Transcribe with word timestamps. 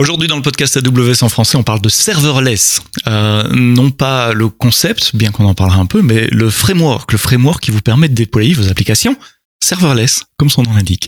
Aujourd'hui 0.00 0.28
dans 0.28 0.36
le 0.36 0.42
podcast 0.42 0.78
AWS 0.78 1.22
en 1.22 1.28
français, 1.28 1.58
on 1.58 1.62
parle 1.62 1.82
de 1.82 1.90
serverless. 1.90 2.80
Euh, 3.06 3.46
non 3.54 3.90
pas 3.90 4.32
le 4.32 4.48
concept, 4.48 5.14
bien 5.14 5.30
qu'on 5.30 5.44
en 5.44 5.52
parlera 5.52 5.78
un 5.78 5.84
peu, 5.84 6.00
mais 6.00 6.26
le 6.28 6.48
framework, 6.48 7.12
le 7.12 7.18
framework 7.18 7.62
qui 7.62 7.70
vous 7.70 7.82
permet 7.82 8.08
de 8.08 8.14
déployer 8.14 8.54
vos 8.54 8.70
applications 8.70 9.14
serverless, 9.62 10.24
comme 10.38 10.48
son 10.48 10.62
nom 10.62 10.72
l'indique. 10.72 11.06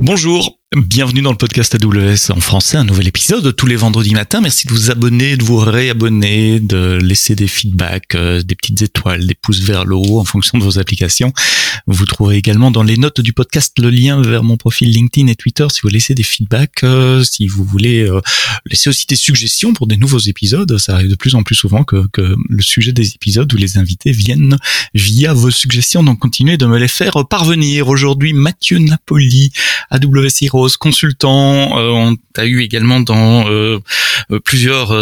Bonjour, 0.00 0.58
bienvenue 0.74 1.22
dans 1.22 1.30
le 1.30 1.36
podcast 1.36 1.76
AWS 1.76 2.36
en 2.36 2.40
français, 2.40 2.76
un 2.76 2.82
nouvel 2.82 3.06
épisode 3.06 3.54
tous 3.54 3.66
les 3.66 3.76
vendredis 3.76 4.14
matins. 4.14 4.40
Merci 4.40 4.66
de 4.66 4.72
vous 4.72 4.90
abonner, 4.90 5.36
de 5.36 5.44
vous 5.44 5.58
réabonner, 5.58 6.58
de 6.58 6.98
laisser 7.00 7.36
des 7.36 7.46
feedbacks, 7.46 8.16
euh, 8.16 8.42
des 8.42 8.56
petites 8.56 8.82
étoiles, 8.82 9.28
des 9.28 9.36
pouces 9.36 9.60
vers 9.60 9.84
le 9.84 9.94
haut 9.94 10.18
en 10.18 10.24
fonction 10.24 10.58
de 10.58 10.64
vos 10.64 10.80
applications. 10.80 11.32
Vous 11.86 12.04
trouverez 12.04 12.38
également 12.38 12.72
dans 12.72 12.82
les 12.82 12.96
notes 12.96 13.20
du 13.20 13.32
podcast 13.32 13.78
le 13.78 13.90
lien 13.90 14.20
vers 14.20 14.42
mon 14.42 14.56
profil 14.56 14.90
LinkedIn 14.90 15.28
et 15.28 15.36
Twitter 15.36 15.66
si 15.70 15.82
vous 15.82 15.88
laissez 15.88 16.16
des 16.16 16.24
feedbacks, 16.24 16.82
euh, 16.82 17.22
si 17.22 17.46
vous 17.46 17.62
voulez 17.62 18.00
euh, 18.00 18.20
laisser 18.66 18.90
aussi 18.90 19.06
des 19.06 19.14
suggestions 19.14 19.72
pour 19.72 19.86
des 19.86 19.96
nouveaux 19.96 20.18
épisodes. 20.18 20.78
Ça 20.78 20.94
arrive 20.94 21.10
de 21.10 21.14
plus 21.14 21.36
en 21.36 21.44
plus 21.44 21.54
souvent 21.54 21.84
que, 21.84 22.08
que 22.12 22.34
le 22.48 22.62
sujet 22.62 22.92
des 22.92 23.14
épisodes 23.14 23.52
ou 23.54 23.56
les 23.56 23.78
invités 23.78 24.10
viennent 24.10 24.58
via 24.94 25.32
vos 25.32 25.52
suggestions. 25.52 26.02
Donc 26.02 26.18
continuez 26.18 26.56
de 26.56 26.66
me 26.66 26.78
les 26.78 26.88
faire 26.88 27.24
parvenir. 27.28 27.86
Aujourd'hui, 27.86 28.32
Mathieu 28.32 28.78
Napoli, 28.78 29.52
AWS 29.90 30.42
Consultant. 30.78 31.78
Euh, 31.78 31.90
on 31.90 32.16
eu 32.44 32.62
également 32.62 33.00
dans 33.00 33.48
euh, 33.48 33.78
euh, 34.30 34.40
plusieurs 34.40 34.92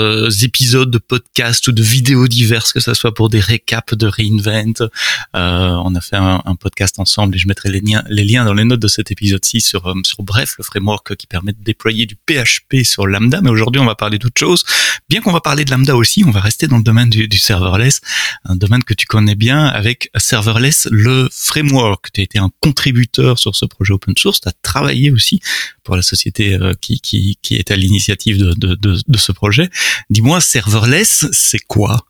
épisodes 0.44 0.90
de 0.90 0.98
podcasts 0.98 1.66
ou 1.68 1.72
de 1.72 1.82
vidéos 1.82 2.28
diverses, 2.28 2.72
que 2.72 2.80
ce 2.80 2.94
soit 2.94 3.14
pour 3.14 3.28
des 3.28 3.40
récaps 3.40 3.94
de 3.94 4.06
Reinvent. 4.06 4.88
on 5.34 5.94
a 5.94 6.00
fait 6.00 6.16
un, 6.16 6.56
podcast 6.60 6.98
ensemble 6.98 7.34
et 7.34 7.38
je 7.38 7.46
mettrai 7.48 7.70
les 7.70 7.80
liens, 7.80 8.02
les 8.08 8.24
liens 8.24 8.44
dans 8.44 8.54
les 8.54 8.64
notes 8.64 8.80
de 8.80 8.88
cet 8.88 9.10
épisode-ci 9.10 9.60
sur, 9.60 9.92
sur 10.04 10.22
Bref, 10.22 10.54
le 10.58 10.64
framework 10.64 11.16
qui 11.16 11.26
permet 11.26 11.52
de 11.52 11.62
déployer 11.62 12.06
du 12.06 12.16
PHP 12.16 12.84
sur 12.84 13.06
Lambda. 13.06 13.40
Mais 13.42 13.50
aujourd'hui, 13.50 13.80
on 13.80 13.84
va 13.84 13.94
parler 13.94 14.18
d'autre 14.18 14.38
chose. 14.38 14.64
Bien 15.08 15.20
qu'on 15.20 15.32
va 15.32 15.40
parler 15.40 15.64
de 15.64 15.70
Lambda 15.70 15.96
aussi, 15.96 16.24
on 16.24 16.30
va 16.30 16.40
rester 16.40 16.66
dans 16.66 16.78
le 16.78 16.82
domaine 16.82 17.10
du, 17.10 17.28
du 17.28 17.38
serverless, 17.38 18.00
un 18.44 18.56
domaine 18.56 18.82
que 18.82 18.94
tu 18.94 19.06
connais 19.06 19.34
bien 19.34 19.66
avec 19.66 20.10
Serverless, 20.16 20.88
le 20.90 21.28
framework. 21.30 22.10
Tu 22.12 22.20
as 22.20 22.24
été 22.24 22.38
un 22.38 22.50
contributeur 22.60 23.38
sur 23.38 23.54
ce 23.54 23.66
projet 23.66 23.92
open 23.92 24.14
source, 24.16 24.40
tu 24.40 24.48
as 24.48 24.52
travaillé 24.62 25.10
aussi 25.10 25.40
pour 25.82 25.96
la 25.96 26.02
société 26.02 26.54
euh, 26.54 26.72
qui, 26.80 27.00
qui, 27.00 27.38
qui 27.42 27.56
est 27.56 27.70
à 27.70 27.76
l'initiative 27.76 28.38
de, 28.38 28.52
de, 28.54 28.74
de, 28.74 28.98
de 29.06 29.18
ce 29.18 29.32
projet. 29.32 29.68
Dis-moi, 30.10 30.40
serverless, 30.40 31.26
c'est 31.32 31.64
quoi? 31.66 32.06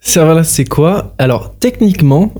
Serverless, 0.00 0.48
c'est 0.48 0.64
quoi? 0.64 1.14
Alors, 1.18 1.56
techniquement, 1.58 2.32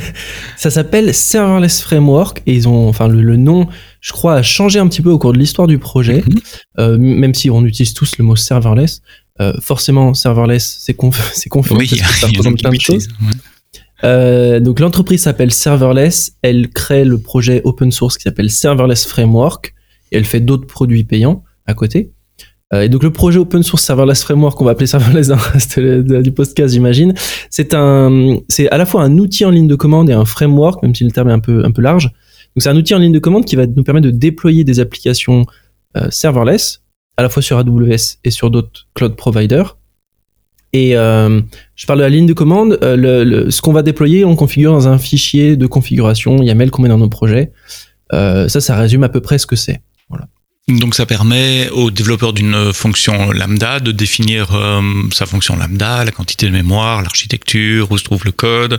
ça 0.56 0.70
s'appelle 0.70 1.14
Serverless 1.14 1.80
Framework 1.80 2.42
et 2.46 2.54
ils 2.54 2.68
ont, 2.68 2.88
enfin, 2.88 3.08
le, 3.08 3.36
nom, 3.36 3.66
je 4.00 4.12
crois, 4.12 4.34
a 4.34 4.42
changé 4.42 4.78
un 4.78 4.86
petit 4.88 5.00
peu 5.00 5.10
au 5.10 5.18
cours 5.18 5.32
de 5.32 5.38
l'histoire 5.38 5.66
du 5.66 5.78
projet, 5.78 6.22
mhm. 6.26 6.40
euh, 6.78 6.98
même 6.98 7.34
si 7.34 7.50
on 7.50 7.64
utilise 7.64 7.94
tous 7.94 8.18
le 8.18 8.24
mot 8.24 8.36
serverless. 8.36 9.00
Euh, 9.40 9.52
forcément, 9.62 10.14
serverless, 10.14 10.78
c'est 10.80 10.94
conf 10.94 11.16
confus 11.50 11.72
oui, 11.74 11.88
parce 11.88 12.02
que 12.02 12.18
ça 12.18 12.26
représente 12.28 12.58
plein 12.58 12.70
de 12.70 12.80
choses. 12.80 13.08
Euh, 14.04 14.60
donc 14.60 14.80
l'entreprise 14.80 15.22
s'appelle 15.22 15.52
Serverless, 15.52 16.36
elle 16.42 16.68
crée 16.68 17.04
le 17.04 17.18
projet 17.18 17.62
open 17.64 17.90
source 17.90 18.16
qui 18.16 18.22
s'appelle 18.22 18.50
Serverless 18.50 19.06
Framework 19.06 19.74
et 20.12 20.16
elle 20.16 20.24
fait 20.24 20.40
d'autres 20.40 20.66
produits 20.66 21.04
payants 21.04 21.42
à 21.66 21.74
côté. 21.74 22.12
Euh, 22.72 22.82
et 22.82 22.88
donc 22.88 23.02
le 23.02 23.10
projet 23.10 23.38
open 23.38 23.62
source 23.62 23.82
Serverless 23.82 24.22
Framework, 24.22 24.60
on 24.60 24.64
va 24.64 24.72
appeler 24.72 24.86
Serverless 24.86 25.28
dans 25.28 25.36
le 25.36 25.52
reste 25.52 25.80
du 25.80 26.32
podcast, 26.32 26.74
j'imagine, 26.74 27.14
c'est 27.50 27.74
un, 27.74 28.38
c'est 28.48 28.68
à 28.70 28.76
la 28.76 28.86
fois 28.86 29.02
un 29.02 29.18
outil 29.18 29.44
en 29.44 29.50
ligne 29.50 29.68
de 29.68 29.74
commande 29.74 30.10
et 30.10 30.12
un 30.12 30.24
framework, 30.24 30.82
même 30.82 30.94
si 30.94 31.04
le 31.04 31.10
terme 31.10 31.30
est 31.30 31.32
un 31.32 31.40
peu 31.40 31.64
un 31.64 31.70
peu 31.70 31.82
large. 31.82 32.04
Donc 32.04 32.62
c'est 32.62 32.68
un 32.68 32.76
outil 32.76 32.94
en 32.94 32.98
ligne 32.98 33.12
de 33.12 33.18
commande 33.18 33.44
qui 33.44 33.56
va 33.56 33.66
nous 33.66 33.84
permettre 33.84 34.06
de 34.06 34.12
déployer 34.12 34.64
des 34.64 34.80
applications 34.80 35.46
euh, 35.96 36.08
serverless 36.10 36.82
à 37.16 37.22
la 37.22 37.28
fois 37.28 37.42
sur 37.42 37.58
AWS 37.58 38.18
et 38.24 38.30
sur 38.30 38.50
d'autres 38.50 38.86
cloud 38.94 39.16
providers 39.16 39.76
et 40.72 40.96
euh, 40.96 41.40
je 41.76 41.86
parle 41.86 42.00
de 42.00 42.04
la 42.04 42.10
ligne 42.10 42.26
de 42.26 42.32
commande. 42.32 42.78
Euh, 42.82 43.50
ce 43.50 43.62
qu'on 43.62 43.72
va 43.72 43.82
déployer, 43.82 44.24
on 44.24 44.36
configure 44.36 44.72
dans 44.72 44.88
un 44.88 44.98
fichier 44.98 45.56
de 45.56 45.66
configuration 45.66 46.42
YAML 46.42 46.70
qu'on 46.70 46.82
met 46.82 46.88
dans 46.88 46.98
nos 46.98 47.08
projets. 47.08 47.52
Euh, 48.12 48.48
ça, 48.48 48.60
ça 48.60 48.76
résume 48.76 49.02
à 49.02 49.08
peu 49.08 49.20
près 49.20 49.38
ce 49.38 49.46
que 49.46 49.56
c'est. 49.56 49.80
Donc 50.68 50.94
ça 50.94 51.06
permet 51.06 51.70
au 51.70 51.90
développeur 51.90 52.34
d'une 52.34 52.74
fonction 52.74 53.32
lambda 53.32 53.80
de 53.80 53.90
définir 53.90 54.54
euh, 54.54 54.82
sa 55.14 55.24
fonction 55.24 55.56
lambda, 55.56 56.04
la 56.04 56.12
quantité 56.12 56.44
de 56.44 56.52
mémoire, 56.52 57.00
l'architecture, 57.00 57.90
où 57.90 57.96
se 57.96 58.04
trouve 58.04 58.26
le 58.26 58.32
code, 58.32 58.78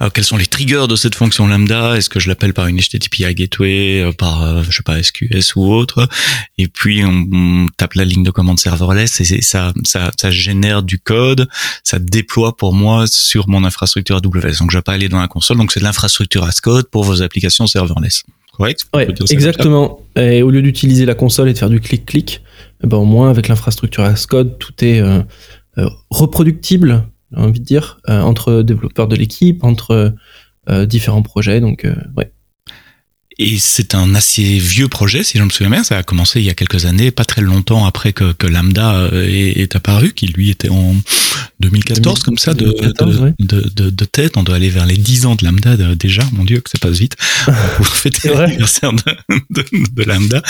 euh, 0.00 0.08
quels 0.08 0.24
sont 0.24 0.38
les 0.38 0.46
triggers 0.46 0.86
de 0.88 0.96
cette 0.96 1.14
fonction 1.14 1.46
lambda, 1.46 1.94
est-ce 1.98 2.08
que 2.08 2.20
je 2.20 2.28
l'appelle 2.28 2.54
par 2.54 2.68
une 2.68 2.80
HTTP 2.80 3.34
gateway, 3.34 4.00
euh, 4.00 4.12
par 4.12 4.64
je 4.64 4.70
sais 4.70 4.82
pas 4.82 5.02
SQS 5.02 5.56
ou 5.56 5.70
autre, 5.70 6.08
et 6.56 6.68
puis 6.68 7.04
on, 7.04 7.66
tape 7.76 7.94
la 7.94 8.06
ligne 8.06 8.22
de 8.22 8.30
commande 8.30 8.58
serverless 8.58 9.20
et 9.20 9.42
ça, 9.42 9.74
ça 9.84 10.10
ça 10.18 10.30
génère 10.30 10.82
du 10.82 10.98
code, 10.98 11.50
ça 11.84 11.98
déploie 11.98 12.56
pour 12.56 12.72
moi 12.72 13.06
sur 13.06 13.46
mon 13.46 13.64
infrastructure 13.64 14.16
AWS. 14.16 14.58
Donc 14.60 14.70
je 14.70 14.78
vais 14.78 14.82
pas 14.82 14.94
aller 14.94 15.10
dans 15.10 15.20
la 15.20 15.28
console, 15.28 15.58
donc 15.58 15.70
c'est 15.70 15.80
de 15.80 15.84
l'infrastructure 15.84 16.44
as 16.44 16.60
code 16.62 16.88
pour 16.88 17.04
vos 17.04 17.20
applications 17.20 17.66
serverless. 17.66 18.24
Correct 18.56 18.86
ouais, 18.94 19.06
exactement. 19.30 20.00
Et 20.16 20.42
au 20.42 20.50
lieu 20.50 20.62
d'utiliser 20.62 21.04
la 21.04 21.14
console 21.14 21.50
et 21.50 21.52
de 21.52 21.58
faire 21.58 21.68
du 21.68 21.78
clic-clic, 21.78 22.42
eh 22.82 22.86
ben 22.86 22.96
au 22.96 23.04
moins 23.04 23.28
avec 23.28 23.48
l'infrastructure 23.48 24.02
as 24.02 24.26
code, 24.26 24.58
tout 24.58 24.72
est 24.82 25.00
euh, 25.00 25.20
euh, 25.76 25.88
reproductible, 26.08 27.06
j'ai 27.32 27.38
envie 27.38 27.60
de 27.60 27.64
dire, 27.64 28.00
euh, 28.08 28.22
entre 28.22 28.62
développeurs 28.62 29.08
de 29.08 29.16
l'équipe, 29.16 29.62
entre 29.62 30.14
différents 30.86 31.22
projets. 31.22 31.60
Donc, 31.60 31.86
ouais. 32.16 32.32
Et 33.38 33.58
c'est 33.58 33.94
un 33.94 34.14
assez 34.14 34.58
vieux 34.58 34.88
projet, 34.88 35.22
si 35.22 35.36
je 35.36 35.42
me 35.42 35.50
souviens 35.50 35.70
bien. 35.70 35.84
Ça 35.84 35.98
a 35.98 36.02
commencé 36.02 36.40
il 36.40 36.46
y 36.46 36.50
a 36.50 36.54
quelques 36.54 36.86
années, 36.86 37.10
pas 37.10 37.24
très 37.24 37.42
longtemps 37.42 37.84
après 37.84 38.12
que, 38.12 38.32
que 38.32 38.46
Lambda 38.46 39.10
est, 39.12 39.60
est, 39.60 39.76
apparu, 39.76 40.12
qui 40.14 40.26
lui 40.28 40.48
était 40.48 40.70
en 40.70 40.94
2014, 41.60 42.22
comme 42.22 42.38
ça, 42.38 42.54
de, 42.54 42.66
de, 42.66 43.70
de, 43.74 43.90
de, 43.90 44.04
tête. 44.04 44.36
On 44.36 44.42
doit 44.42 44.56
aller 44.56 44.70
vers 44.70 44.86
les 44.86 44.96
10 44.96 45.26
ans 45.26 45.34
de 45.34 45.44
Lambda 45.44 45.76
déjà. 45.94 46.22
Mon 46.32 46.44
Dieu, 46.44 46.60
que 46.60 46.70
ça 46.70 46.78
passe 46.78 46.98
vite. 46.98 47.16
Pour 47.76 47.86
fêter 47.88 48.30
l'anniversaire 48.30 48.92
de, 48.92 50.02
Lambda. 50.02 50.42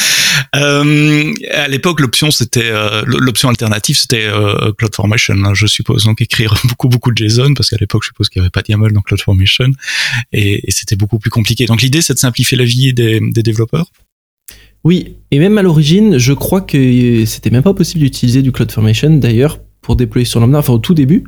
Euh, 0.55 1.33
à 1.53 1.69
l'époque, 1.69 2.01
l'option 2.01 2.31
c'était 2.31 2.71
euh, 2.71 3.03
l'option 3.07 3.49
alternative, 3.49 3.97
c'était 3.99 4.27
euh, 4.27 4.73
CloudFormation, 4.79 5.35
hein, 5.45 5.55
je 5.55 5.67
suppose. 5.67 6.05
Donc 6.05 6.21
écrire 6.21 6.55
beaucoup 6.65 6.89
beaucoup 6.89 7.11
de 7.11 7.17
JSON, 7.17 7.55
parce 7.55 7.71
qu'à 7.71 7.77
l'époque, 7.81 8.03
je 8.05 8.09
suppose 8.09 8.29
qu'il 8.29 8.43
n'y 8.43 8.47
avait 8.47 8.51
pas 8.51 8.63
de 8.63 8.71
YAML 8.71 8.93
dans 8.93 9.01
CloudFormation, 9.01 9.71
et, 10.33 10.69
et 10.69 10.71
c'était 10.71 10.97
beaucoup 10.97 11.19
plus 11.19 11.31
compliqué. 11.31 11.67
Donc 11.67 11.83
l'idée, 11.83 12.01
c'est 12.01 12.15
de 12.15 12.19
simplifier 12.19 12.57
la 12.57 12.65
vie 12.65 12.76
des, 12.93 13.21
développeurs? 13.21 13.91
Oui, 14.85 15.17
et 15.31 15.39
même 15.39 15.59
à 15.59 15.63
l'origine, 15.63 16.19
je 16.19 16.33
crois 16.33 16.61
que 16.61 17.25
c'était 17.25 17.51
même 17.51 17.63
pas 17.63 17.75
possible 17.75 18.05
d'utiliser 18.05 18.43
du 18.43 18.53
CloudFormation 18.53 19.17
d'ailleurs 19.17 19.59
pour 19.81 19.97
déployer 19.97 20.25
sur 20.25 20.41
Lambda, 20.41 20.59
enfin 20.59 20.73
au 20.73 20.79
tout 20.79 20.95
début. 20.95 21.25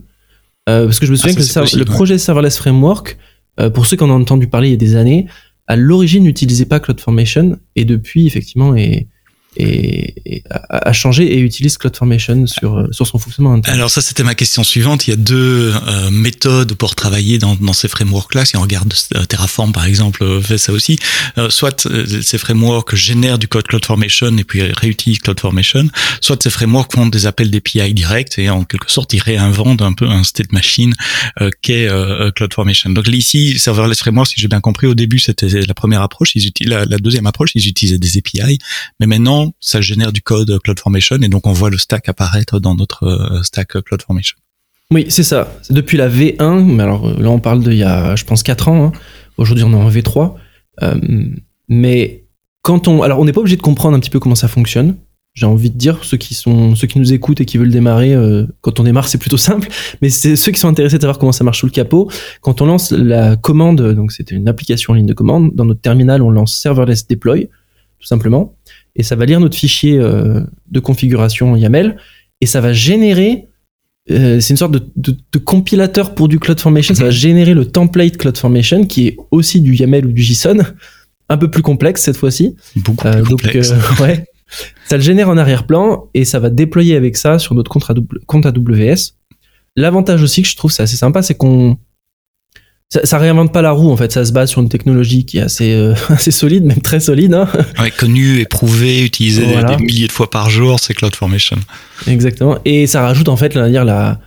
Euh, 0.69 0.85
parce 0.85 1.01
que 1.01 1.07
je 1.07 1.13
me 1.13 1.17
souviens 1.17 1.35
ah, 1.37 1.65
que 1.65 1.77
le, 1.77 1.85
projet 1.85 2.19
Serverless 2.19 2.59
Framework, 2.59 3.19
euh, 3.59 3.71
pour 3.71 3.87
ceux 3.87 3.97
qui 3.97 4.05
en 4.05 4.11
ont 4.11 4.21
entendu 4.21 4.47
parler 4.47 4.69
il 4.69 4.73
y 4.73 4.75
a 4.75 4.79
des 4.79 4.97
années, 4.97 5.27
à 5.67 5.77
l'origine 5.77 6.25
n'utilisait 6.25 6.67
pas 6.67 6.81
CloudFormation 6.81 7.59
et 7.77 7.85
depuis 7.85 8.27
effectivement 8.27 8.75
est, 8.75 9.09
et, 9.59 10.43
a, 10.71 10.93
changé 10.93 11.25
et 11.25 11.41
utilise 11.41 11.79
CloudFormation 11.79 12.47
sur 12.47 12.87
sur 12.91 13.07
son 13.07 13.19
fonctionnement. 13.19 13.61
Alors 13.65 13.91
ça 13.91 14.01
c'était 14.01 14.23
ma 14.23 14.35
question 14.35 14.63
suivante. 14.63 15.07
Il 15.07 15.11
y 15.11 15.13
a 15.13 15.17
deux 15.17 15.75
euh, 15.75 16.11
méthodes 16.11 16.75
pour 16.75 16.95
travailler 16.95 17.39
dans, 17.39 17.57
dans 17.57 17.73
ces 17.73 17.89
frameworks-là. 17.89 18.45
Si 18.45 18.57
on 18.57 18.63
regarde 18.63 18.93
euh, 19.15 19.25
Terraform 19.25 19.73
par 19.73 19.87
exemple 19.87 20.23
euh, 20.23 20.41
fait 20.41 20.59
ça 20.59 20.73
aussi. 20.73 20.99
soit 21.49 21.89
ces 22.23 22.39
frameworks 22.39 22.95
génèrent 22.95 23.39
du 23.39 23.49
code 23.49 23.67
CloudFormation 23.67 24.37
et 24.39 24.45
puis 24.45 24.63
réutilisent 24.63 25.21
CloudFormation. 25.21 25.89
Soit 26.21 26.43
ces 26.43 26.51
frameworks 26.51 26.95
font 26.95 27.07
des 27.07 27.27
appels 27.27 27.51
d'API 27.51 27.95
directs 27.95 28.39
et 28.39 28.51
en 28.51 28.65
quelque 28.65 28.91
sorte 28.91 29.13
ils 29.13 29.23
réinventent 29.23 29.83
un 29.83 29.93
peu 29.93 30.07
un 30.07 30.25
state 30.25 30.53
machine 30.53 30.95
qu'est 31.63 31.89
CloudFormation. 32.37 32.91
Donc 32.91 33.09
ici 33.09 33.59
serverless 33.59 33.99
framework, 33.99 34.29
si 34.29 34.41
j'ai 34.41 34.49
bien 34.49 34.61
compris, 34.61 34.87
au 34.87 34.95
début 34.95 35.19
c'était 35.19 35.49
la 35.49 35.75
première 35.75 36.03
approche. 36.03 36.35
Ils 36.35 36.47
utilisent 36.47 36.73
la, 36.73 36.85
la 36.85 36.99
deuxième 36.99 37.27
approche, 37.27 37.51
ils 37.55 37.67
utilisaient 37.69 37.99
des 37.99 38.19
API, 38.19 38.59
mais 39.01 39.07
maintenant 39.07 39.48
ça 39.61 39.81
génère 39.81 40.13
du 40.13 40.23
code 40.23 40.59
CloudFormation 40.63 41.17
et 41.23 41.29
donc 41.29 41.47
on 41.47 41.53
voit 41.53 41.71
le 41.71 41.79
stack 41.79 42.09
apparaître 42.09 42.61
dans 42.61 42.75
notre 42.75 43.05
euh, 43.05 43.43
stack 43.43 43.83
CloudFormation. 43.83 44.37
Oui, 44.91 45.07
c'est 45.09 45.23
ça. 45.23 45.53
Depuis 45.71 45.99
la 45.99 46.09
V1, 46.09 46.65
mais 46.65 46.83
alors 46.83 47.09
euh, 47.09 47.17
là 47.19 47.31
on 47.31 47.41
parle 47.41 47.63
de 47.63 47.73
il 47.73 47.79
y 47.79 47.85
a, 47.85 48.17
je 48.17 48.25
pense, 48.25 48.43
4 48.43 48.69
ans. 48.69 48.87
Hein. 48.87 48.93
Aujourd'hui 49.37 49.65
on 49.65 49.73
est 49.73 49.77
en 49.77 49.91
V3. 49.91 50.35
Euh, 50.83 50.95
mais 51.69 52.25
quand 52.63 52.89
on, 52.89 53.03
alors 53.03 53.19
on 53.21 53.25
n'est 53.25 53.33
pas 53.33 53.41
obligé 53.41 53.57
de 53.57 53.63
comprendre 53.63 53.97
un 53.97 54.01
petit 54.01 54.11
peu 54.11 54.21
comment 54.21 54.35
ça 54.35 54.49
fonctionne. 54.49 54.97
J'ai 55.35 55.47
envie 55.47 55.71
de 55.71 55.77
dire 55.77 56.03
ceux 56.03 56.17
qui 56.17 56.35
sont, 56.35 56.75
ceux 56.75 56.89
qui 56.89 56.99
nous 56.99 57.13
écoutent 57.13 57.41
et 57.41 57.45
qui 57.45 57.59
veulent 57.59 57.71
démarrer. 57.71 58.17
quand 58.61 58.81
on 58.81 58.83
démarre, 58.83 59.07
c'est 59.09 59.19
plutôt 59.19 59.37
simple. 59.37 59.69
Mais 60.03 60.09
c'est 60.11 60.35
ceux 60.35 60.51
qui 60.51 60.59
sont 60.59 60.69
intéressés 60.69 60.97
de 60.97 61.03
savoir 61.03 61.19
comment 61.19 61.33
ça 61.33 61.45
marche 61.45 61.61
sous 61.61 61.67
le 61.67 61.71
capot. 61.71 62.11
Quand 62.41 62.61
on 62.61 62.67
lance 62.67 62.91
la 62.91 63.37
commande, 63.37 63.95
donc 63.95 64.11
c'était 64.11 64.35
une 64.35 64.49
application 64.49 64.95
en 64.95 64.97
ligne 64.97 65.07
de 65.07 65.15
commande. 65.15 65.55
Dans 65.55 65.65
notre 65.65 65.81
terminal, 65.81 66.23
on 66.23 66.31
lance 66.31 66.57
serverless 66.57 67.07
deploy, 67.07 67.49
tout 68.01 68.07
simplement 68.07 68.58
et 68.99 69.03
ça 69.03 69.17
va 69.17 69.25
lire 69.25 69.41
notre 69.41 69.57
fichier 69.57 69.99
euh, 69.99 70.41
de 70.71 70.81
configuration 70.81 71.57
YAML 71.57 71.97
et 72.41 72.47
ça 72.47 72.61
va 72.61 72.73
générer 72.73 73.49
euh, 74.11 74.41
c'est 74.41 74.55
une 74.55 74.57
sorte 74.57 74.73
de, 74.73 74.81
de, 74.97 75.15
de, 75.33 75.39
compilateur 75.39 76.15
pour 76.15 76.29
du 76.29 76.39
CloudFormation. 76.39 76.95
Ça 76.95 77.05
va 77.05 77.11
générer 77.11 77.53
le 77.53 77.67
template 77.67 78.17
CloudFormation 78.17 78.87
qui 78.87 79.09
est 79.09 79.17
aussi 79.31 79.61
du 79.61 79.75
YAML 79.75 80.07
ou 80.07 80.13
du 80.13 80.23
JSON, 80.23 80.63
un 81.29 81.37
peu 81.37 81.51
plus 81.51 81.61
complexe 81.61 82.03
cette 82.03 82.17
fois-ci. 82.17 82.57
Beaucoup 82.77 83.07
plus 83.07 83.23
complexe. 83.23 83.71
Donc, 83.71 84.01
ouais, 84.01 84.25
ça 84.87 84.97
le 84.97 85.03
génère 85.03 85.29
en 85.29 85.37
arrière-plan 85.37 86.09
et 86.15 86.25
ça 86.25 86.39
va 86.39 86.49
déployer 86.49 86.97
avec 86.97 87.19
ça 87.19 87.39
sur 87.39 87.55
notre 87.55 87.71
compte, 87.71 87.85
compte 88.27 88.47
AWS. 88.47 89.13
L'avantage 89.77 90.23
aussi 90.23 90.41
que 90.41 90.49
je 90.49 90.57
trouve 90.57 90.73
c'est 90.73 90.83
assez 90.83 90.97
sympa, 90.97 91.21
c'est 91.23 91.35
qu'on 91.35 91.77
ça, 92.91 93.05
ça, 93.05 93.19
réinvente 93.19 93.53
pas 93.53 93.61
la 93.61 93.73
roue 93.73 93.91
en 93.91 93.97
fait, 93.97 94.11
ça 94.13 94.25
se 94.25 94.33
base 94.33 94.51
sur 94.51 94.63
une 94.63 94.69
technologie 94.69 95.27
qui 95.27 95.39
est 95.39 95.43
assez 95.43 95.75
euh, 95.75 95.95
assez 96.09 96.31
solide, 96.31 96.65
même 96.65 96.81
très 96.81 97.01
solide. 97.01 97.35
Hein. 97.35 97.49
Ouais, 97.79 97.91
connue, 97.91 98.41
éprouvée, 98.41 99.05
utilisée 99.05 99.47
des 99.47 99.77
milliers 99.77 100.07
de 100.07 100.13
fois 100.13 100.31
par 100.31 100.49
jour, 100.49 100.81
c'est 100.81 100.95
CloudFormation. 100.95 101.59
Exactement. 102.07 102.59
Et 102.65 102.87
ça 102.87 103.03
rajoute 103.03 103.29
en 103.29 103.37
fait, 103.37 103.57
on 103.57 103.61
va 103.61 103.69
dire 103.69 103.85
la 103.85 104.19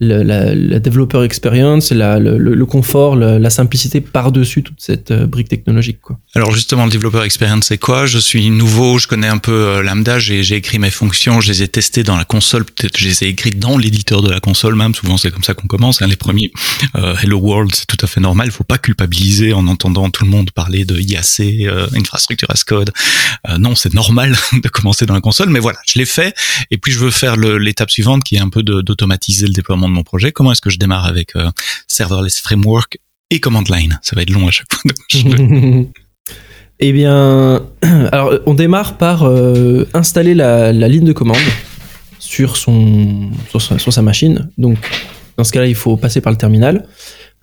la, 0.00 0.24
la, 0.54 0.78
developer 0.78 1.22
experience, 1.22 1.92
le, 1.92 2.64
confort, 2.64 3.14
la 3.14 3.50
simplicité 3.50 4.00
par-dessus 4.00 4.62
toute 4.62 4.80
cette 4.80 5.10
euh, 5.10 5.26
brique 5.26 5.48
technologique. 5.48 5.98
Alors 6.34 6.50
justement, 6.52 6.86
le 6.86 6.90
developer 6.90 7.22
experience, 7.22 7.66
c'est 7.66 7.78
quoi? 7.78 8.06
Je 8.06 8.18
suis 8.18 8.48
nouveau, 8.48 8.98
je 8.98 9.06
connais 9.06 9.28
un 9.28 9.38
peu 9.38 9.52
euh, 9.52 9.82
Lambda, 9.82 10.18
j'ai 10.18 10.40
écrit 10.54 10.78
mes 10.78 10.90
fonctions, 10.90 11.40
je 11.40 11.48
les 11.52 11.62
ai 11.62 11.68
testées 11.68 12.04
dans 12.04 12.16
la 12.16 12.24
console, 12.24 12.64
peut-être 12.64 12.98
je 12.98 13.06
les 13.06 13.24
ai 13.24 13.28
écrites 13.28 13.58
dans 13.58 13.76
l'éditeur 13.76 14.22
de 14.22 14.30
la 14.30 14.40
console 14.40 14.74
même, 14.76 14.94
souvent 14.94 15.18
c'est 15.18 15.30
comme 15.30 15.44
ça 15.44 15.52
qu'on 15.52 15.66
commence, 15.66 16.00
hein, 16.00 16.06
les 16.06 16.16
premiers. 16.16 16.50
Euh, 16.96 17.14
Hello 17.22 17.38
World, 17.38 17.74
c'est 17.74 17.86
tout 17.86 17.98
à 18.00 18.06
fait 18.06 18.20
normal, 18.20 18.48
il 18.48 18.52
faut 18.52 18.64
pas 18.64 18.78
culpabiliser 18.78 19.52
en 19.52 19.66
entendant 19.66 20.08
tout 20.08 20.24
le 20.24 20.30
monde 20.30 20.50
parler 20.52 20.86
de 20.86 20.98
IAC, 20.98 21.68
infrastructure 21.94 22.50
as 22.50 22.64
code. 22.64 22.92
Non, 23.58 23.74
c'est 23.74 23.92
normal 23.92 24.36
de 24.52 24.68
commencer 24.68 25.04
dans 25.04 25.14
la 25.14 25.20
console, 25.20 25.50
mais 25.50 25.60
voilà, 25.60 25.78
je 25.86 25.98
l'ai 25.98 26.06
fait, 26.06 26.34
et 26.70 26.78
puis 26.78 26.92
je 26.92 26.98
veux 26.98 27.10
faire 27.10 27.36
l'étape 27.36 27.90
suivante 27.90 28.24
qui 28.24 28.36
est 28.36 28.40
un 28.40 28.48
peu 28.48 28.62
d'automatiser 28.62 29.46
le 29.46 29.52
déploiement 29.52 29.81
de 29.88 29.94
mon 29.94 30.02
projet. 30.02 30.32
Comment 30.32 30.52
est-ce 30.52 30.60
que 30.60 30.70
je 30.70 30.78
démarre 30.78 31.06
avec 31.06 31.36
euh, 31.36 31.50
serverless 31.86 32.40
framework 32.40 32.98
et 33.30 33.40
command 33.40 33.68
line? 33.68 33.98
Ça 34.02 34.16
va 34.16 34.22
être 34.22 34.30
long 34.30 34.48
à 34.48 34.50
chaque 34.50 34.72
fois. 34.72 34.92
eh 36.80 36.92
bien, 36.92 37.62
alors 38.12 38.34
on 38.46 38.54
démarre 38.54 38.98
par 38.98 39.24
euh, 39.24 39.88
installer 39.94 40.34
la, 40.34 40.72
la, 40.72 40.88
ligne 40.88 41.04
de 41.04 41.12
commande 41.12 41.36
sur 42.18 42.56
son 42.56 43.30
sur 43.50 43.60
sa, 43.60 43.78
sur 43.78 43.92
sa, 43.92 44.02
machine. 44.02 44.50
Donc 44.58 44.78
dans 45.36 45.44
ce 45.44 45.52
cas-là, 45.52 45.66
il 45.66 45.74
faut 45.74 45.96
passer 45.96 46.20
par 46.20 46.32
le 46.32 46.38
terminal. 46.38 46.86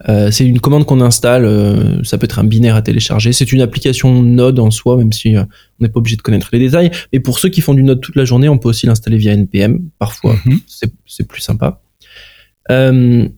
Euh, 0.08 0.30
c'est 0.30 0.46
une 0.46 0.60
commande 0.60 0.86
qu'on 0.86 1.00
installe, 1.00 1.44
euh, 1.44 2.02
ça 2.04 2.16
peut 2.16 2.24
être 2.24 2.38
un 2.38 2.44
binaire 2.44 2.74
à 2.74 2.82
télécharger. 2.82 3.32
C'est 3.32 3.52
une 3.52 3.60
application 3.60 4.22
Node 4.22 4.58
en 4.58 4.70
soi, 4.70 4.96
même 4.96 5.12
si 5.12 5.36
euh, 5.36 5.42
on 5.42 5.84
n'est 5.84 5.90
pas 5.90 5.98
obligé 5.98 6.16
de 6.16 6.22
connaître 6.22 6.48
les 6.52 6.58
détails. 6.58 6.90
Mais 7.12 7.20
pour 7.20 7.38
ceux 7.38 7.50
qui 7.50 7.60
font 7.60 7.74
du 7.74 7.82
Node 7.82 8.00
toute 8.00 8.16
la 8.16 8.24
journée, 8.24 8.48
on 8.48 8.58
peut 8.58 8.68
aussi 8.68 8.86
l'installer 8.86 9.18
via 9.18 9.32
NPM. 9.32 9.90
Parfois, 9.98 10.36
mm 10.46 10.54
-hmm. 10.54 10.88
c'est 11.06 11.28
plus 11.28 11.42
sympa. 11.42 11.82
Euh, 12.70 13.28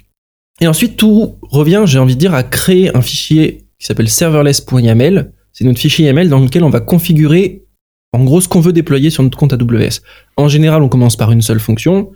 et 0.60 0.66
ensuite, 0.66 0.96
tout 0.96 1.36
revient, 1.42 1.82
j'ai 1.86 1.98
envie 1.98 2.14
de 2.14 2.20
dire, 2.20 2.34
à 2.34 2.42
créer 2.42 2.94
un 2.96 3.02
fichier 3.02 3.66
qui 3.78 3.86
s'appelle 3.86 4.08
serverless.yaml. 4.08 5.32
C'est 5.52 5.64
notre 5.64 5.78
fichier 5.78 6.06
YAML 6.06 6.28
dans 6.28 6.40
lequel 6.40 6.64
on 6.64 6.70
va 6.70 6.80
configurer 6.80 7.64
en 8.12 8.24
gros 8.24 8.40
ce 8.40 8.48
qu'on 8.48 8.60
veut 8.60 8.72
déployer 8.72 9.10
sur 9.10 9.22
notre 9.22 9.36
compte 9.36 9.52
AWS. 9.52 10.00
En 10.36 10.48
général, 10.48 10.82
on 10.82 10.88
commence 10.88 11.16
par 11.16 11.32
une 11.32 11.42
seule 11.42 11.60
fonction. 11.60 12.12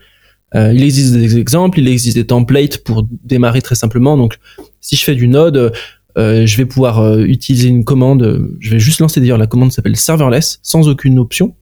Euh, 0.54 0.72
il 0.72 0.82
existe 0.82 1.12
des 1.12 1.38
exemples, 1.38 1.80
il 1.80 1.88
existe 1.88 2.16
des 2.16 2.26
templates 2.26 2.78
pour 2.78 3.06
démarrer 3.24 3.62
très 3.62 3.74
simplement. 3.74 4.16
Donc, 4.16 4.38
si 4.80 4.96
je 4.96 5.04
fais 5.04 5.14
du 5.14 5.28
Node, 5.28 5.72
euh, 6.16 6.46
je 6.46 6.56
vais 6.56 6.66
pouvoir 6.66 7.18
utiliser 7.18 7.68
une 7.68 7.84
commande. 7.84 8.48
Je 8.60 8.70
vais 8.70 8.78
juste 8.78 9.00
lancer 9.00 9.20
d'ailleurs 9.20 9.38
la 9.38 9.46
commande 9.46 9.72
s'appelle 9.72 9.96
serverless 9.96 10.60
sans 10.62 10.88
aucune 10.88 11.18
option. 11.18 11.54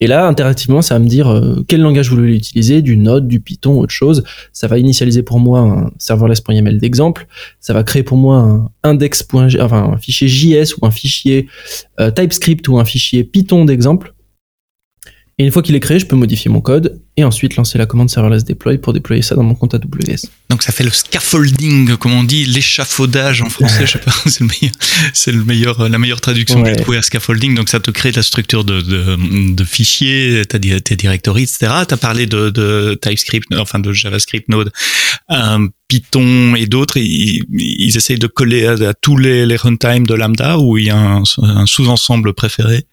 Et 0.00 0.06
là, 0.06 0.26
interactivement, 0.26 0.82
ça 0.82 0.94
va 0.94 0.98
me 0.98 1.08
dire 1.08 1.28
euh, 1.28 1.64
quel 1.66 1.80
langage 1.80 2.10
vous 2.10 2.16
voulez 2.16 2.36
utiliser, 2.36 2.82
du 2.82 2.98
Node, 2.98 3.28
du 3.28 3.40
Python, 3.40 3.78
autre 3.80 3.94
chose. 3.94 4.24
Ça 4.52 4.68
va 4.68 4.78
initialiser 4.78 5.22
pour 5.22 5.40
moi 5.40 5.60
un 5.60 5.90
serverless.yml 5.98 6.78
d'exemple. 6.78 7.26
Ça 7.60 7.72
va 7.72 7.82
créer 7.82 8.02
pour 8.02 8.18
moi 8.18 8.36
un 8.36 8.70
index. 8.82 9.26
Enfin, 9.32 9.92
un 9.94 9.96
fichier 9.96 10.28
JS 10.28 10.76
ou 10.76 10.86
un 10.86 10.90
fichier 10.90 11.46
euh, 11.98 12.10
TypeScript 12.10 12.68
ou 12.68 12.78
un 12.78 12.84
fichier 12.84 13.24
Python 13.24 13.64
d'exemple. 13.64 14.12
Et 15.38 15.44
une 15.44 15.50
fois 15.50 15.60
qu'il 15.60 15.74
est 15.74 15.80
créé, 15.80 15.98
je 15.98 16.06
peux 16.06 16.16
modifier 16.16 16.50
mon 16.50 16.62
code 16.62 17.02
et 17.18 17.22
ensuite 17.22 17.56
lancer 17.56 17.76
la 17.76 17.84
commande 17.84 18.08
serverless 18.08 18.42
deploy 18.42 18.78
pour 18.78 18.94
déployer 18.94 19.20
ça 19.20 19.34
dans 19.34 19.42
mon 19.42 19.54
compte 19.54 19.74
AWS. 19.74 20.30
Donc 20.48 20.62
ça 20.62 20.72
fait 20.72 20.82
le 20.82 20.88
scaffolding, 20.88 21.94
comme 21.98 22.14
on 22.14 22.24
dit, 22.24 22.46
l'échafaudage 22.46 23.42
en 23.42 23.50
français, 23.50 23.80
je 23.86 23.92
sais 23.92 23.98
pas, 23.98 24.12
c'est 24.24 24.40
le 24.40 24.46
meilleur, 24.46 24.72
c'est 25.12 25.32
le 25.32 25.44
meilleur, 25.44 25.88
la 25.90 25.98
meilleure 25.98 26.22
traduction 26.22 26.62
ouais. 26.62 26.70
que 26.72 26.78
j'ai 26.78 26.82
trouvée 26.82 26.96
à 26.96 27.02
scaffolding. 27.02 27.54
Donc 27.54 27.68
ça 27.68 27.80
te 27.80 27.90
crée 27.90 28.12
la 28.12 28.22
structure 28.22 28.64
de, 28.64 28.80
de, 28.80 29.52
de 29.52 29.64
fichiers, 29.64 30.42
t'as 30.48 30.56
dit 30.58 30.80
tes 30.80 30.96
directories, 30.96 31.42
etc. 31.42 31.70
T'as 31.86 31.98
parlé 31.98 32.24
de, 32.24 32.48
de 32.48 32.98
TypeScript, 33.02 33.54
enfin 33.58 33.78
de 33.78 33.92
JavaScript 33.92 34.48
Node, 34.48 34.72
euh, 35.30 35.68
Python 35.88 36.54
et 36.54 36.64
d'autres. 36.64 36.96
Ils, 36.96 37.44
ils, 37.52 37.94
essayent 37.94 38.18
de 38.18 38.26
coller 38.26 38.64
à, 38.64 38.72
à 38.88 38.94
tous 38.94 39.18
les, 39.18 39.44
les 39.44 39.56
runtimes 39.56 40.06
de 40.06 40.14
Lambda 40.14 40.58
ou 40.58 40.78
il 40.78 40.86
y 40.86 40.90
a 40.90 40.96
un, 40.96 41.24
un 41.42 41.66
sous-ensemble 41.66 42.32
préféré? 42.32 42.86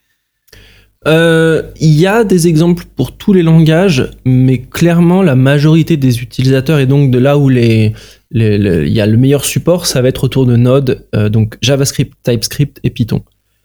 Euh, 1.07 1.63
il 1.79 1.93
y 1.93 2.07
a 2.07 2.23
des 2.23 2.47
exemples 2.47 2.85
pour 2.95 3.17
tous 3.17 3.33
les 3.33 3.43
langages, 3.43 4.09
mais 4.25 4.59
clairement 4.59 5.21
la 5.21 5.35
majorité 5.35 5.97
des 5.97 6.21
utilisateurs 6.21 6.79
et 6.79 6.85
donc 6.85 7.11
de 7.11 7.19
là 7.19 7.37
où 7.37 7.49
les, 7.49 7.93
les, 8.31 8.57
les 8.57 8.87
il 8.87 8.93
y 8.93 9.01
a 9.01 9.05
le 9.05 9.17
meilleur 9.17 9.43
support, 9.45 9.85
ça 9.85 10.01
va 10.01 10.07
être 10.07 10.23
autour 10.23 10.45
de 10.45 10.55
Node, 10.55 11.05
euh, 11.15 11.29
donc 11.29 11.57
JavaScript, 11.61 12.13
TypeScript 12.23 12.79
et 12.83 12.89
Python. 12.89 13.23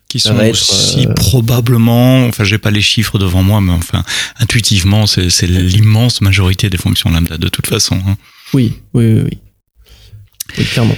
Qui 0.09 0.21
sont 0.21 0.39
aussi 0.39 1.07
euh... 1.07 1.13
probablement, 1.13 2.25
enfin 2.25 2.43
j'ai 2.43 2.57
pas 2.57 2.71
les 2.71 2.81
chiffres 2.81 3.19
devant 3.19 3.43
moi, 3.43 3.61
mais 3.61 3.73
enfin 3.73 4.03
intuitivement 4.41 5.07
c'est 5.07 5.47
l'immense 5.47 6.23
majorité 6.23 6.71
des 6.71 6.79
fonctions 6.79 7.11
lambda 7.11 7.37
de 7.37 7.49
toute 7.49 7.67
façon. 7.67 7.97
Hein. 8.07 8.17
Oui, 8.55 8.73
oui, 8.95 9.13
oui, 9.13 9.23
oui. 9.27 9.39
oui 10.57 10.65
clairement. 10.65 10.97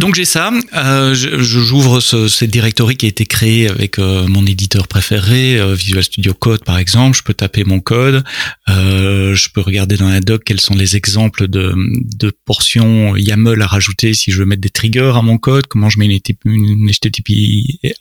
Donc 0.00 0.14
j'ai 0.14 0.24
ça, 0.24 0.50
euh, 0.76 1.14
j'ouvre 1.14 2.00
ce, 2.00 2.26
cette 2.26 2.48
directory 2.48 2.96
qui 2.96 3.04
a 3.04 3.10
été 3.10 3.26
créée 3.26 3.68
avec 3.68 3.98
euh, 3.98 4.26
mon 4.28 4.46
éditeur 4.46 4.88
préféré, 4.88 5.58
euh, 5.58 5.74
Visual 5.74 6.02
Studio 6.02 6.32
Code 6.32 6.64
par 6.64 6.78
exemple. 6.78 7.18
Je 7.18 7.22
peux 7.22 7.34
taper 7.34 7.64
mon 7.64 7.80
code, 7.80 8.24
euh, 8.70 9.34
je 9.34 9.50
peux 9.50 9.60
regarder 9.60 9.98
dans 9.98 10.08
la 10.08 10.20
doc 10.20 10.42
quels 10.46 10.58
sont 10.58 10.74
les 10.74 10.96
exemples 10.96 11.48
de, 11.48 11.74
de, 12.16 12.32
portions 12.46 13.14
YAML 13.14 13.60
à 13.60 13.66
rajouter 13.66 14.14
si 14.14 14.30
je 14.30 14.38
veux 14.38 14.46
mettre 14.46 14.62
des 14.62 14.70
triggers 14.70 15.12
à 15.14 15.20
mon 15.20 15.36
code, 15.36 15.66
comment 15.66 15.90
je 15.90 15.98
mets 15.98 16.06
une, 16.06 16.18
une 16.46 16.90
HTTP, 16.90 17.32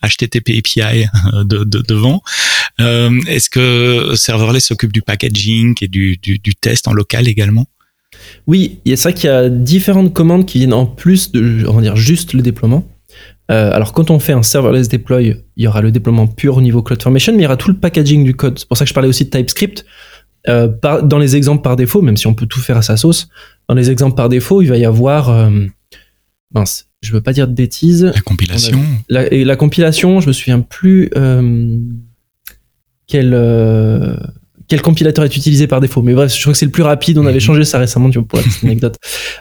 HTTP 0.01 0.51
API 0.57 1.05
de, 1.33 1.65
de, 1.65 1.83
devant. 1.85 2.23
Euh, 2.79 3.19
est-ce 3.27 3.49
que 3.49 4.13
Serverless 4.15 4.67
s'occupe 4.67 4.93
du 4.93 5.01
packaging 5.01 5.75
et 5.81 5.89
du, 5.89 6.15
du, 6.15 6.39
du 6.39 6.55
test 6.55 6.87
en 6.87 6.93
local 6.93 7.27
également? 7.27 7.67
Oui, 8.47 8.79
il 8.85 8.91
y 8.91 8.93
a 8.93 8.97
ça 8.97 9.11
qu'il 9.11 9.29
y 9.29 9.33
a 9.33 9.49
différentes 9.49 10.13
commandes 10.13 10.45
qui 10.45 10.59
viennent 10.59 10.73
en 10.73 10.85
plus 10.85 11.31
de, 11.31 11.65
on 11.67 11.73
va 11.73 11.81
dire, 11.81 11.95
juste 11.95 12.33
le 12.33 12.41
déploiement. 12.41 12.85
Euh, 13.51 13.71
alors 13.73 13.93
quand 13.93 14.11
on 14.11 14.19
fait 14.19 14.33
un 14.33 14.43
serverless 14.43 14.89
deploy, 14.89 15.35
il 15.57 15.63
y 15.63 15.67
aura 15.67 15.81
le 15.81 15.91
déploiement 15.91 16.27
pur 16.27 16.57
au 16.57 16.61
niveau 16.61 16.83
CloudFormation, 16.83 17.33
mais 17.33 17.39
il 17.39 17.43
y 17.43 17.47
aura 17.47 17.57
tout 17.57 17.69
le 17.69 17.77
packaging 17.77 18.23
du 18.23 18.35
code. 18.35 18.59
C'est 18.59 18.67
pour 18.67 18.77
ça 18.77 18.85
que 18.85 18.89
je 18.89 18.93
parlais 18.93 19.09
aussi 19.09 19.25
de 19.25 19.29
TypeScript. 19.29 19.85
Euh, 20.47 20.69
par, 20.69 21.03
dans 21.03 21.17
les 21.17 21.35
exemples 21.35 21.61
par 21.61 21.75
défaut, 21.75 22.01
même 22.01 22.15
si 22.15 22.25
on 22.25 22.33
peut 22.33 22.45
tout 22.45 22.61
faire 22.61 22.77
à 22.77 22.81
sa 22.81 22.95
sauce, 22.95 23.27
dans 23.67 23.75
les 23.75 23.91
exemples 23.91 24.15
par 24.15 24.29
défaut, 24.29 24.61
il 24.61 24.67
va 24.67 24.77
y 24.77 24.85
avoir... 24.85 25.29
Euh, 25.29 25.49
mince, 26.53 26.87
je 27.01 27.11
veux 27.11 27.21
pas 27.21 27.33
dire 27.33 27.47
de 27.47 27.53
bêtises. 27.53 28.05
La 28.05 28.21
compilation. 28.21 28.79
La, 29.09 29.31
et 29.33 29.43
la 29.43 29.55
compilation, 29.55 30.21
je 30.21 30.27
me 30.27 30.33
souviens 30.33 30.61
plus 30.61 31.09
euh, 31.15 31.77
quelle 33.07 33.33
quel 34.69 34.81
compilateur 34.81 35.25
est 35.25 35.35
utilisé 35.35 35.67
par 35.67 35.81
défaut. 35.81 36.01
Mais 36.01 36.13
bref, 36.13 36.33
je 36.33 36.39
crois 36.39 36.53
que 36.53 36.59
c'est 36.59 36.65
le 36.65 36.71
plus 36.71 36.83
rapide. 36.83 37.17
On 37.17 37.25
avait 37.25 37.33
mhm. 37.35 37.39
changé 37.39 37.65
ça 37.65 37.79
récemment, 37.79 38.09
tu 38.09 38.19
vois, 38.19 38.27
pour 38.27 38.37
la 38.37 38.45
petite 38.45 38.63
anecdote. 38.63 38.95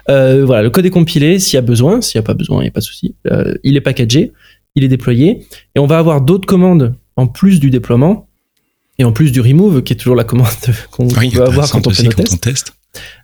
Euh, 0.09 0.43
voilà, 0.45 0.63
le 0.63 0.69
code 0.69 0.85
est 0.85 0.89
compilé 0.89 1.39
s'il 1.39 1.55
y 1.55 1.57
a 1.57 1.61
besoin. 1.61 2.01
S'il 2.01 2.19
n'y 2.19 2.25
a 2.25 2.27
pas 2.27 2.33
besoin, 2.33 2.59
il 2.59 2.63
n'y 2.63 2.69
a 2.69 2.71
pas 2.71 2.81
de 2.81 2.85
souci. 2.85 3.15
Euh, 3.31 3.53
il 3.63 3.77
est 3.77 3.81
packagé, 3.81 4.33
il 4.75 4.83
est 4.83 4.87
déployé. 4.87 5.45
Et 5.75 5.79
on 5.79 5.85
va 5.85 5.99
avoir 5.99 6.21
d'autres 6.21 6.47
commandes 6.47 6.95
en 7.15 7.27
plus 7.27 7.59
du 7.59 7.69
déploiement 7.69 8.27
et 8.97 9.03
en 9.03 9.11
plus 9.11 9.31
du 9.31 9.39
remove, 9.39 9.81
qui 9.83 9.93
est 9.93 9.95
toujours 9.95 10.15
la 10.15 10.23
commande 10.25 10.47
qu'on 10.91 11.07
oui, 11.07 11.29
veut 11.29 11.43
avoir 11.43 11.69
quand 11.69 11.87
on 11.87 11.91
fait 11.91 12.03
nos 12.03 12.11
tests. 12.11 12.73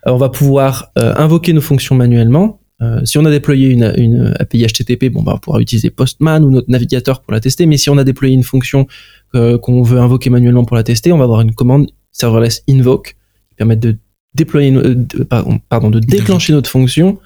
On. 0.05 0.09
Euh, 0.09 0.13
on 0.13 0.17
va 0.17 0.29
pouvoir 0.29 0.91
euh, 0.97 1.13
invoquer 1.17 1.53
nos 1.53 1.61
fonctions 1.61 1.95
manuellement. 1.95 2.59
Euh, 2.81 3.03
si 3.05 3.17
on 3.17 3.25
a 3.25 3.31
déployé 3.31 3.69
une, 3.69 3.93
une 3.97 4.33
API 4.39 4.65
HTTP, 4.65 5.09
bon, 5.09 5.23
bah, 5.23 5.33
on 5.35 5.39
pouvoir 5.39 5.61
utiliser 5.61 5.89
Postman 5.89 6.43
ou 6.43 6.51
notre 6.51 6.69
navigateur 6.69 7.21
pour 7.21 7.33
la 7.33 7.39
tester. 7.39 7.65
Mais 7.65 7.77
si 7.77 7.89
on 7.89 7.97
a 7.97 8.03
déployé 8.03 8.33
une 8.33 8.43
fonction 8.43 8.87
euh, 9.33 9.57
qu'on 9.57 9.81
veut 9.81 9.99
invoquer 9.99 10.29
manuellement 10.29 10.65
pour 10.65 10.75
la 10.75 10.83
tester, 10.83 11.11
on 11.11 11.17
va 11.17 11.25
avoir 11.25 11.41
une 11.41 11.53
commande 11.53 11.91
serverless 12.11 12.63
invoke 12.69 13.17
qui 13.49 13.55
permet 13.57 13.75
de 13.75 13.97
déployer, 14.33 14.73
euh, 14.73 14.95
de, 14.95 15.23
pardon, 15.69 15.89
de 15.89 15.99
déclencher 15.99 16.53
notre 16.53 16.69
fonction 16.69 17.19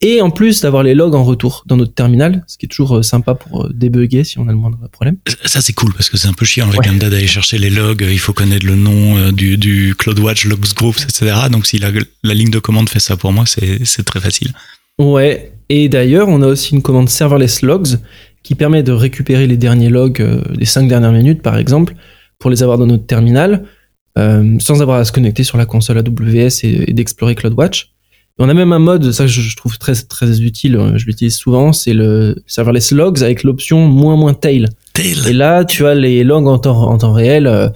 et 0.00 0.20
en 0.20 0.30
plus 0.30 0.60
d'avoir 0.60 0.82
les 0.82 0.94
logs 0.94 1.14
en 1.14 1.22
retour 1.22 1.62
dans 1.66 1.76
notre 1.76 1.94
terminal, 1.94 2.44
ce 2.48 2.58
qui 2.58 2.66
est 2.66 2.68
toujours 2.68 2.96
euh, 2.96 3.02
sympa 3.02 3.34
pour 3.34 3.72
débugger 3.72 4.24
si 4.24 4.38
on 4.38 4.48
a 4.48 4.50
le 4.50 4.56
moindre 4.56 4.88
problème. 4.90 5.16
Ça 5.44 5.60
c'est 5.60 5.72
cool 5.72 5.92
parce 5.92 6.10
que 6.10 6.16
c'est 6.16 6.28
un 6.28 6.32
peu 6.32 6.44
chiant 6.44 6.66
avec 6.66 6.80
ouais. 6.80 6.88
Lambda 6.88 7.08
d'aller 7.08 7.28
chercher 7.28 7.58
les 7.58 7.70
logs, 7.70 8.04
il 8.08 8.18
faut 8.18 8.32
connaître 8.32 8.66
le 8.66 8.74
nom 8.74 9.30
du, 9.30 9.56
du 9.56 9.94
CloudWatch, 9.96 10.46
Logs 10.46 10.74
Groups, 10.74 11.04
etc. 11.04 11.34
Donc 11.50 11.66
si 11.66 11.78
la, 11.78 11.90
la 12.24 12.34
ligne 12.34 12.50
de 12.50 12.58
commande 12.58 12.88
fait 12.88 13.00
ça 13.00 13.16
pour 13.16 13.32
moi, 13.32 13.44
c'est 13.46 14.04
très 14.04 14.20
facile. 14.20 14.52
Ouais, 14.98 15.52
et 15.68 15.88
d'ailleurs 15.88 16.28
on 16.28 16.40
a 16.42 16.46
aussi 16.46 16.74
une 16.74 16.82
commande 16.82 17.08
serverless 17.08 17.62
logs 17.62 17.98
qui 18.42 18.54
permet 18.54 18.82
de 18.82 18.92
récupérer 18.92 19.46
les 19.46 19.56
derniers 19.56 19.88
logs 19.88 20.20
euh, 20.20 20.42
des 20.54 20.66
cinq 20.66 20.86
dernières 20.88 21.12
minutes, 21.12 21.42
par 21.42 21.56
exemple, 21.56 21.94
pour 22.38 22.50
les 22.50 22.62
avoir 22.62 22.78
dans 22.78 22.86
notre 22.86 23.06
terminal. 23.06 23.64
euh, 24.16 24.56
sans 24.60 24.80
avoir 24.80 24.98
à 25.00 25.04
se 25.04 25.10
connecter 25.12 25.42
sur 25.42 25.58
la 25.58 25.66
console 25.66 25.98
AWS 25.98 26.60
et, 26.62 26.90
et 26.90 26.92
d'explorer 26.92 27.34
CloudWatch. 27.34 27.90
on 28.38 28.48
a 28.48 28.54
même 28.54 28.72
un 28.72 28.78
mode, 28.78 29.10
ça 29.10 29.26
je, 29.26 29.40
je 29.40 29.56
trouve 29.56 29.76
très 29.78 29.94
très 29.94 30.40
utile, 30.40 30.76
euh, 30.76 30.96
je 30.96 31.06
l'utilise 31.06 31.34
souvent, 31.34 31.72
c'est 31.72 31.94
le 31.94 32.36
serverless 32.46 32.92
logs 32.92 33.22
avec 33.24 33.42
l'option 33.42 33.88
moins 33.88 34.16
moins 34.16 34.34
tail. 34.34 34.66
Tail. 34.92 35.16
Et 35.28 35.32
là, 35.32 35.64
tu 35.64 35.84
as 35.86 35.94
les 35.96 36.22
logs 36.22 36.46
en 36.46 36.58
temps, 36.58 36.88
en 36.88 36.96
temps 36.98 37.12
réel 37.12 37.48
euh, 37.48 37.68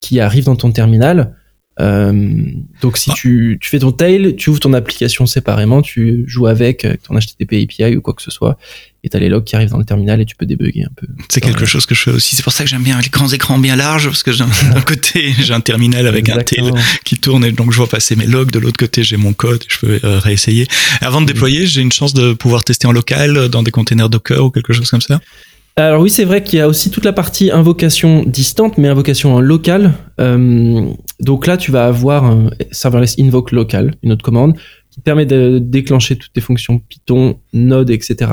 qui 0.00 0.20
arrivent 0.20 0.44
dans 0.44 0.54
ton 0.56 0.70
terminal. 0.70 1.34
Euh, 1.80 2.12
donc 2.82 2.98
si 2.98 3.10
Ah. 3.10 3.14
tu, 3.16 3.58
tu 3.60 3.70
fais 3.70 3.78
ton 3.78 3.92
tail, 3.92 4.36
tu 4.36 4.50
ouvres 4.50 4.60
ton 4.60 4.74
application 4.74 5.24
séparément, 5.26 5.80
tu 5.80 6.24
joues 6.26 6.46
avec, 6.46 6.84
avec 6.84 7.02
ton 7.02 7.14
HTTP 7.18 7.54
API 7.62 7.96
ou 7.96 8.02
quoi 8.02 8.12
que 8.12 8.22
ce 8.22 8.30
soit, 8.30 8.58
et 9.02 9.08
tu 9.08 9.16
as 9.16 9.20
les 9.20 9.30
logs 9.30 9.44
qui 9.44 9.56
arrivent 9.56 9.70
dans 9.70 9.78
le 9.78 9.84
terminal 9.84 10.20
et 10.20 10.26
tu 10.26 10.36
peux 10.36 10.44
débugger 10.44 10.84
un 10.84 10.92
peu. 10.94 11.06
C'est 11.30 11.40
quelque 11.40 11.64
chose 11.64 11.86
que 11.86 11.94
je 11.94 12.02
fais 12.02 12.10
aussi. 12.10 12.36
C'est 12.36 12.42
pour 12.42 12.52
ça 12.52 12.62
que 12.64 12.68
j'aime 12.70 12.82
bien 12.82 13.00
les 13.00 13.08
grands 13.08 13.28
écrans 13.28 13.58
bien 13.58 13.74
larges, 13.74 14.04
parce 14.06 14.22
que 14.22 14.30
d'un 14.36 14.80
côté, 14.82 15.32
j'ai 15.40 15.54
un 15.54 15.60
terminal 15.60 16.06
avec 16.06 16.28
un 16.28 16.42
tail 16.42 16.70
qui 17.04 17.16
tourne 17.16 17.44
et 17.44 17.52
donc 17.52 17.72
je 17.72 17.78
vois 17.78 17.88
passer 17.88 18.16
mes 18.16 18.26
logs. 18.26 18.50
De 18.50 18.58
l'autre 18.58 18.76
côté, 18.78 19.02
j'ai 19.02 19.16
mon 19.16 19.32
code. 19.32 19.64
Je 19.68 19.78
peux 19.78 19.98
euh, 20.04 20.18
réessayer. 20.18 20.66
Avant 21.00 21.22
de 21.22 21.26
déployer, 21.26 21.66
j'ai 21.66 21.80
une 21.80 21.90
chance 21.92 22.12
de 22.12 22.34
pouvoir 22.34 22.64
tester 22.64 22.86
en 22.86 22.92
local 22.92 23.36
euh, 23.36 23.48
dans 23.48 23.62
des 23.62 23.70
containers 23.70 24.10
Docker 24.10 24.44
ou 24.44 24.50
quelque 24.50 24.72
chose 24.74 24.90
comme 24.90 25.00
ça. 25.00 25.20
Alors 25.76 26.02
oui, 26.02 26.10
c'est 26.10 26.24
vrai 26.24 26.42
qu'il 26.42 26.58
y 26.58 26.62
a 26.62 26.68
aussi 26.68 26.90
toute 26.90 27.04
la 27.04 27.14
partie 27.14 27.50
invocation 27.50 28.24
distante, 28.24 28.76
mais 28.76 28.88
invocation 28.88 29.34
en 29.34 29.40
local. 29.40 29.94
Euh, 30.20 30.90
donc 31.20 31.46
là, 31.46 31.56
tu 31.56 31.70
vas 31.70 31.86
avoir 31.86 32.24
un 32.24 32.50
serverless 32.72 33.18
invoke 33.18 33.52
local, 33.52 33.94
une 34.02 34.12
autre 34.12 34.22
commande, 34.22 34.54
qui 34.90 35.00
te 35.00 35.04
permet 35.04 35.24
de 35.24 35.58
déclencher 35.58 36.16
toutes 36.16 36.32
tes 36.32 36.42
fonctions 36.42 36.78
Python, 36.78 37.38
Node, 37.54 37.90
etc. 37.90 38.30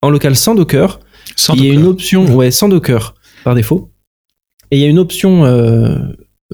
en 0.00 0.10
local 0.10 0.34
sans 0.34 0.54
Docker. 0.54 0.98
Sans 1.36 1.54
il 1.54 1.66
y 1.66 1.70
a 1.70 1.74
une 1.74 1.86
option, 1.86 2.24
ouais, 2.34 2.50
sans 2.50 2.68
Docker 2.68 3.14
par 3.44 3.54
défaut. 3.54 3.92
Et 4.70 4.78
il 4.78 4.82
y 4.82 4.84
a 4.86 4.88
une 4.88 4.98
option 4.98 5.44
euh, 5.44 5.98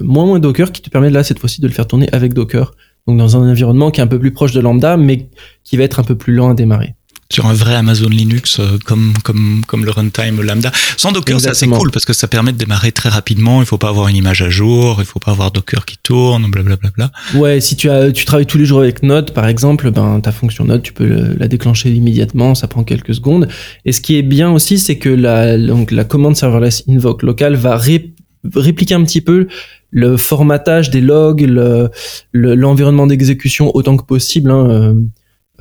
moins 0.00 0.26
moins 0.26 0.40
Docker 0.40 0.72
qui 0.72 0.82
te 0.82 0.90
permet 0.90 1.10
là 1.10 1.22
cette 1.22 1.38
fois-ci 1.38 1.60
de 1.60 1.68
le 1.68 1.72
faire 1.72 1.86
tourner 1.86 2.08
avec 2.10 2.34
Docker. 2.34 2.72
Donc 3.06 3.18
dans 3.18 3.36
un 3.36 3.48
environnement 3.48 3.92
qui 3.92 4.00
est 4.00 4.02
un 4.02 4.08
peu 4.08 4.18
plus 4.18 4.32
proche 4.32 4.52
de 4.52 4.60
lambda, 4.60 4.96
mais 4.96 5.30
qui 5.62 5.76
va 5.76 5.84
être 5.84 6.00
un 6.00 6.04
peu 6.04 6.16
plus 6.16 6.34
lent 6.34 6.50
à 6.50 6.54
démarrer. 6.54 6.94
Sur 7.30 7.44
un 7.46 7.52
vrai 7.52 7.74
Amazon 7.74 8.08
Linux 8.08 8.58
euh, 8.58 8.78
comme 8.86 9.12
comme 9.22 9.60
comme 9.66 9.84
le 9.84 9.90
runtime 9.90 10.40
lambda. 10.40 10.72
Sans 10.96 11.12
Docker, 11.12 11.38
c'est 11.40 11.48
assez 11.50 11.66
cool 11.78 11.90
parce 11.90 12.04
que 12.06 12.14
ça 12.14 12.26
permet 12.26 12.52
de 12.52 12.56
démarrer 12.58 12.90
très 12.90 13.10
rapidement. 13.10 13.60
Il 13.60 13.66
faut 13.66 13.76
pas 13.76 13.90
avoir 13.90 14.08
une 14.08 14.16
image 14.16 14.40
à 14.40 14.48
jour, 14.48 14.96
il 15.00 15.04
faut 15.04 15.18
pas 15.18 15.32
avoir 15.32 15.50
Docker 15.50 15.84
qui 15.84 15.98
tourne, 16.02 16.50
blablabla. 16.50 16.90
Bla, 16.96 17.10
bla. 17.32 17.38
Ouais, 17.40 17.60
si 17.60 17.76
tu 17.76 17.90
as, 17.90 18.12
tu 18.12 18.24
travailles 18.24 18.46
tous 18.46 18.56
les 18.58 18.64
jours 18.64 18.80
avec 18.80 19.02
Node, 19.02 19.32
par 19.32 19.46
exemple, 19.46 19.90
ben 19.90 20.20
ta 20.20 20.32
fonction 20.32 20.64
Node, 20.64 20.82
tu 20.82 20.92
peux 20.94 21.06
le- 21.06 21.34
la 21.38 21.48
déclencher 21.48 21.90
immédiatement, 21.90 22.54
ça 22.54 22.66
prend 22.66 22.82
quelques 22.82 23.14
secondes. 23.14 23.46
Et 23.84 23.92
ce 23.92 24.00
qui 24.00 24.16
est 24.16 24.22
bien 24.22 24.50
aussi, 24.50 24.78
c'est 24.78 24.96
que 24.96 25.10
la, 25.10 25.58
donc 25.58 25.90
la 25.90 26.04
commande 26.04 26.34
serverless 26.36 26.84
invoke 26.88 27.22
local 27.22 27.56
va 27.56 27.76
ré- 27.76 28.14
répliquer 28.54 28.94
un 28.94 29.04
petit 29.04 29.20
peu 29.20 29.48
le 29.90 30.16
formatage 30.16 30.88
des 30.90 31.02
logs, 31.02 31.42
le- 31.42 31.90
le- 32.32 32.54
l'environnement 32.54 33.06
d'exécution 33.06 33.70
autant 33.76 33.98
que 33.98 34.04
possible 34.04 34.50
hein, 34.50 34.66
euh, 34.70 34.94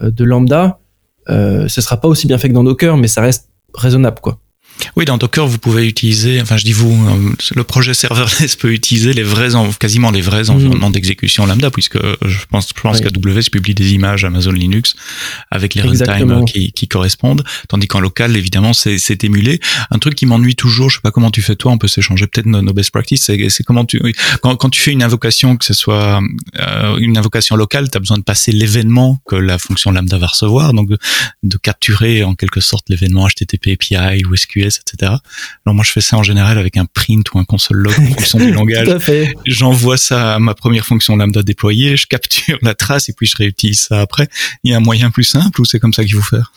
euh, 0.03 0.12
de 0.12 0.24
lambda. 0.24 0.79
Euh, 1.29 1.67
ce 1.67 1.81
sera 1.81 1.98
pas 1.98 2.07
aussi 2.07 2.27
bien 2.27 2.38
fait 2.38 2.50
que 2.50 2.53
dans 2.53 2.63
Docker, 2.63 2.98
mais 2.98 3.07
ça 3.07 3.22
reste 3.22 3.50
raisonnable, 3.74 4.19
quoi. 4.22 4.39
Oui, 4.96 5.05
dans 5.05 5.17
Docker, 5.17 5.48
vous 5.48 5.57
pouvez 5.60 5.88
utiliser, 5.88 6.41
enfin 6.41 6.57
je 6.57 6.63
dis 6.63 6.74
vous, 6.74 6.91
euh, 7.07 7.34
le 7.55 7.63
projet 7.63 7.93
serverless 7.93 8.55
peut 8.60 8.72
utiliser 8.74 9.13
les 9.13 9.24
vrais, 9.24 9.55
en- 9.55 9.72
quasiment 9.74 10.12
les 10.12 10.22
vrais 10.22 10.50
environnements 10.50 10.89
d'exécution 10.89 11.46
lambda, 11.46 11.69
puisque 11.72 11.96
euh, 11.98 12.15
je 12.25 12.46
pense, 12.50 12.69
je 12.75 12.81
pense 12.81 13.00
Oui. 13.00 13.07
qu'AWS 13.12 13.50
publie 13.51 13.74
des 13.75 13.93
images 13.93 14.24
Amazon 14.25 14.51
Linux 14.51 14.96
avec 15.51 15.75
les 15.75 15.81
runtime 15.81 16.01
Exactement. 16.01 16.41
euh, 16.41 16.46
qui, 16.46 16.72
qui 16.72 16.88
correspondent, 16.88 17.43
tandis 17.69 17.88
qu'en 17.88 18.00
local, 18.00 18.36
évidemment, 18.36 18.74
c'est 18.74 19.24
émulé. 19.24 19.60
Un 19.91 20.00
truc 20.00 20.15
qui 20.15 20.25
m'ennuie 20.25 20.55
toujours, 20.55 20.89
je 20.89 20.96
sais 20.96 21.01
pas 21.01 21.12
comment 21.12 21.31
tu 21.31 21.41
fais 21.41 21.55
toi, 21.55 21.72
on 21.72 21.77
peut 21.77 21.88
s'échanger 21.88 22.27
peut-être 22.27 22.46
nos, 22.48 22.62
nos 22.62 22.74
best 22.74 22.91
practices, 22.91 23.24
c'est 23.25 23.63
comment 23.63 23.86
tu, 23.86 24.01
quand, 24.41 24.55
quand 24.55 24.69
tu 24.69 24.81
fais 24.81 24.91
une 24.91 25.03
invocation, 25.03 25.57
que 25.57 25.65
ce 25.65 25.74
soit 25.74 26.22
euh, 26.60 26.98
une 26.98 27.17
invocation 27.17 27.55
locale, 27.55 27.89
tu 27.89 27.98
as 27.98 28.00
besoin 28.00 28.17
de 28.17 28.24
passer 28.24 28.51
l'événement 28.51 29.19
que 29.27 29.36
la 29.36 29.57
fonction 29.57 29.91
lambda 29.91 30.17
va 30.17 30.27
recevoir, 30.27 30.74
donc 30.74 30.89
de, 30.89 30.98
de 31.43 31.57
capturer 31.57 32.24
en 32.24 32.36
quelque 32.36 32.60
sorte 32.62 32.89
l'événement 32.89 33.27
HTTP 33.27 33.69
API 33.74 34.24
ou 34.25 34.34
Etc. 34.75 35.12
Alors 35.65 35.74
moi 35.75 35.86
je 35.86 35.91
fais 35.91 36.01
ça 36.01 36.17
en 36.17 36.24
général 36.24 36.57
avec 36.57 36.75
un 36.75 36.86
print 36.86 37.25
ou 37.33 37.39
un 37.39 37.45
console 37.45 37.77
log 37.77 37.93
en 37.97 38.05
fonction 38.15 38.39
du 38.39 38.51
langage. 38.59 38.88
J'envoie 39.45 39.95
ça 39.97 40.36
à 40.36 40.39
ma 40.39 40.53
première 40.53 40.86
fonction 40.86 41.15
lambda 41.15 41.41
déployée, 41.43 41.95
je 41.95 42.07
capture 42.07 42.57
la 42.62 42.74
trace 42.75 43.07
et 43.09 43.13
puis 43.13 43.25
je 43.27 43.36
réutilise 43.38 43.79
ça 43.81 44.01
après. 44.01 44.27
Il 44.63 44.71
y 44.71 44.74
a 44.74 44.77
un 44.77 44.81
moyen 44.81 45.09
plus 45.12 45.24
simple 45.24 45.62
ou 45.62 45.65
c'est 45.65 45.79
comme 45.79 45.93
ça 45.93 46.03
qu'il 46.03 46.15
faut 46.15 46.21
faire? 46.21 46.51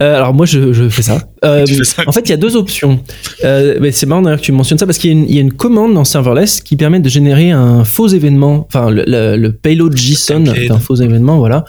Euh, 0.00 0.16
alors 0.16 0.32
moi, 0.34 0.46
je, 0.46 0.72
je 0.72 0.88
fais 0.88 1.02
ça. 1.02 1.22
Euh, 1.44 1.66
fais 1.66 1.82
ça 1.82 2.04
En 2.06 2.12
fait, 2.12 2.20
il 2.20 2.28
y 2.30 2.32
a 2.32 2.36
deux 2.36 2.54
options. 2.54 3.02
Euh, 3.42 3.76
mais 3.80 3.90
c'est 3.90 4.06
marrant 4.06 4.22
d'ailleurs 4.22 4.38
que 4.40 4.44
tu 4.44 4.52
mentionnes 4.52 4.78
ça 4.78 4.86
parce 4.86 4.96
qu'il 4.98 5.10
y, 5.10 5.12
a 5.12 5.18
une- 5.18 5.28
il 5.28 5.34
y 5.34 5.38
a 5.38 5.40
une 5.40 5.52
commande 5.52 5.92
dans 5.92 6.04
serverless 6.04 6.60
qui 6.60 6.76
permet 6.76 7.00
de 7.00 7.08
générer 7.08 7.50
un 7.50 7.82
faux 7.84 8.06
événement, 8.06 8.64
enfin 8.68 8.90
le, 8.90 9.02
le- 9.08 9.36
le 9.36 9.52
payload 9.52 9.96
JSON 9.96 10.38
d'un 10.68 10.78
faux 10.78 10.94
événement, 10.94 11.38
voilà. 11.38 11.64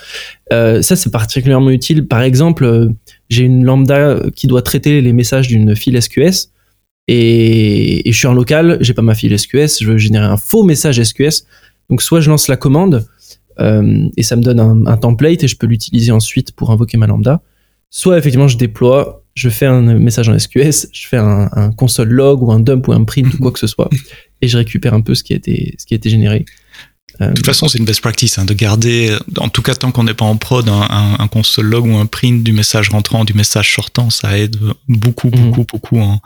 Ça, 0.51 0.96
c'est 0.96 1.10
particulièrement 1.10 1.72
utile. 1.72 2.06
Par 2.08 2.22
exemple, 2.22 2.89
j'ai 3.34 3.44
une 3.44 3.66
lambda 3.66 4.20
qui 4.36 4.48
doit 4.48 4.62
traiter 4.62 5.02
les 5.02 5.13
messages 5.13 5.48
d'une 5.48 5.75
file 5.75 6.02
SQS 6.02 6.54
et, 7.08 8.02
je 8.06 8.18
suis 8.18 8.28
en 8.28 8.34
local, 8.34 8.78
j'ai 8.82 8.94
pas 8.94 9.02
ma 9.02 9.16
file 9.16 9.38
SQS, 9.38 9.82
je 9.82 9.92
veux 9.92 9.98
générer 9.98 10.25
un 10.25 10.38
faux 10.38 10.63
message 10.63 11.02
SQS. 11.02 11.46
Donc 11.90 12.02
soit 12.02 12.22
je 12.22 12.30
lance 12.30 12.48
la 12.48 12.56
commande 12.56 13.06
euh, 13.60 14.08
et 14.16 14.24
ça 14.24 14.36
me 14.36 14.42
donne 14.42 14.88
un, 14.88 14.98
template 14.98 15.44
et 15.44 15.48
je 15.48 15.58
peux 15.58 15.68
l'utiliser 15.68 16.12
ensuite 16.12 16.54
pour 16.54 16.72
invoquer 16.72 16.98
ma 16.98 17.08
lambda. 17.08 17.42
Soit 17.90 18.18
effectivement 18.18 18.48
je 18.48 18.58
déploie, 18.58 19.24
je 19.36 19.50
fais 19.50 19.66
un 19.66 19.82
message 19.82 20.30
en 20.30 20.40
SQS, 20.40 20.88
je 20.92 21.08
fais 21.08 21.18
un, 21.18 21.72
console 21.75 22.10
log 22.10 22.42
ou 22.42 22.52
un 22.52 22.60
dump 22.60 22.88
ou 22.88 22.94
un 22.94 23.04
print 23.04 23.34
ou 23.34 23.38
quoi 23.38 23.52
que 23.52 23.60
ce 23.60 23.68
soit 23.68 23.90
et 24.42 24.48
je 24.48 24.58
récupère 24.58 24.94
un 24.94 25.02
peu 25.02 25.13
ce 25.13 25.24
qui 25.24 25.34
a 25.34 25.38
ce 25.38 25.86
qui 25.86 25.94
a 25.94 25.98
été 25.98 26.10
généré. 26.10 26.46
Euh, 27.22 27.29
De 27.29 27.34
toute 27.34 27.46
façon, 27.46 27.67
c'est 27.67 27.77
une 27.77 27.86
best 27.86 28.01
practice 28.01 28.38
hein, 28.39 28.46
de 28.46 28.53
garder, 28.53 29.15
en 29.38 29.50
tout 29.50 29.62
cas 29.62 29.75
tant 29.75 29.91
qu'on 29.91 30.03
n'est 30.03 30.13
pas 30.15 30.25
en 30.25 30.36
prod, 30.36 30.67
un, 30.67 30.82
un, 30.89 31.15
un 31.20 31.27
console 31.27 31.67
log 31.67 31.86
ou 31.86 31.96
un 31.98 32.05
print 32.08 32.43
du 32.43 32.53
message 32.53 32.89
rentrant, 32.89 33.24
du 33.24 33.34
message 33.34 33.74
sortant, 33.74 34.10
ça 34.10 34.38
aide 34.38 34.58
beaucoup, 34.88 35.29
Mhm. 35.29 35.51
beaucoup, 35.51 35.65
beaucoup 35.72 36.00
en, 36.00 36.20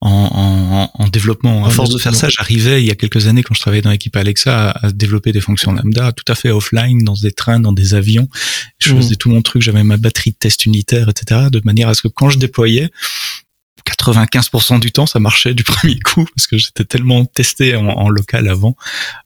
en, 0.00 0.10
en, 0.10 0.90
en 1.02 1.08
développement. 1.08 1.64
À 1.64 1.70
force 1.70 1.90
de 1.90 1.98
faire 1.98 2.14
ça, 2.14 2.28
j'arrivais 2.28 2.82
il 2.82 2.86
y 2.86 2.90
a 2.90 2.94
quelques 2.94 3.26
années 3.26 3.42
quand 3.42 3.54
je 3.54 3.60
travaillais 3.60 3.82
dans 3.82 3.90
l'équipe 3.90 4.16
Alexa 4.16 4.70
à, 4.70 4.86
à 4.86 4.92
développer 4.92 5.32
des 5.32 5.40
fonctions 5.40 5.72
lambda 5.72 6.12
tout 6.12 6.30
à 6.30 6.34
fait 6.36 6.50
offline, 6.50 7.02
dans 7.04 7.14
des 7.14 7.32
trains, 7.32 7.60
dans 7.60 7.72
des 7.72 7.94
avions. 7.94 8.28
Je 8.78 8.92
Mhm. 8.92 8.96
faisais 9.02 9.16
tout 9.16 9.30
mon 9.30 9.42
truc, 9.42 9.62
j'avais 9.62 9.82
ma 9.84 9.96
batterie 9.96 10.30
de 10.30 10.36
test 10.36 10.66
unitaire, 10.66 11.08
etc. 11.08 11.42
De 11.50 11.60
manière 11.64 11.88
à 11.88 11.94
ce 11.94 12.02
que 12.02 12.08
quand 12.08 12.30
je 12.30 12.38
déployais, 12.38 12.90
95% 13.86 14.80
du 14.80 14.92
temps, 14.92 15.06
ça 15.06 15.18
marchait 15.18 15.54
du 15.54 15.62
premier 15.72 15.98
coup 16.00 16.24
parce 16.36 16.46
que 16.46 16.58
j'étais 16.58 16.84
tellement 16.84 17.24
testé 17.24 17.76
en, 17.76 17.86
en 17.86 18.08
local 18.08 18.48
avant, 18.48 18.76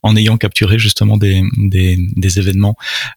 en 0.03 0.17
ayant 0.17 0.37
capturé 0.37 0.79
justement 0.79 1.17
des, 1.17 1.43
des, 1.57 1.97
des 2.17 2.39
événements. 2.39 2.77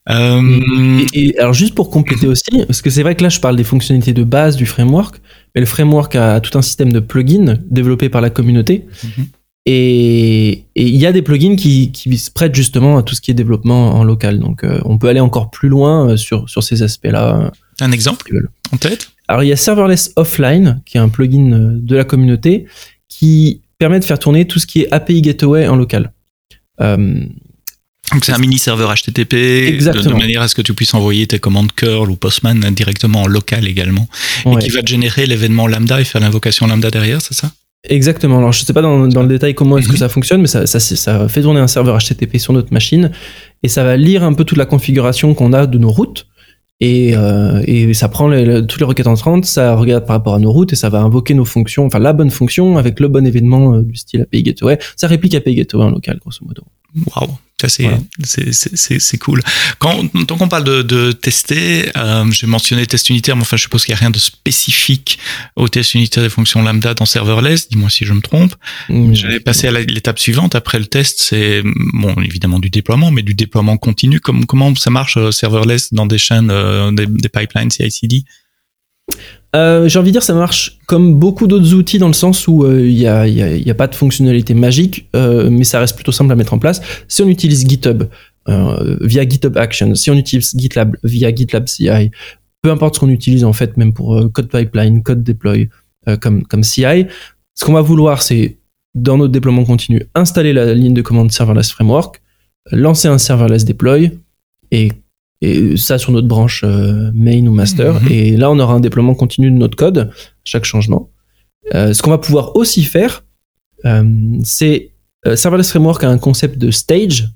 Euh, 0.09 0.99
Et, 1.13 1.29
et 1.29 1.39
alors 1.39 1.53
juste 1.53 1.75
pour 1.75 1.89
compléter 1.89 2.27
aussi, 2.27 2.65
parce 2.67 2.81
que 2.81 2.89
c'est 2.89 3.03
vrai 3.03 3.15
que 3.15 3.23
là 3.23 3.29
je 3.29 3.39
parle 3.39 3.55
des 3.55 3.63
fonctionnalités 3.63 4.13
de 4.13 4.23
base 4.23 4.55
du 4.55 4.65
framework, 4.65 5.21
mais 5.55 5.61
le 5.61 5.67
framework 5.67 6.15
a 6.15 6.39
tout 6.39 6.57
un 6.57 6.61
système 6.61 6.91
de 6.93 6.99
plugins 6.99 7.57
développé 7.69 8.09
par 8.09 8.21
la 8.21 8.29
communauté. 8.29 8.85
Mhm. 9.03 9.27
Et 9.65 10.65
et 10.75 10.87
il 10.87 10.95
y 10.95 11.05
a 11.05 11.11
des 11.11 11.21
plugins 11.21 11.55
qui, 11.55 11.91
qui 11.91 12.17
se 12.17 12.31
prêtent 12.31 12.55
justement 12.55 12.97
à 12.97 13.03
tout 13.03 13.13
ce 13.13 13.21
qui 13.21 13.31
est 13.31 13.33
développement 13.33 13.95
en 13.95 14.03
local. 14.03 14.39
Donc 14.39 14.63
euh, 14.63 14.79
on 14.85 14.97
peut 14.97 15.09
aller 15.09 15.19
encore 15.19 15.51
plus 15.51 15.67
loin 15.69 16.09
euh, 16.09 16.17
sur, 16.17 16.49
sur 16.49 16.63
ces 16.63 16.81
aspects-là. 16.81 17.51
un 17.81 17.91
exemple 17.91 18.31
en 18.71 18.77
tête? 18.77 19.11
Alors 19.29 19.43
il 19.43 19.47
y 19.47 19.53
a 19.53 19.55
Serverless 19.55 20.11
Offline, 20.15 20.81
qui 20.87 20.97
est 20.97 20.99
un 20.99 21.07
plugin 21.07 21.51
euh, 21.53 21.69
de 21.73 21.95
la 21.95 22.03
communauté, 22.03 22.65
qui 23.07 23.61
permet 23.77 23.99
de 23.99 24.03
faire 24.03 24.17
tourner 24.17 24.47
tout 24.47 24.57
ce 24.57 24.65
qui 24.65 24.81
est 24.81 24.91
API 24.91 25.21
Gateway 25.21 25.67
en 25.67 25.75
local. 25.75 26.11
Euh, 26.81 26.97
Donc 28.11 28.25
c'est 28.25 28.33
un 28.33 28.39
mini 28.39 28.57
serveur 28.57 28.91
HTTP 28.91 29.33
de, 29.33 30.13
manière 30.13 30.41
à 30.41 30.47
ce 30.47 30.55
que 30.55 30.63
tu 30.63 30.73
puisses 30.73 30.95
envoyer 30.95 31.27
tes 31.27 31.37
commandes 31.37 31.71
curl 31.73 32.09
ou 32.09 32.15
postman 32.15 32.59
directement 32.73 33.21
en 33.21 33.27
local 33.27 33.67
également 33.67 34.07
ouais. 34.47 34.55
et 34.55 34.57
qui 34.65 34.69
va 34.71 34.81
te 34.81 34.87
générer 34.87 35.27
l'événement 35.27 35.67
lambda 35.67 36.01
et 36.01 36.05
faire 36.05 36.21
l'invocation 36.21 36.65
lambda 36.65 36.89
derrière, 36.89 37.21
c'est 37.21 37.35
ça? 37.35 37.51
Exactement. 37.87 38.39
Alors, 38.39 38.51
je 38.51 38.65
sais 38.65 38.73
pas 38.73 38.81
dans, 38.81 39.07
dans 39.07 39.21
le 39.21 39.29
détail 39.29 39.53
comment 39.53 39.77
est-ce 39.77 39.87
que 39.87 39.93
Mhm. 39.93 39.99
ça 39.99 40.09
fonctionne, 40.09 40.41
mais 40.41 40.47
ça, 40.47 40.65
ça, 40.65 40.79
ça 40.79 41.29
fait 41.29 41.43
tourner 41.43 41.59
un 41.59 41.67
serveur 41.67 41.99
HTTP 41.99 42.39
sur 42.39 42.51
notre 42.51 42.73
machine 42.73 43.11
et 43.61 43.67
ça 43.67 43.83
va 43.83 43.95
lire 43.95 44.23
un 44.23 44.33
peu 44.33 44.43
toute 44.43 44.57
la 44.57 44.65
configuration 44.65 45.35
qu'on 45.35 45.53
a 45.53 45.67
de 45.67 45.77
nos 45.77 45.91
routes. 45.91 46.25
Et, 46.81 47.13
euh, 47.13 47.61
et 47.65 47.93
ça 47.93 48.07
prend 48.07 48.29
toutes 48.29 48.79
les 48.79 48.85
requêtes 48.85 49.07
entrantes, 49.07 49.43
ça 49.43 49.75
regarde 49.75 50.05
par 50.05 50.15
rapport 50.15 50.35
à 50.35 50.39
nos 50.39 50.51
routes 50.51 50.71
et 50.71 50.77
ça 50.77 50.89
va 50.89 51.01
invoquer 51.01 51.33
nos 51.33 51.43
fonctions, 51.43 51.85
enfin 51.85 51.99
la 51.99 52.13
bonne 52.13 52.29
fonction 52.29 52.77
avec 52.77 53.01
le 53.01 53.09
bon 53.09 53.27
événement 53.27 53.75
euh, 53.75 53.81
du 53.81 53.97
style 53.97 54.21
API 54.21 54.43
Gateway. 54.43 54.79
Ça 54.95 55.07
réplique 55.07 55.35
API 55.35 55.55
Gateway 55.55 55.83
en 55.83 55.89
local, 55.89 56.19
grosso 56.21 56.45
modo. 56.45 56.63
Waouh, 57.15 57.37
ça 57.61 57.69
c'est 57.69 57.83
Voilà. 57.83 57.99
cool. 59.19 59.41
Quand 59.79 60.07
tant 60.25 60.37
qu'on 60.37 60.47
parle 60.47 60.63
de, 60.63 60.81
de 60.81 61.11
tester, 61.11 61.91
euh, 61.97 62.29
j'ai 62.31 62.47
mentionné 62.47 62.85
test 62.87 63.09
unitaire, 63.09 63.35
mais 63.35 63.41
enfin 63.43 63.57
je 63.57 63.63
suppose 63.63 63.85
qu'il 63.85 63.93
n'y 63.93 63.97
a 63.97 63.99
rien 63.99 64.09
de 64.09 64.17
spécifique 64.17 65.19
au 65.55 65.67
test 65.67 65.93
unitaire 65.93 66.23
des 66.23 66.29
fonctions 66.29 66.61
lambda 66.63 66.93
dans 66.93 67.05
serverless. 67.05 67.69
Dis-moi 67.69 67.89
si 67.89 68.05
je 68.05 68.13
me 68.13 68.21
trompe. 68.21 68.55
Mm. 68.89 69.13
J'allais 69.13 69.39
passer 69.39 69.67
à 69.67 69.71
l'étape 69.71 70.19
suivante. 70.19 70.55
Après 70.55 70.79
le 70.79 70.85
test, 70.85 71.21
c'est 71.21 71.61
bon 71.93 72.15
évidemment 72.21 72.59
du 72.59 72.69
déploiement, 72.69 73.11
mais 73.11 73.21
du 73.21 73.33
déploiement 73.33 73.77
continu. 73.77 74.19
Comment 74.19 74.43
comment 74.43 74.73
ça 74.75 74.89
marche 74.89 75.17
euh, 75.17 75.31
serverless 75.31 75.93
dans 75.93 76.05
des 76.05 76.17
chaînes, 76.17 76.49
euh, 76.51 76.91
des, 76.91 77.05
des 77.05 77.29
pipelines 77.29 77.69
CI/CD 77.71 78.23
euh, 79.55 79.87
J'ai 79.87 79.99
envie 79.99 80.11
de 80.11 80.13
dire 80.13 80.23
ça 80.23 80.33
marche 80.33 80.79
comme 80.85 81.15
beaucoup 81.15 81.47
d'autres 81.47 81.73
outils 81.73 81.97
dans 81.99 82.07
le 82.07 82.13
sens 82.13 82.47
où 82.47 82.65
il 82.65 82.71
euh, 82.71 82.89
n'y 82.89 83.07
a, 83.07 83.27
y 83.27 83.69
a, 83.69 83.75
pas 83.75 83.87
de 83.87 83.95
fonctionnalité 83.95 84.53
magique, 84.53 85.07
euh, 85.15 85.49
mais 85.49 85.63
ça 85.63 85.79
reste 85.79 85.95
plutôt 85.95 86.11
simple 86.11 86.31
à 86.31 86.35
mettre 86.35 86.53
en 86.53 86.59
place. 86.59 86.81
Si 87.07 87.21
on 87.21 87.27
utilise 87.27 87.67
GitHub 87.67 88.03
via 89.01 89.29
GitHub 89.29 89.55
Actions, 89.57 89.93
si 89.93 90.09
on 90.09 90.15
utilise 90.15 90.55
GitLab 90.57 90.97
via 91.03 91.33
GitLab 91.33 91.67
CI, 91.67 92.09
peu 92.63 92.71
importe 92.71 92.95
ce 92.95 92.99
qu'on 92.99 93.09
utilise 93.09 93.43
en 93.43 93.53
fait, 93.53 93.77
même 93.77 93.93
pour 93.93 94.19
code 94.31 94.49
pipeline, 94.49 95.03
code 95.03 95.23
deploy 95.23 95.69
comme, 96.19 96.43
comme 96.45 96.63
CI, 96.63 97.05
ce 97.53 97.65
qu'on 97.65 97.73
va 97.73 97.81
vouloir 97.81 98.23
c'est 98.23 98.57
dans 98.95 99.17
notre 99.17 99.31
déploiement 99.31 99.65
continu 99.65 100.03
installer 100.15 100.51
la 100.53 100.73
ligne 100.73 100.95
de 100.95 101.03
commande 101.03 101.31
serverless 101.31 101.71
framework, 101.71 102.23
lancer 102.71 103.07
un 103.07 103.19
serverless 103.19 103.65
deploy 103.65 104.17
et 104.71 104.91
et 105.41 105.77
ça 105.77 105.97
sur 105.97 106.11
notre 106.11 106.27
branche 106.27 106.63
euh, 106.65 107.11
main 107.13 107.45
ou 107.47 107.53
master. 107.53 108.01
Mhm. 108.01 108.11
Et 108.11 108.37
là, 108.37 108.51
on 108.51 108.59
aura 108.59 108.73
un 108.73 108.79
déploiement 108.79 109.15
continu 109.15 109.49
de 109.49 109.55
notre 109.55 109.77
code, 109.77 110.11
chaque 110.43 110.65
changement. 110.65 111.09
Euh, 111.73 111.93
ce 111.93 112.01
qu'on 112.01 112.09
va 112.09 112.17
pouvoir 112.17 112.55
aussi 112.55 112.83
faire, 112.83 113.23
euh, 113.85 114.03
c'est 114.43 114.91
Serverless 115.35 115.69
Framework 115.71 116.03
a 116.03 116.09
un 116.09 116.17
concept 116.17 116.57
de 116.57 116.71
stage 116.71 117.29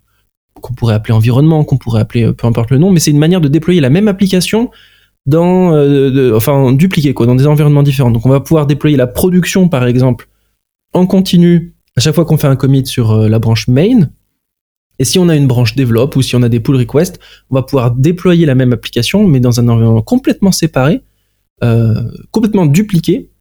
qu'on 0.61 0.73
pourrait 0.73 0.95
appeler 0.95 1.13
environnement, 1.13 1.63
qu'on 1.65 1.77
pourrait 1.77 2.01
appeler 2.01 2.31
peu 2.31 2.47
importe 2.47 2.71
le 2.71 2.77
nom, 2.77 2.91
mais 2.91 2.99
c'est 2.99 3.11
une 3.11 3.19
manière 3.19 3.41
de 3.41 3.49
déployer 3.49 3.81
la 3.81 3.89
même 3.89 4.07
application 4.07 4.71
dans, 5.25 5.73
enfin, 6.33 6.71
dupliquer 6.71 7.13
quoi, 7.13 7.25
dans 7.25 7.35
des 7.35 7.47
environnements 7.47 7.83
différents. 7.83 8.11
Donc, 8.11 8.25
on 8.25 8.29
va 8.29 8.39
pouvoir 8.39 8.67
déployer 8.67 8.95
la 8.95 9.07
production, 9.07 9.67
par 9.67 9.85
exemple, 9.85 10.29
en 10.93 11.05
continu 11.05 11.75
à 11.97 12.01
chaque 12.01 12.15
fois 12.15 12.23
qu'on 12.23 12.37
fait 12.37 12.47
un 12.47 12.55
commit 12.55 12.85
sur 12.85 13.13
la 13.27 13.39
branche 13.39 13.67
main 13.67 14.07
et 14.99 15.05
si 15.05 15.19
on 15.19 15.29
a 15.29 15.35
une 15.35 15.47
branche 15.47 15.75
développe 15.75 16.15
ou 16.15 16.21
si 16.21 16.35
on 16.35 16.43
a 16.43 16.49
des 16.49 16.59
pull 16.59 16.75
requests, 16.75 17.19
on 17.49 17.55
va 17.55 17.63
pouvoir 17.63 17.91
déployer 17.91 18.45
la 18.45 18.55
même 18.55 18.73
application, 18.73 19.27
mais 19.27 19.39
dans 19.39 19.59
un 19.59 19.67
environnement 19.67 20.01
complètement 20.01 20.51
séparé, 20.51 21.01
euh, 21.63 22.03
complètement 22.31 22.65
dupliqué 22.65 23.31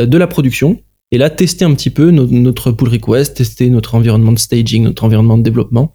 euh, 0.00 0.06
de 0.06 0.18
la 0.18 0.26
production. 0.26 0.80
Et 1.10 1.18
là, 1.18 1.30
tester 1.30 1.64
un 1.64 1.74
petit 1.74 1.90
peu 1.90 2.10
notre 2.10 2.72
pull 2.72 2.88
request, 2.88 3.36
tester 3.36 3.70
notre 3.70 3.94
environnement 3.94 4.32
de 4.32 4.38
staging, 4.38 4.84
notre 4.84 5.04
environnement 5.04 5.38
de 5.38 5.42
développement, 5.42 5.94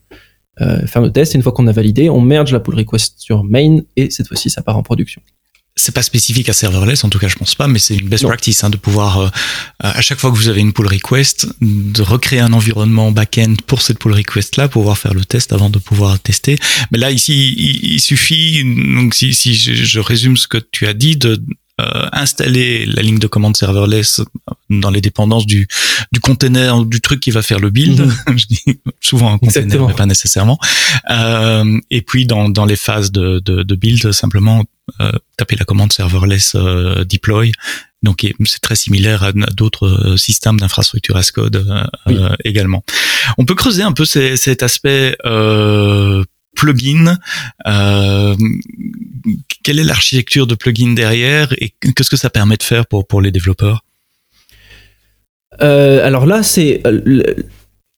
euh, 0.62 0.86
faire 0.86 1.01
nos 1.01 1.10
tests. 1.10 1.36
Et 1.36 1.38
une 1.38 1.44
fois 1.44 1.51
qu'on 1.51 1.68
a 1.68 1.72
validé, 1.72 2.10
on 2.10 2.22
merge 2.22 2.53
la 2.53 2.60
pull 2.60 2.75
request 2.75 3.20
sur 3.20 3.44
main 3.44 3.79
et 3.96 4.12
cette 4.12 4.27
fois-ci, 4.27 4.50
ça 4.50 4.62
part 4.62 4.77
en 4.77 4.84
production 4.84 5.22
c'est 5.76 5.94
pas 5.94 6.04
spécifique 6.04 6.50
à 6.50 6.54
serverless, 6.54 7.04
en 7.04 7.10
tout 7.10 7.20
cas 7.20 7.28
je 7.28 7.36
pense 7.36 7.56
pas, 7.56 7.68
mais 7.68 7.80
c'est 7.80 7.96
une 7.96 8.10
best 8.10 8.26
practice 8.26 8.64
hein, 8.64 8.70
de 8.70 8.78
pouvoir 8.78 9.20
euh, 9.20 9.30
à 9.80 10.02
chaque 10.02 10.20
fois 10.20 10.30
que 10.32 10.36
vous 10.36 10.50
avez 10.50 10.62
une 10.62 10.74
pull 10.74 10.88
request, 10.88 11.48
de 11.62 12.02
recréer 12.02 12.40
un 12.40 12.54
environnement 12.54 13.12
back-end 13.12 13.56
pour 13.66 13.82
cette 13.82 13.98
pull 13.98 14.14
request 14.14 14.58
là, 14.58 14.68
pour 14.68 14.82
pouvoir 14.82 14.98
faire 14.98 15.14
le 15.14 15.26
test 15.26 15.54
avant 15.54 15.70
de 15.70 15.80
pouvoir 15.80 16.20
tester. 16.20 16.58
Mais 16.92 16.98
là 16.98 17.12
ici, 17.12 17.54
il, 17.58 18.00
suffit 18.00 18.64
donc 18.64 19.14
si, 19.14 19.34
si 19.34 19.56
je, 19.56 19.74
je, 19.74 20.00
résume 20.00 20.38
ce 20.38 20.48
que 20.48 20.58
tu 20.58 20.88
as 20.88 20.94
dit 20.94 21.16
de 21.16 21.42
installer 22.12 22.86
la 22.86 23.02
ligne 23.02 23.20
de 23.20 23.28
commande 23.28 23.56
serverless 23.56 24.22
dans 24.70 24.92
les 24.92 25.02
dépendances 25.02 25.46
du, 25.46 25.68
du 26.12 26.20
container, 26.20 26.86
du 26.86 27.02
truc 27.02 27.20
qui 27.20 27.32
va 27.32 27.42
faire 27.42 27.60
le 27.60 27.70
build. 27.70 28.00
Mhm. 28.00 28.38
Je 28.38 28.46
dis 28.46 28.80
souvent 29.02 29.34
un 29.34 29.38
container, 29.38 29.88
mais 29.88 29.94
pas 29.94 30.06
nécessairement. 30.06 30.60
Euh, 31.10 31.80
et 31.90 32.02
puis 32.02 32.26
dans, 32.26 32.50
dans 32.50 32.66
les 32.66 32.76
phases 32.76 33.12
de, 33.12 33.40
de, 33.40 33.64
de 33.64 33.76
build, 33.76 34.12
simplement 34.12 34.64
euh, 35.00 35.12
taper 35.38 35.56
la 35.56 35.66
commande 35.66 35.94
serverless 35.94 36.56
euh, 36.56 37.04
deploy. 37.06 37.52
Donc 38.02 38.26
c'est 38.46 38.62
très 38.62 38.76
similaire 38.76 39.24
à, 39.24 39.32
d'autres 39.32 40.16
systèmes 40.16 40.60
d'infrastructure 40.60 41.18
as 41.18 41.32
code 41.32 41.66
également. 42.46 42.84
On 43.38 43.46
peut 43.46 43.56
creuser 43.56 43.84
un 43.84 43.92
peu 43.92 44.06
cet 44.06 44.64
aspect 44.64 45.18
plugin. 46.60 47.18
Euh, 47.68 48.36
quelle 49.64 49.80
est 49.80 49.84
l'architecture 49.84 50.48
de 50.48 50.56
plugin 50.56 50.94
derrière 50.94 51.54
et 51.58 51.74
qu'est-ce 51.96 52.10
que 52.10 52.18
ça 52.18 52.30
permet 52.30 52.58
de 52.58 52.64
faire 52.64 52.86
pour, 52.88 53.08
pour 53.08 53.22
les 53.22 53.32
développeurs? 53.32 53.84
Euh, 55.62 56.06
Alors 56.06 56.26
là, 56.26 56.44
c'est 56.44 56.82
euh, 56.86 57.24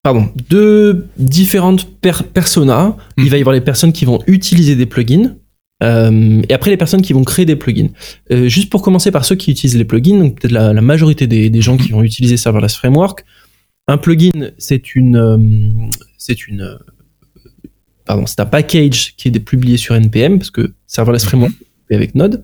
pardon, 0.04 0.30
deux 0.50 1.08
différentes 1.18 1.88
personas. 2.34 2.96
Il 3.18 3.30
va 3.30 3.38
y 3.38 3.42
avoir 3.42 3.54
les 3.54 3.62
personnes 3.62 3.94
qui 3.94 4.06
vont 4.06 4.22
utiliser 4.28 4.76
des 4.76 4.86
plugins. 4.86 5.36
et 5.82 6.54
après 6.54 6.70
les 6.70 6.78
personnes 6.78 7.02
qui 7.02 7.14
vont 7.14 7.24
créer 7.24 7.46
des 7.46 7.56
plugins. 7.56 7.90
juste 8.30 8.70
pour 8.70 8.82
commencer 8.82 9.12
par 9.12 9.26
ceux 9.26 9.36
qui 9.36 9.52
utilisent 9.52 9.78
les 9.78 9.86
plugins, 9.86 10.18
donc 10.18 10.40
peut-être 10.40 10.54
la, 10.54 10.82
majorité 10.82 11.28
des, 11.28 11.50
des, 11.50 11.62
gens 11.62 11.78
qui 11.78 11.92
vont 11.92 12.04
utiliser 12.04 12.38
Serverless 12.38 12.76
Framework, 12.76 13.26
un 13.88 13.98
plugin 13.98 14.52
c'est 14.58 14.96
une 14.96 15.90
c'est 16.18 16.48
une 16.48 16.78
pardon, 18.12 18.26
c'est 18.26 18.42
un 18.42 18.46
package 18.46 19.16
qui 19.16 19.30
est 19.30 19.40
publié 19.40 19.78
sur 19.78 19.96
npm 19.96 20.38
parce 20.38 20.52
que 20.52 20.74
serverless 20.86 21.24
framework 21.24 21.54
est 21.90 21.96
avec 21.96 22.14
Node. 22.14 22.44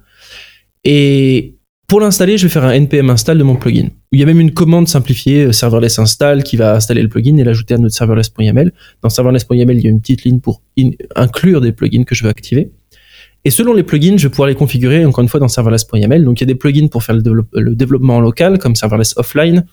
Et 0.86 1.58
pour 1.88 2.00
l'installer, 2.00 2.38
je 2.38 2.48
vais 2.48 2.50
faire 2.50 2.64
un 2.64 2.72
npm 2.72 3.10
install 3.10 3.38
de 3.38 3.44
mon 3.44 3.58
plugin. 3.58 3.90
Il 4.14 4.20
y 4.22 4.24
a 4.24 4.26
même 4.26 4.40
une 4.40 4.54
commande 4.54 4.88
simplifiée 4.88 5.44
euh, 5.44 5.52
serverless 5.52 6.00
install 6.00 6.44
qui 6.44 6.56
va 6.56 6.76
installer 6.76 7.02
le 7.02 7.10
plugin 7.10 7.36
et 7.36 7.44
l'ajouter 7.44 7.74
à 7.74 7.80
notre 7.80 7.96
serverless.yaml. 7.96 8.72
Dans 9.02 9.10
serverless.yaml, 9.10 9.76
il 9.76 9.84
y 9.84 9.88
a 9.88 9.90
une 9.90 10.00
petite 10.00 10.24
ligne 10.24 10.40
pour 10.40 10.62
inclure 11.18 11.60
des 11.60 11.74
plugins 11.74 12.06
que 12.06 12.16
je 12.16 12.24
veux 12.24 12.30
activer. 12.30 12.72
Et 13.44 13.50
selon 13.50 13.74
les 13.74 13.84
plugins, 13.84 14.16
je 14.16 14.24
vais 14.24 14.32
pouvoir 14.32 14.48
les 14.48 14.56
configurer 14.56 15.04
encore 15.04 15.22
une 15.22 15.28
fois 15.28 15.42
dans 15.42 15.50
serverless.yaml. 15.50 16.24
Donc 16.24 16.40
il 16.40 16.44
y 16.44 16.46
a 16.46 16.48
des 16.48 16.56
plugins 16.56 16.88
pour 16.88 17.04
faire 17.04 17.16
le, 17.16 17.76
développement 17.76 18.22
local 18.22 18.58
comme 18.58 18.78
serverless 18.78 19.18
offline. 19.18 19.66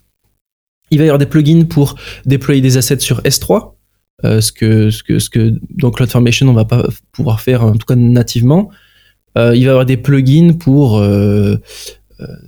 Il 0.91 0.99
va 0.99 1.05
y 1.05 1.09
avoir 1.09 1.19
des 1.19 1.27
plugins 1.27 1.67
pour 1.67 1.95
déployer 2.27 2.61
des 2.61 2.79
assets 2.79 2.99
sur 2.99 3.21
S3. 3.23 3.75
Euh, 4.23 4.41
ce 4.41 4.53
que 4.53 4.91
ce 4.91 5.03
que 5.03 5.19
ce 5.19 5.29
que 5.29 5.55
dans 5.71 5.91
CloudFormation 5.91 6.49
on 6.49 6.53
va 6.53 6.65
pas 6.65 6.87
pouvoir 7.11 7.41
faire 7.41 7.65
en 7.65 7.73
tout 7.73 7.87
cas 7.87 7.97
nativement. 7.97 8.71
Euh, 9.37 9.57
il 9.57 9.63
va 9.63 9.67
y 9.67 9.69
avoir 9.71 9.87
des 9.87 9.97
plugins 9.97 10.53
pour 10.53 10.99
euh, 10.99 11.57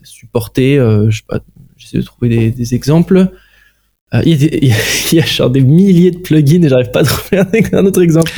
supporter, 0.04 0.76
je 0.76 1.16
sais 1.16 1.24
pas, 1.26 1.40
j'essaie 1.76 1.98
de 1.98 2.02
trouver 2.02 2.28
des, 2.28 2.50
des 2.52 2.74
exemples. 2.74 3.32
Euh, 4.14 4.22
il, 4.24 4.40
y 4.40 4.72
a 4.72 4.76
il, 5.12 5.18
y 5.18 5.20
a 5.20 5.26
genre 5.26 5.50
des 5.50 5.60
milliers 5.60 6.12
de 6.12 6.18
plugins 6.18 6.62
et 6.62 6.68
j'arrive 6.68 6.90
pas 6.92 7.00
à 7.00 7.04
trouver 7.04 7.42
un, 7.72 7.84
autre 7.86 8.00
exemple. 8.00 8.32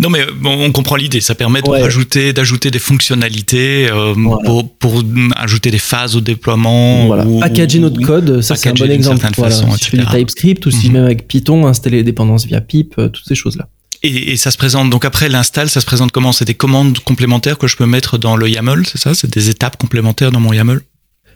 Non, 0.00 0.10
mais 0.10 0.26
bon, 0.34 0.64
on 0.64 0.72
comprend 0.72 0.96
l'idée. 0.96 1.20
Ça 1.20 1.36
permet 1.36 1.62
de 1.62 1.70
rajouter, 1.70 2.32
d'ajouter 2.32 2.70
des 2.72 2.80
fonctionnalités 2.80 3.88
euh, 3.88 4.14
pour, 4.44 4.68
pour, 4.68 5.02
ajouter 5.36 5.70
des 5.70 5.78
phases 5.78 6.16
au 6.16 6.20
déploiement. 6.20 7.06
Voilà. 7.06 7.24
Ou, 7.26 7.38
Packager 7.38 7.78
notre 7.78 8.00
code, 8.00 8.40
ça 8.40 8.56
c'est 8.56 8.70
un 8.70 8.74
bon 8.74 8.90
exemple. 8.90 9.24
Voilà. 9.36 9.54
si 9.54 9.78
tu 9.78 9.90
fais 9.90 9.98
du 9.98 10.06
TypeScript 10.06 10.66
ou 10.66 10.70
si 10.70 10.88
mhm. 10.88 10.92
même 10.94 11.04
avec 11.04 11.28
Python, 11.28 11.66
installer 11.66 11.98
les 11.98 12.02
dépendances 12.02 12.46
via 12.46 12.60
pip, 12.60 12.94
euh, 12.98 13.08
toutes 13.08 13.26
ces 13.26 13.36
choses-là. 13.36 13.68
Et, 14.02 14.32
et, 14.32 14.36
ça 14.36 14.50
se 14.50 14.58
présente 14.58 14.90
donc 14.90 15.04
après 15.04 15.28
l'install, 15.28 15.68
ça 15.68 15.80
se 15.80 15.86
présente 15.86 16.10
comment? 16.10 16.32
C'est 16.32 16.44
des 16.44 16.54
commandes 16.54 16.98
complémentaires 16.98 17.56
que 17.56 17.68
je 17.68 17.76
peux 17.76 17.86
mettre 17.86 18.18
dans 18.18 18.34
le 18.34 18.48
YAML, 18.48 18.84
c'est 18.84 18.98
ça? 18.98 19.14
C'est 19.14 19.32
des 19.32 19.48
étapes 19.48 19.76
complémentaires 19.76 20.32
dans 20.32 20.40
mon 20.40 20.52
YAML? 20.52 20.80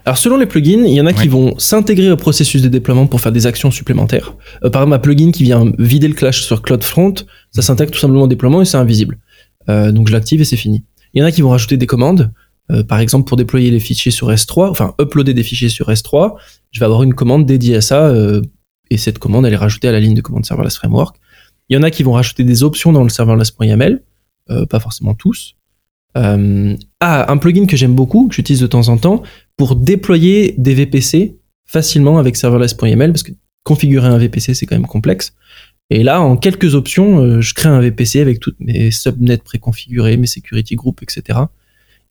Alors 0.06 0.18
selon 0.18 0.36
les 0.36 0.46
plugins, 0.46 0.84
il 0.86 0.94
y 0.94 1.00
en 1.00 1.06
a 1.06 1.12
qui 1.12 1.26
vont 1.26 1.58
s'intégrer 1.58 2.12
au 2.12 2.16
processus 2.16 2.62
de 2.62 2.68
déploiement 2.68 3.08
pour 3.08 3.20
faire 3.20 3.32
des 3.32 3.44
actions 3.48 3.72
supplémentaires. 3.72 4.34
Euh, 4.62 4.70
par 4.70 4.82
exemple, 4.82 4.94
un 4.94 4.98
plugin 5.00 5.32
qui 5.32 5.42
vient 5.42 5.72
vider 5.80 6.06
le 6.06 6.14
clash 6.14 6.42
sur 6.42 6.62
CloudFront, 6.62 7.14
ça 7.50 7.60
s'intègre 7.60 7.90
tout 7.90 7.98
simplement 7.98 8.22
au 8.22 8.28
déploiement 8.28 8.62
et 8.62 8.64
c'est 8.64 8.76
invisible. 8.76 9.18
Euh, 9.68 9.90
donc 9.90 10.06
je 10.06 10.12
l'active 10.12 10.40
et 10.40 10.44
c'est 10.44 10.56
fini. 10.56 10.84
Il 11.12 11.20
y 11.20 11.24
en 11.24 11.26
a 11.26 11.32
qui 11.32 11.42
vont 11.42 11.50
rajouter 11.50 11.76
des 11.76 11.88
commandes. 11.88 12.32
Euh, 12.70 12.84
par 12.84 13.00
exemple, 13.00 13.26
pour 13.26 13.36
déployer 13.36 13.72
les 13.72 13.80
fichiers 13.80 14.12
sur 14.12 14.30
S3, 14.30 14.70
enfin 14.70 14.94
uploader 15.00 15.34
des 15.34 15.42
fichiers 15.42 15.70
sur 15.70 15.88
S3, 15.88 16.36
je 16.70 16.78
vais 16.78 16.86
avoir 16.86 17.02
une 17.02 17.14
commande 17.14 17.44
dédiée 17.44 17.74
à 17.74 17.80
ça 17.80 18.14
et 18.90 18.98
cette 18.98 19.18
commande 19.18 19.44
elle 19.44 19.54
est 19.54 19.56
rajoutée 19.56 19.88
à 19.88 19.92
la 19.92 19.98
ligne 19.98 20.14
de 20.14 20.20
commande 20.20 20.46
serverless 20.46 20.76
framework. 20.76 21.16
Il 21.68 21.74
y 21.74 21.76
en 21.76 21.82
a 21.82 21.90
qui 21.90 22.04
vont 22.04 22.12
rajouter 22.12 22.44
des 22.44 22.62
options 22.62 22.92
dans 22.92 23.02
le 23.02 23.08
serverless.yaml, 23.08 24.02
pas 24.68 24.78
forcément 24.78 25.14
tous. 25.14 25.56
Euh, 26.16 26.76
ah, 27.00 27.30
un 27.30 27.36
plugin 27.36 27.66
que 27.66 27.76
j'aime 27.76 27.94
beaucoup, 27.94 28.28
que 28.28 28.34
j'utilise 28.34 28.60
de 28.60 28.66
temps 28.66 28.88
en 28.88 28.96
temps, 28.96 29.22
pour 29.56 29.76
déployer 29.76 30.54
des 30.58 30.74
VPC 30.74 31.36
facilement 31.64 32.18
avec 32.18 32.36
serverless.yml, 32.36 33.12
parce 33.12 33.22
que 33.22 33.32
configurer 33.64 34.06
un 34.06 34.18
VPC, 34.18 34.54
c'est 34.54 34.66
quand 34.66 34.76
même 34.76 34.86
complexe. 34.86 35.34
Et 35.90 36.02
là, 36.02 36.20
en 36.20 36.36
quelques 36.36 36.74
options, 36.74 37.20
euh, 37.20 37.40
je 37.40 37.54
crée 37.54 37.68
un 37.68 37.80
VPC 37.80 38.20
avec 38.20 38.40
toutes 38.40 38.58
mes 38.60 38.90
subnets 38.90 39.38
préconfigurés, 39.38 40.16
mes 40.16 40.26
security 40.26 40.74
groups, 40.74 41.02
etc. 41.02 41.40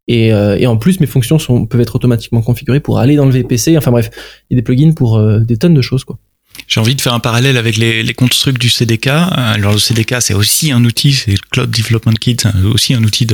Et, 0.07 0.33
euh, 0.33 0.57
et 0.57 0.67
en 0.67 0.77
plus, 0.77 0.99
mes 0.99 1.07
fonctions 1.07 1.39
sont, 1.39 1.65
peuvent 1.65 1.81
être 1.81 1.95
automatiquement 1.95 2.41
configurées 2.41 2.79
pour 2.79 2.99
aller 2.99 3.15
dans 3.15 3.25
le 3.25 3.31
VPC. 3.31 3.77
Enfin 3.77 3.91
bref, 3.91 4.09
il 4.49 4.53
y 4.53 4.55
a 4.55 4.59
des 4.59 4.63
plugins 4.63 4.93
pour 4.93 5.21
des 5.41 5.57
tonnes 5.57 5.73
de 5.73 5.81
choses, 5.81 6.03
quoi. 6.03 6.17
J'ai 6.67 6.79
envie 6.79 6.95
de 6.95 7.01
faire 7.01 7.13
un 7.13 7.19
parallèle 7.19 7.57
avec 7.57 7.75
les, 7.75 8.01
les 8.01 8.13
constructs 8.13 8.59
du 8.59 8.69
CDK. 8.69 9.07
Alors 9.07 9.73
le 9.73 9.79
CDK, 9.79 10.15
c'est 10.21 10.33
aussi 10.33 10.71
un 10.71 10.83
outil, 10.85 11.13
c'est 11.13 11.31
le 11.31 11.37
Cloud 11.51 11.69
Development 11.69 12.13
Kit, 12.13 12.37
aussi 12.63 12.93
un 12.93 13.03
outil 13.03 13.27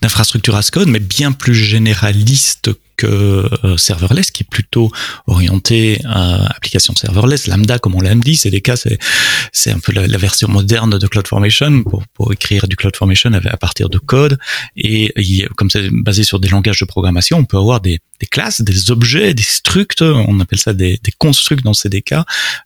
d'infrastructure 0.00 0.54
as 0.54 0.70
code, 0.70 0.88
mais 0.88 1.00
bien 1.00 1.32
plus 1.32 1.54
généraliste 1.54 2.70
que 3.00 3.48
euh, 3.64 3.76
serverless, 3.76 4.30
qui 4.30 4.42
est 4.42 4.50
plutôt 4.50 4.90
orienté 5.26 6.00
à 6.04 6.46
application 6.56 6.94
serverless, 6.94 7.46
lambda 7.46 7.78
comme 7.78 7.94
on 7.94 8.00
l'a 8.00 8.14
dit, 8.14 8.36
CDK 8.36 8.72
c'est 8.76 8.98
c'est 9.52 9.70
un 9.70 9.78
peu 9.78 9.92
la, 9.92 10.18
version 10.18 10.48
moderne 10.48 10.98
de 10.98 11.06
CloudFormation 11.06 11.82
pour, 11.84 12.02
pour 12.14 12.32
écrire 12.32 12.68
du 12.68 12.76
CloudFormation 12.76 13.32
à 13.32 13.56
partir 13.56 13.88
de 13.88 13.98
code 13.98 14.38
et 14.76 15.12
comme 15.56 15.70
c'est 15.70 15.88
basé 15.90 16.24
sur 16.24 16.38
des 16.40 16.48
langages 16.48 16.80
de 16.80 16.84
programmation, 16.84 17.38
on 17.38 17.44
peut 17.44 17.56
avoir 17.56 17.80
des, 17.80 18.00
des 18.20 18.26
classes, 18.26 18.60
des 18.60 18.90
objets, 18.90 19.34
des 19.34 19.42
structs, 19.42 20.02
on 20.02 20.40
appelle 20.40 20.58
ça 20.58 20.72
des, 20.72 20.98
des 21.02 21.12
constructs 21.12 21.64
dans 21.64 21.74
CDK 21.74 22.14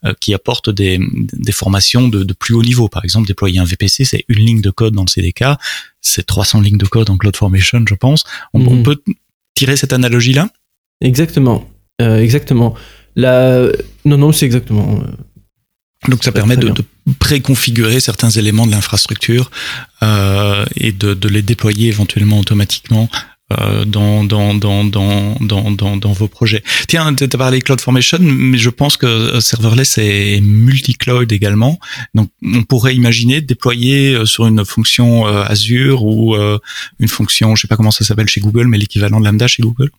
euh, 0.04 0.14
qui 0.20 0.34
apportent 0.34 0.70
des, 0.70 0.98
des 1.32 1.52
formations 1.52 2.08
de, 2.08 2.24
de 2.24 2.32
plus 2.32 2.54
haut 2.54 2.62
niveau. 2.62 2.88
Par 2.88 3.04
exemple, 3.04 3.26
déployer 3.28 3.60
un 3.60 3.64
VPC, 3.64 4.04
c'est 4.04 4.24
une 4.28 4.44
ligne 4.44 4.60
de 4.60 4.70
code 4.70 4.94
dans 4.94 5.04
le 5.04 5.10
CDK, 5.10 5.44
c'est 6.00 6.26
300 6.26 6.60
lignes 6.60 6.78
de 6.78 6.86
code 6.86 7.10
en 7.10 7.16
CloudFormation, 7.16 7.84
je 7.88 7.94
pense. 7.94 8.24
On, 8.52 8.60
on 8.66 8.76
mhm. 8.76 8.82
peut 8.82 9.00
tirer 9.54 9.76
cette 9.76 9.92
analogie-là 9.92 10.48
Exactement. 11.00 11.68
Euh, 12.00 12.18
exactement. 12.18 12.74
La... 13.16 13.68
Non, 14.04 14.18
non, 14.18 14.32
c'est 14.32 14.46
exactement. 14.46 15.00
Euh, 15.00 16.08
Donc 16.08 16.24
ça 16.24 16.32
permet 16.32 16.56
de, 16.56 16.70
de, 16.70 16.84
préconfigurer 17.18 18.00
certains 18.00 18.30
éléments 18.30 18.66
de 18.66 18.72
l'infrastructure 18.72 19.50
euh, 20.02 20.64
et 20.76 20.92
de, 20.92 21.14
de, 21.14 21.28
les 21.28 21.42
déployer 21.42 21.88
éventuellement 21.88 22.38
automatiquement 22.38 23.08
dans, 23.86 24.24
dans, 24.24 26.12
vos 26.12 26.28
projets. 26.28 26.62
Tiens, 26.88 27.14
tu 27.14 27.24
as 27.24 27.28
parlé 27.28 27.60
CloudFormation, 27.60 28.18
mais 28.20 28.58
je 28.58 28.70
pense 28.70 28.96
que 28.96 29.06
euh, 29.06 29.40
serverless 29.40 29.98
est 29.98 30.40
multi-cloud 30.40 31.30
également. 31.30 31.78
Donc, 32.14 32.30
on 32.42 32.62
pourrait 32.62 32.94
imaginer 32.94 33.40
déployer 33.40 34.14
euh, 34.14 34.24
sur 34.24 34.46
une 34.46 34.64
fonction 34.64 35.26
Azure 35.26 36.04
ou 36.04 36.36
une 36.98 37.08
fonction, 37.08 37.54
je 37.54 37.62
sais 37.62 37.68
pas 37.68 37.76
comment 37.76 37.90
ça 37.90 38.04
s'appelle 38.04 38.28
chez 38.28 38.40
Google, 38.40 38.66
mais 38.66 38.78
l'équivalent 38.78 39.20
de 39.20 39.26
Lambda 39.26 39.46
chez 39.46 39.62
Google. 39.62 39.90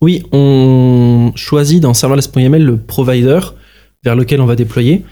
Oui, 0.00 0.22
on 0.32 1.32
choisit 1.34 1.80
dans 1.80 1.94
serverless.yml 1.94 2.62
le 2.62 2.76
provider 2.76 3.40
vers 4.04 4.14
lequel 4.14 4.40
on 4.40 4.46
va 4.46 4.54
déployer. 4.54 5.02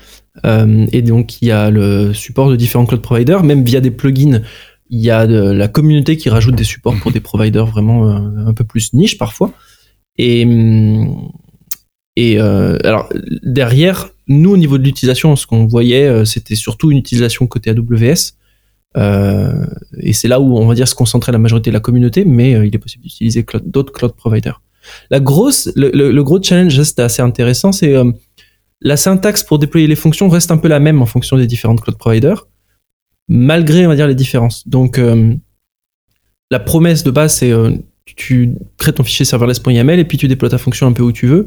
Euh, 0.44 0.86
et 0.92 1.02
donc, 1.02 1.40
il 1.42 1.48
y 1.48 1.50
a 1.50 1.70
le 1.70 2.12
support 2.14 2.50
de 2.50 2.56
différents 2.56 2.86
cloud 2.86 3.02
providers, 3.02 3.42
même 3.42 3.64
via 3.64 3.80
des 3.80 3.90
plugins 3.90 4.42
il 4.90 5.00
y 5.00 5.10
a 5.10 5.26
de, 5.26 5.50
la 5.50 5.68
communauté 5.68 6.16
qui 6.16 6.28
rajoute 6.28 6.54
des 6.54 6.64
supports 6.64 6.96
pour 7.00 7.12
des 7.12 7.20
providers 7.20 7.66
vraiment 7.66 8.08
euh, 8.08 8.46
un 8.46 8.54
peu 8.54 8.64
plus 8.64 8.92
niche 8.92 9.18
parfois. 9.18 9.52
Et, 10.18 10.46
et 12.16 12.40
euh, 12.40 12.78
alors 12.84 13.08
derrière, 13.42 14.08
nous 14.26 14.50
au 14.50 14.56
niveau 14.56 14.78
de 14.78 14.82
l'utilisation, 14.82 15.36
ce 15.36 15.46
qu'on 15.46 15.66
voyait, 15.66 16.06
euh, 16.06 16.24
c'était 16.24 16.54
surtout 16.54 16.90
une 16.90 16.98
utilisation 16.98 17.46
côté 17.46 17.70
AWS. 17.70 18.32
Euh, 18.96 19.66
et 19.98 20.14
c'est 20.14 20.28
là 20.28 20.40
où 20.40 20.56
on 20.56 20.66
va 20.66 20.74
dire 20.74 20.88
se 20.88 20.94
concentrer 20.94 21.30
la 21.30 21.38
majorité 21.38 21.70
de 21.70 21.74
la 21.74 21.80
communauté, 21.80 22.24
mais 22.24 22.52
il 22.52 22.74
est 22.74 22.78
possible 22.78 23.04
d'utiliser 23.04 23.44
d'autres 23.64 23.92
cloud 23.92 24.12
providers. 24.12 24.62
La 25.10 25.20
grosse, 25.20 25.70
le, 25.76 25.90
le, 25.90 26.24
gros 26.24 26.40
challenge, 26.40 26.80
c'était 26.82 27.02
assez 27.02 27.20
intéressant, 27.20 27.72
c'est 27.72 27.94
la 28.80 28.96
syntaxe 28.96 29.42
pour 29.42 29.58
déployer 29.58 29.86
les 29.86 29.96
fonctions 29.96 30.28
reste 30.28 30.50
un 30.50 30.56
peu 30.56 30.68
la 30.68 30.80
même 30.80 31.02
en 31.02 31.06
fonction 31.06 31.36
des 31.36 31.46
différentes 31.46 31.82
cloud 31.82 31.98
providers 31.98 32.46
malgré 33.28 33.86
on 33.86 33.88
va 33.88 33.96
dire 33.96 34.06
les 34.06 34.14
différences. 34.14 34.66
Donc 34.68 34.98
euh, 34.98 35.34
la 36.50 36.60
promesse 36.60 37.02
de 37.04 37.10
base 37.10 37.34
c'est 37.34 37.50
euh, 37.50 37.70
tu 38.04 38.54
crées 38.78 38.92
ton 38.92 39.04
fichier 39.04 39.24
serverless.yml 39.24 39.98
et 39.98 40.04
puis 40.04 40.18
tu 40.18 40.28
déploies 40.28 40.50
ta 40.50 40.58
fonction 40.58 40.86
un 40.86 40.92
peu 40.92 41.02
où 41.02 41.12
tu 41.12 41.26
veux. 41.26 41.46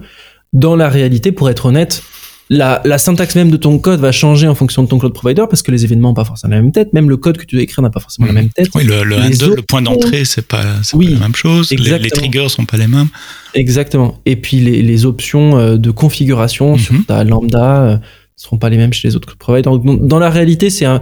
Dans 0.52 0.76
la 0.76 0.89
réalité, 0.89 1.32
pour 1.32 1.50
être 1.50 1.68
honnête, 1.68 2.04
la, 2.50 2.82
la, 2.84 2.98
syntaxe 2.98 3.36
même 3.36 3.52
de 3.52 3.58
ton 3.58 3.78
code 3.78 4.00
va 4.00 4.12
changer 4.12 4.48
en 4.48 4.56
fonction 4.56 4.82
de 4.84 4.88
ton 4.88 4.98
cloud 4.98 5.13
provider 5.13 5.44
parce 5.48 5.62
que 5.62 5.70
les 5.70 5.84
événements 5.84 6.10
n'ont 6.10 6.15
pas 6.15 6.26
forcément 6.26 6.56
la 6.56 6.62
même 6.62 6.72
tête. 6.72 6.94
Même 6.94 7.08
le 7.08 7.18
code 7.18 7.38
que 7.38 7.46
tu 7.46 7.56
dois 7.56 7.63
écrire 7.63 7.84
n'a 7.84 7.92
pas 7.92 8.00
forcément 8.00 8.28
la 8.28 8.34
même 8.34 8.50
tête. 8.50 8.70
Oui, 8.74 8.84
le, 8.84 9.04
le 9.04 9.18
handle, 9.18 9.56
le 9.56 9.62
point 9.62 9.84
d'entrée, 9.84 10.26
c'est 10.26 10.48
pas, 10.48 10.63
oui, 10.94 11.06
pas 11.08 11.13
la 11.13 11.20
même 11.20 11.36
chose. 11.36 11.70
Les, 11.72 12.00
les, 12.00 12.10
triggers 12.10 12.50
sont 12.50 12.65
pas 12.65 12.78
les 12.78 12.88
mêmes. 12.88 13.10
Exactement. 13.54 14.20
Et 14.26 14.36
puis 14.36 14.60
les, 14.60 14.82
les 14.82 15.06
options 15.06 15.60
euh, 15.60 15.78
de 15.78 15.92
configuration 15.92 16.78
sur 16.78 16.96
mhm. 16.96 17.04
ta 17.04 17.24
lambda, 17.24 18.02
seront 18.39 18.58
pas 18.58 18.69
les 18.69 18.78
mêmes 18.78 18.93
chez 18.93 19.08
les 19.08 19.15
autres 19.15 19.38
providers. 19.38 19.78
Donc, 19.78 20.08
dans 20.08 20.17
la 20.17 20.30
réalité, 20.30 20.69
c'est 20.69 20.86
un, 20.86 21.02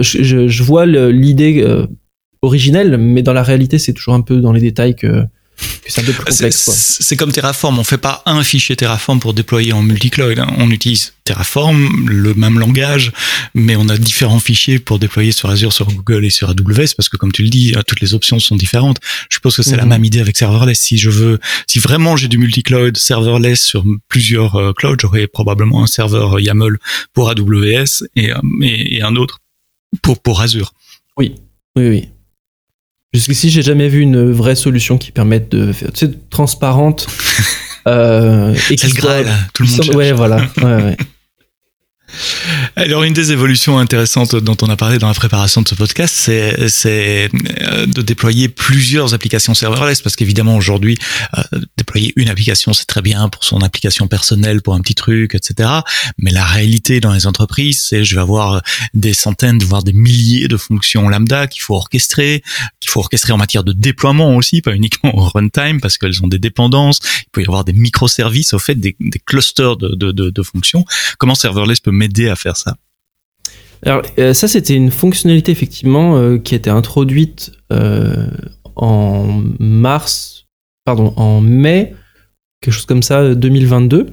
je, 0.00 0.48
je, 0.48 0.62
vois 0.62 0.84
l'idée 0.84 1.62
euh, 1.62 1.86
originelle, 2.42 2.96
mais 2.98 3.22
dans 3.22 3.32
la 3.32 3.44
réalité, 3.44 3.78
c'est 3.78 3.92
toujours 3.92 4.14
un 4.14 4.20
peu 4.20 4.40
dans 4.40 4.52
les 4.52 4.60
détails 4.60 4.96
que 4.96 5.24
c'est 5.86 6.00
un 6.00 6.04
peu 6.04 6.12
plus 6.12 6.24
complexe. 6.24 6.98
C'est 7.00 7.16
comme 7.16 7.32
Terraform, 7.32 7.78
on 7.78 7.84
fait 7.84 7.98
pas 7.98 8.22
un 8.26 8.42
fichier 8.44 8.76
Terraform 8.76 9.20
pour 9.20 9.34
déployer 9.34 9.72
en 9.72 9.82
multicloud. 9.82 10.38
Hein. 10.38 10.46
On 10.58 10.70
utilise 10.70 11.14
Terraform, 11.24 12.08
le 12.08 12.34
même 12.34 12.58
langage, 12.58 13.12
mais 13.54 13.76
on 13.76 13.88
a 13.88 13.96
différents 13.96 14.38
fichiers 14.38 14.78
pour 14.78 14.98
déployer 14.98 15.32
sur 15.32 15.50
Azure, 15.50 15.72
sur 15.72 15.86
Google 15.86 16.24
et 16.24 16.30
sur 16.30 16.48
AWS 16.50 16.94
parce 16.96 17.08
que 17.08 17.16
comme 17.16 17.32
tu 17.32 17.42
le 17.42 17.48
dis, 17.48 17.74
toutes 17.86 18.00
les 18.00 18.14
options 18.14 18.38
sont 18.38 18.56
différentes. 18.56 18.98
Je 19.28 19.36
suppose 19.36 19.56
que 19.56 19.62
c'est 19.62 19.76
la 19.76 19.84
mhm. 19.84 19.90
même 19.90 20.04
idée 20.04 20.20
avec 20.20 20.36
serverless. 20.36 20.80
Si 20.80 20.98
je 20.98 21.10
veux, 21.10 21.40
si 21.66 21.78
vraiment 21.78 22.16
j'ai 22.16 22.28
du 22.28 22.38
multicloud 22.38 22.96
serverless 22.96 23.60
sur 23.60 23.84
plusieurs 24.08 24.56
euh, 24.56 24.72
clouds, 24.72 24.96
j'aurais 25.00 25.26
probablement 25.26 25.82
un 25.82 25.86
serveur 25.86 26.40
YAML 26.40 26.78
pour 27.12 27.28
AWS 27.30 28.04
et, 28.16 28.32
euh, 28.32 28.38
et, 28.62 28.96
et 28.96 29.02
un 29.02 29.16
autre 29.16 29.40
pour, 30.00 30.20
pour 30.20 30.40
Azure. 30.40 30.72
Oui, 31.16 31.34
oui, 31.76 31.88
oui. 31.88 32.08
Jusqu'ici, 33.14 33.50
j'ai 33.50 33.62
jamais 33.62 33.88
vu 33.88 34.00
une 34.00 34.32
vraie 34.32 34.54
solution 34.54 34.96
qui 34.96 35.12
permette 35.12 35.50
de 35.50 35.72
faire, 35.72 35.92
tu 35.92 36.06
sais, 36.06 36.12
transparente. 36.30 37.06
euh, 37.88 38.54
et 38.70 38.76
qui 38.76 38.86
le 38.86 38.94
Graal, 38.94 39.26
tout 39.52 39.64
le 39.64 39.68
monde. 39.68 39.94
Ouais, 39.94 40.12
voilà. 40.12 40.38
Ouais, 40.62 40.82
ouais. 40.82 40.96
Alors 42.76 43.04
une 43.04 43.12
des 43.12 43.32
évolutions 43.32 43.78
intéressantes 43.78 44.36
dont 44.36 44.56
on 44.62 44.68
a 44.68 44.76
parlé 44.76 44.98
dans 44.98 45.08
la 45.08 45.14
préparation 45.14 45.62
de 45.62 45.68
ce 45.68 45.74
podcast, 45.74 46.14
c'est, 46.14 47.30
euh, 47.62 47.86
de 47.86 48.02
déployer 48.02 48.48
plusieurs 48.48 49.14
applications 49.14 49.54
serverless 49.54 50.02
parce 50.02 50.16
qu'évidemment 50.16 50.56
aujourd'hui 50.56 50.98
euh, 51.36 51.42
déployer 51.76 52.12
une 52.16 52.28
application 52.28 52.72
c'est 52.72 52.86
très 52.86 53.02
bien 53.02 53.28
pour 53.28 53.44
son 53.44 53.60
application 53.60 54.08
personnelle 54.08 54.62
pour 54.62 54.74
un 54.74 54.80
petit 54.80 54.94
truc 54.94 55.34
etc. 55.34 55.68
Mais 56.18 56.30
la 56.30 56.44
réalité 56.44 57.00
dans 57.00 57.12
les 57.12 57.26
entreprises 57.26 57.84
c'est 57.84 58.04
je 58.04 58.14
vais 58.14 58.20
avoir 58.20 58.62
des 58.94 59.14
centaines 59.14 59.62
voire 59.62 59.82
des 59.82 59.92
milliers 59.92 60.48
de 60.48 60.56
fonctions 60.56 61.08
lambda 61.08 61.46
qu'il 61.46 61.62
faut 61.62 61.74
orchestrer, 61.74 62.42
qu'il 62.80 62.90
faut 62.90 63.00
orchestrer 63.00 63.32
en 63.32 63.36
matière 63.36 63.64
de 63.64 63.72
déploiement 63.72 64.36
aussi, 64.36 64.62
pas 64.62 64.74
uniquement 64.74 65.16
au 65.16 65.28
runtime 65.28 65.80
parce 65.80 65.98
qu'elles 65.98 66.22
ont 66.22 66.28
des 66.28 66.38
dépendances. 66.38 67.00
Il 67.20 67.30
peut 67.32 67.42
y 67.42 67.44
avoir 67.44 67.64
des 67.64 67.72
microservices 67.72 68.54
au 68.54 68.58
fait 68.58 68.74
des, 68.74 68.96
des 69.00 69.18
clusters 69.18 69.76
de, 69.76 69.94
de, 69.94 70.12
de, 70.12 70.30
de 70.30 70.42
fonctions. 70.42 70.84
Comment 71.18 71.34
serverless 71.34 71.80
peut 71.80 71.90
m'aider 72.02 72.28
à 72.28 72.36
faire 72.36 72.56
ça 72.56 72.76
alors 73.84 74.02
euh, 74.18 74.32
ça 74.32 74.48
c'était 74.48 74.74
une 74.74 74.90
fonctionnalité 74.90 75.50
effectivement 75.50 76.16
euh, 76.16 76.38
qui 76.38 76.54
a 76.54 76.56
été 76.56 76.70
introduite 76.70 77.52
euh, 77.72 78.28
en 78.76 79.42
mars, 79.58 80.46
pardon, 80.84 81.12
en 81.16 81.40
mai, 81.40 81.94
quelque 82.60 82.74
chose 82.74 82.86
comme 82.86 83.02
ça, 83.02 83.34
2022, 83.34 84.06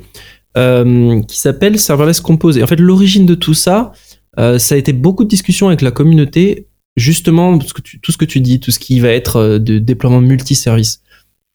qui 1.27 1.37
s'appelle 1.37 1.79
Serverless 1.79 2.19
Compose. 2.19 2.57
Et 2.57 2.63
en 2.63 2.67
fait 2.67 2.79
l'origine 2.79 3.25
de 3.25 3.35
tout 3.35 3.53
ça, 3.53 3.93
ça 4.35 4.75
a 4.75 4.77
été 4.77 4.91
beaucoup 4.91 5.23
de 5.23 5.29
discussions 5.29 5.67
avec 5.67 5.81
la 5.81 5.91
communauté, 5.91 6.67
justement 6.97 7.57
tout 7.57 7.67
ce 7.67 8.17
que 8.17 8.25
tu, 8.25 8.41
dis, 8.41 8.59
tout 8.59 8.71
ce 8.71 8.79
qui 8.79 8.99
va 8.99 9.09
être 9.09 9.57
de 9.59 9.79
déploiement 9.79 10.19
multiservice. 10.19 11.01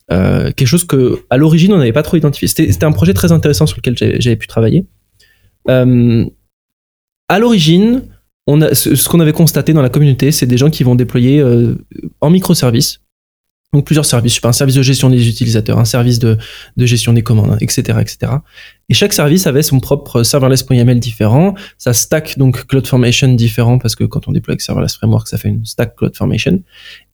quelque 0.09 0.67
chose 0.67 0.85
que 0.85 1.25
à 1.29 1.37
l'origine 1.37 1.75
on 1.75 1.79
n'avait 1.79 1.93
pas 1.93 2.03
trop 2.03 2.17
identifié. 2.17 2.49
C'était 2.49 2.85
un 2.85 2.93
projet 2.93 3.13
très 3.13 3.33
intéressant 3.33 3.67
sur 3.67 3.77
lequel 3.77 3.97
j'avais 4.19 4.37
pu 4.37 4.47
travailler. 4.47 4.87
Euh, 5.69 6.25
à 7.29 7.39
l'origine, 7.39 8.03
on 8.47 8.61
a, 8.61 8.75
ce, 8.75 9.09
qu'on 9.09 9.21
avait 9.21 9.33
constaté 9.33 9.73
dans 9.73 9.83
la 9.83 9.89
communauté, 9.89 10.33
c'est 10.33 10.47
des 10.47 10.59
gens 10.59 10.71
qui 10.71 10.85
vont 10.85 10.95
déployer 10.95 11.41
euh, 11.41 11.77
en 12.21 12.31
microservices, 12.31 13.01
donc 13.75 13.87
plusieurs 13.87 14.07
services, 14.07 14.33
je 14.33 14.37
sais 14.37 14.41
pas, 14.41 14.51
un 14.51 14.53
service 14.53 14.77
de 14.77 14.83
gestion 14.83 15.11
des 15.11 15.29
utilisateurs, 15.29 15.79
un 15.79 15.85
service 15.85 16.21
de, 16.21 16.39
de 16.77 16.87
gestion 16.87 17.13
des 17.13 17.23
commandes, 17.23 17.57
etc., 17.61 17.99
etc. 18.01 18.33
Et 18.89 18.95
chaque 18.95 19.13
service 19.13 19.47
avait 19.47 19.63
son 19.63 19.81
propre 19.81 20.23
serverless.yml 20.23 21.01
différent, 21.01 21.55
sa 21.77 21.93
stack 21.93 22.39
donc 22.39 22.67
CloudFormation 22.67 23.33
différent 23.35 23.79
parce 23.79 23.97
que 23.97 24.05
quand 24.05 24.29
on 24.29 24.33
déploie 24.33 24.53
avec 24.53 24.61
Serverless 24.61 24.95
Framework, 24.95 25.27
ça 25.27 25.39
fait 25.39 25.49
une 25.49 25.65
stack 25.65 25.97
CloudFormation. 25.97 26.63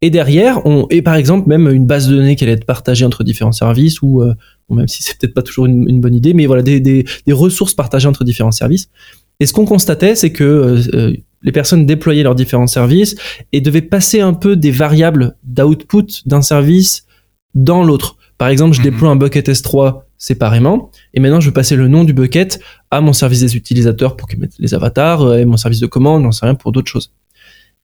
Et 0.03 0.11
derrière, 0.11 0.67
on 0.67 0.87
et 0.91 1.01
par 1.01 1.15
exemple 1.15 1.49
même 1.49 1.69
une 1.69 1.87
base 1.87 2.09
de 2.09 2.17
données 2.17 2.37
qui 2.37 2.45
allait 2.45 2.55
être 2.55 2.67
partagée 2.67 3.05
entre 3.07 3.25
différents 3.25 3.53
services 3.53 4.03
ou 4.03 4.21
euh, 4.21 4.35
même 4.75 4.89
si 4.89 5.03
c'est 5.03 5.19
peut-être 5.19 5.35
pas 5.35 5.43
toujours 5.43 5.67
une, 5.67 5.89
une, 5.89 6.01
bonne 6.01 6.15
idée, 6.15 6.35
mais 6.35 6.47
voilà 6.47 6.63
des, 6.63 6.81
des, 6.81 7.05
des 7.27 7.33
ressources 7.33 7.75
partagées 7.75 8.09
entre 8.09 8.25
différents 8.25 8.53
services. 8.53 8.89
Et 9.41 9.47
ce 9.47 9.55
qu'on 9.55 9.65
constatait, 9.65 10.15
c'est 10.15 10.33
que 10.33 10.45
euh, 10.45 10.81
euh, 10.95 11.17
les 11.43 11.53
personnes 11.53 11.87
déployaient 11.87 12.23
leurs 12.23 12.35
différents 12.35 12.67
services 12.67 13.17
et 13.53 13.63
devaient 13.63 13.81
passer 13.81 14.21
un 14.21 14.35
peu 14.35 14.55
des 14.55 14.71
variables 14.71 15.35
d'output 15.43 16.23
d'un 16.27 16.43
service 16.43 17.07
dans 17.55 17.83
l'autre. 17.83 18.17
Par 18.37 18.49
exemple, 18.49 18.75
je 18.75 18.81
mhm. 18.81 18.85
déploie 18.85 19.09
un 19.09 19.17
bucket 19.17 19.49
S3 19.49 20.03
séparément, 20.19 20.91
et 21.15 21.21
maintenant 21.21 21.41
je 21.41 21.47
veux 21.47 21.55
passer 21.55 21.77
le 21.77 21.89
nom 21.89 22.05
du 22.05 22.13
bucket 22.13 22.61
à 22.91 23.01
mon 23.01 23.15
service 23.15 23.41
des 23.41 23.57
utilisateurs 23.57 24.17
pour 24.17 24.29
qu'ils 24.29 24.39
mettent 24.39 24.59
les 24.59 24.75
avatars, 24.75 25.23
euh, 25.23 25.39
et 25.39 25.47
mon 25.47 25.57
service 25.57 25.81
de 25.81 25.87
commande, 25.87 26.23
j'en 26.23 26.33
sais 26.33 26.45
rien, 26.45 26.55
pour 26.55 26.73
d'autres 26.73 26.91
choses. 26.91 27.13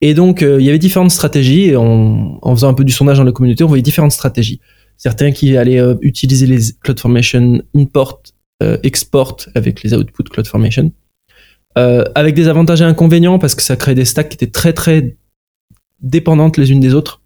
Et 0.03 0.13
donc, 0.13 0.43
il 0.43 0.61
y 0.61 0.69
avait 0.69 0.79
différentes 0.79 1.11
stratégies, 1.11 1.71
et 1.71 1.77
en, 1.77 2.39
faisant 2.55 2.69
un 2.69 2.75
peu 2.75 2.85
du 2.85 2.93
sondage 2.93 3.17
dans 3.17 3.25
la 3.25 3.33
communauté, 3.33 3.65
on 3.65 3.67
voyait 3.67 3.83
différentes 3.83 4.13
stratégies. 4.13 4.61
Certains 4.97 5.33
qui 5.33 5.57
allaient 5.57 5.83
utiliser 6.01 6.47
les 6.47 6.73
CloudFormation 6.83 7.63
import, 7.75 8.23
export 8.83 9.37
avec 9.55 9.83
les 9.83 9.93
outputs 9.93 10.25
CloudFormation. 10.25 10.93
Euh, 11.79 12.05
avec 12.15 12.35
des 12.35 12.49
avantages 12.49 12.81
et 12.81 12.85
inconvénients 12.85 13.39
parce 13.39 13.55
que 13.55 13.61
ça 13.61 13.77
crée 13.77 13.95
des 13.95 14.07
stacks 14.07 14.31
qui 14.31 14.37
étaient 14.37 14.51
très 14.51 14.73
très 14.73 15.17
dépendantes 16.01 16.57
les 16.57 16.73
unes 16.73 16.81
des 16.81 16.95
autres 16.95 17.21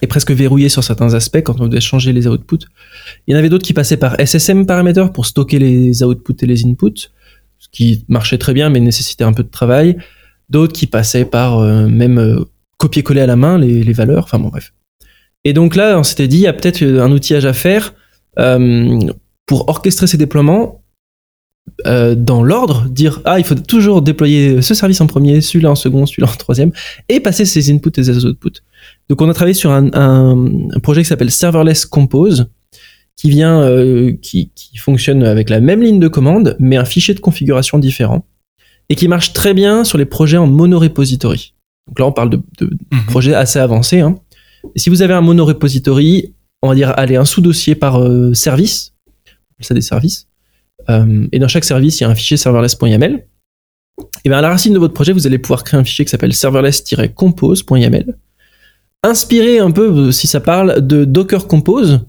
et 0.00 0.06
presque 0.06 0.30
verrouillées 0.30 0.70
sur 0.70 0.82
certains 0.82 1.12
aspects 1.12 1.42
quand 1.42 1.60
on 1.60 1.68
devait 1.68 1.82
changer 1.82 2.14
les 2.14 2.26
outputs. 2.26 2.66
Il 3.26 3.32
y 3.32 3.36
en 3.36 3.38
avait 3.38 3.50
d'autres 3.50 3.66
qui 3.66 3.74
passaient 3.74 3.98
par 3.98 4.18
SSM 4.18 4.64
parameter 4.64 5.04
pour 5.12 5.26
stocker 5.26 5.58
les 5.58 6.02
outputs 6.02 6.42
et 6.42 6.46
les 6.46 6.64
inputs, 6.64 7.10
ce 7.58 7.68
qui 7.72 8.06
marchait 8.08 8.38
très 8.38 8.54
bien 8.54 8.70
mais 8.70 8.80
nécessitait 8.80 9.24
un 9.24 9.34
peu 9.34 9.42
de 9.42 9.50
travail. 9.50 9.98
D'autres 10.48 10.72
qui 10.72 10.86
passaient 10.86 11.26
par 11.26 11.58
euh, 11.58 11.86
même 11.86 12.18
euh, 12.18 12.42
copier-coller 12.78 13.20
à 13.20 13.26
la 13.26 13.36
main 13.36 13.58
les, 13.58 13.84
les, 13.84 13.92
valeurs, 13.92 14.24
enfin 14.24 14.38
bon 14.38 14.48
bref. 14.48 14.72
Et 15.44 15.52
donc 15.52 15.76
là, 15.76 15.98
on 15.98 16.02
s'était 16.02 16.28
dit, 16.28 16.38
il 16.38 16.42
y 16.42 16.46
a 16.46 16.52
peut-être 16.52 16.82
un 16.82 17.10
outillage 17.12 17.44
à 17.44 17.52
faire 17.52 17.94
euh, 18.38 18.98
pour 19.46 19.68
orchestrer 19.68 20.06
ces 20.06 20.16
déploiements 20.16 20.80
euh, 21.86 22.14
dans 22.14 22.42
l'ordre, 22.42 22.86
dire 22.88 23.20
ah 23.24 23.38
il 23.38 23.44
faut 23.44 23.54
toujours 23.54 24.02
déployer 24.02 24.60
ce 24.62 24.74
service 24.74 25.00
en 25.00 25.06
premier, 25.06 25.40
celui-là 25.40 25.70
en 25.70 25.74
second, 25.74 26.04
celui-là 26.06 26.28
en 26.30 26.36
troisième, 26.36 26.72
et 27.08 27.20
passer 27.20 27.44
ses 27.46 27.72
inputs 27.72 27.98
et 27.98 28.04
ses 28.04 28.24
outputs. 28.26 28.60
Donc 29.08 29.20
on 29.22 29.28
a 29.28 29.34
travaillé 29.34 29.54
sur 29.54 29.70
un, 29.70 29.90
un, 29.94 30.80
projet 30.82 31.02
qui 31.02 31.08
s'appelle 31.08 31.30
Serverless 31.30 31.86
Compose, 31.86 32.48
qui 33.16 33.30
vient, 33.30 33.60
euh, 33.62 34.12
qui, 34.20 34.50
qui 34.54 34.76
fonctionne 34.76 35.22
avec 35.24 35.48
la 35.48 35.60
même 35.60 35.82
ligne 35.82 36.00
de 36.00 36.08
commande, 36.08 36.56
mais 36.58 36.76
un 36.76 36.84
fichier 36.84 37.14
de 37.14 37.20
configuration 37.20 37.78
différent, 37.78 38.26
et 38.90 38.94
qui 38.94 39.08
marche 39.08 39.32
très 39.32 39.54
bien 39.54 39.84
sur 39.84 39.96
les 39.96 40.04
projets 40.06 40.36
en 40.36 40.46
monorepository. 40.46 41.54
Donc 41.88 41.98
là, 41.98 42.06
on 42.06 42.12
parle 42.12 42.30
de, 42.30 42.40
de 42.60 42.70
Mhm. 42.92 43.06
projets 43.06 43.34
assez 43.34 43.58
avancés. 43.58 44.00
Hein. 44.00 44.16
Si 44.76 44.90
vous 44.90 45.02
avez 45.02 45.14
un 45.14 45.20
monorepository, 45.20 46.34
on 46.62 46.68
va 46.68 46.74
dire, 46.74 46.92
allez, 46.96 47.16
un 47.16 47.24
sous-dossier 47.24 47.74
par 47.74 48.00
euh, 48.02 48.32
service, 48.34 48.92
ça 49.60 49.74
des 49.74 49.80
services, 49.80 50.26
euh, 50.90 51.26
et 51.32 51.38
dans 51.38 51.48
chaque 51.48 51.64
service, 51.64 52.00
il 52.00 52.04
y 52.04 52.06
a 52.06 52.10
un 52.10 52.14
fichier 52.14 52.36
serverless.yaml. 52.36 53.24
Et 54.24 54.28
bien 54.28 54.38
à 54.38 54.42
la 54.42 54.48
racine 54.50 54.72
de 54.74 54.78
votre 54.78 54.94
projet, 54.94 55.12
vous 55.12 55.26
allez 55.26 55.38
pouvoir 55.38 55.62
créer 55.64 55.78
un 55.78 55.84
fichier 55.84 56.04
qui 56.04 56.10
s'appelle 56.10 56.32
serverless-compose.yaml, 56.34 58.16
inspiré 59.02 59.58
un 59.58 59.70
peu, 59.70 59.88
euh, 59.90 60.10
si 60.12 60.26
ça 60.26 60.40
parle, 60.40 60.84
de 60.86 61.04
Docker 61.04 61.46
Compose, 61.46 62.00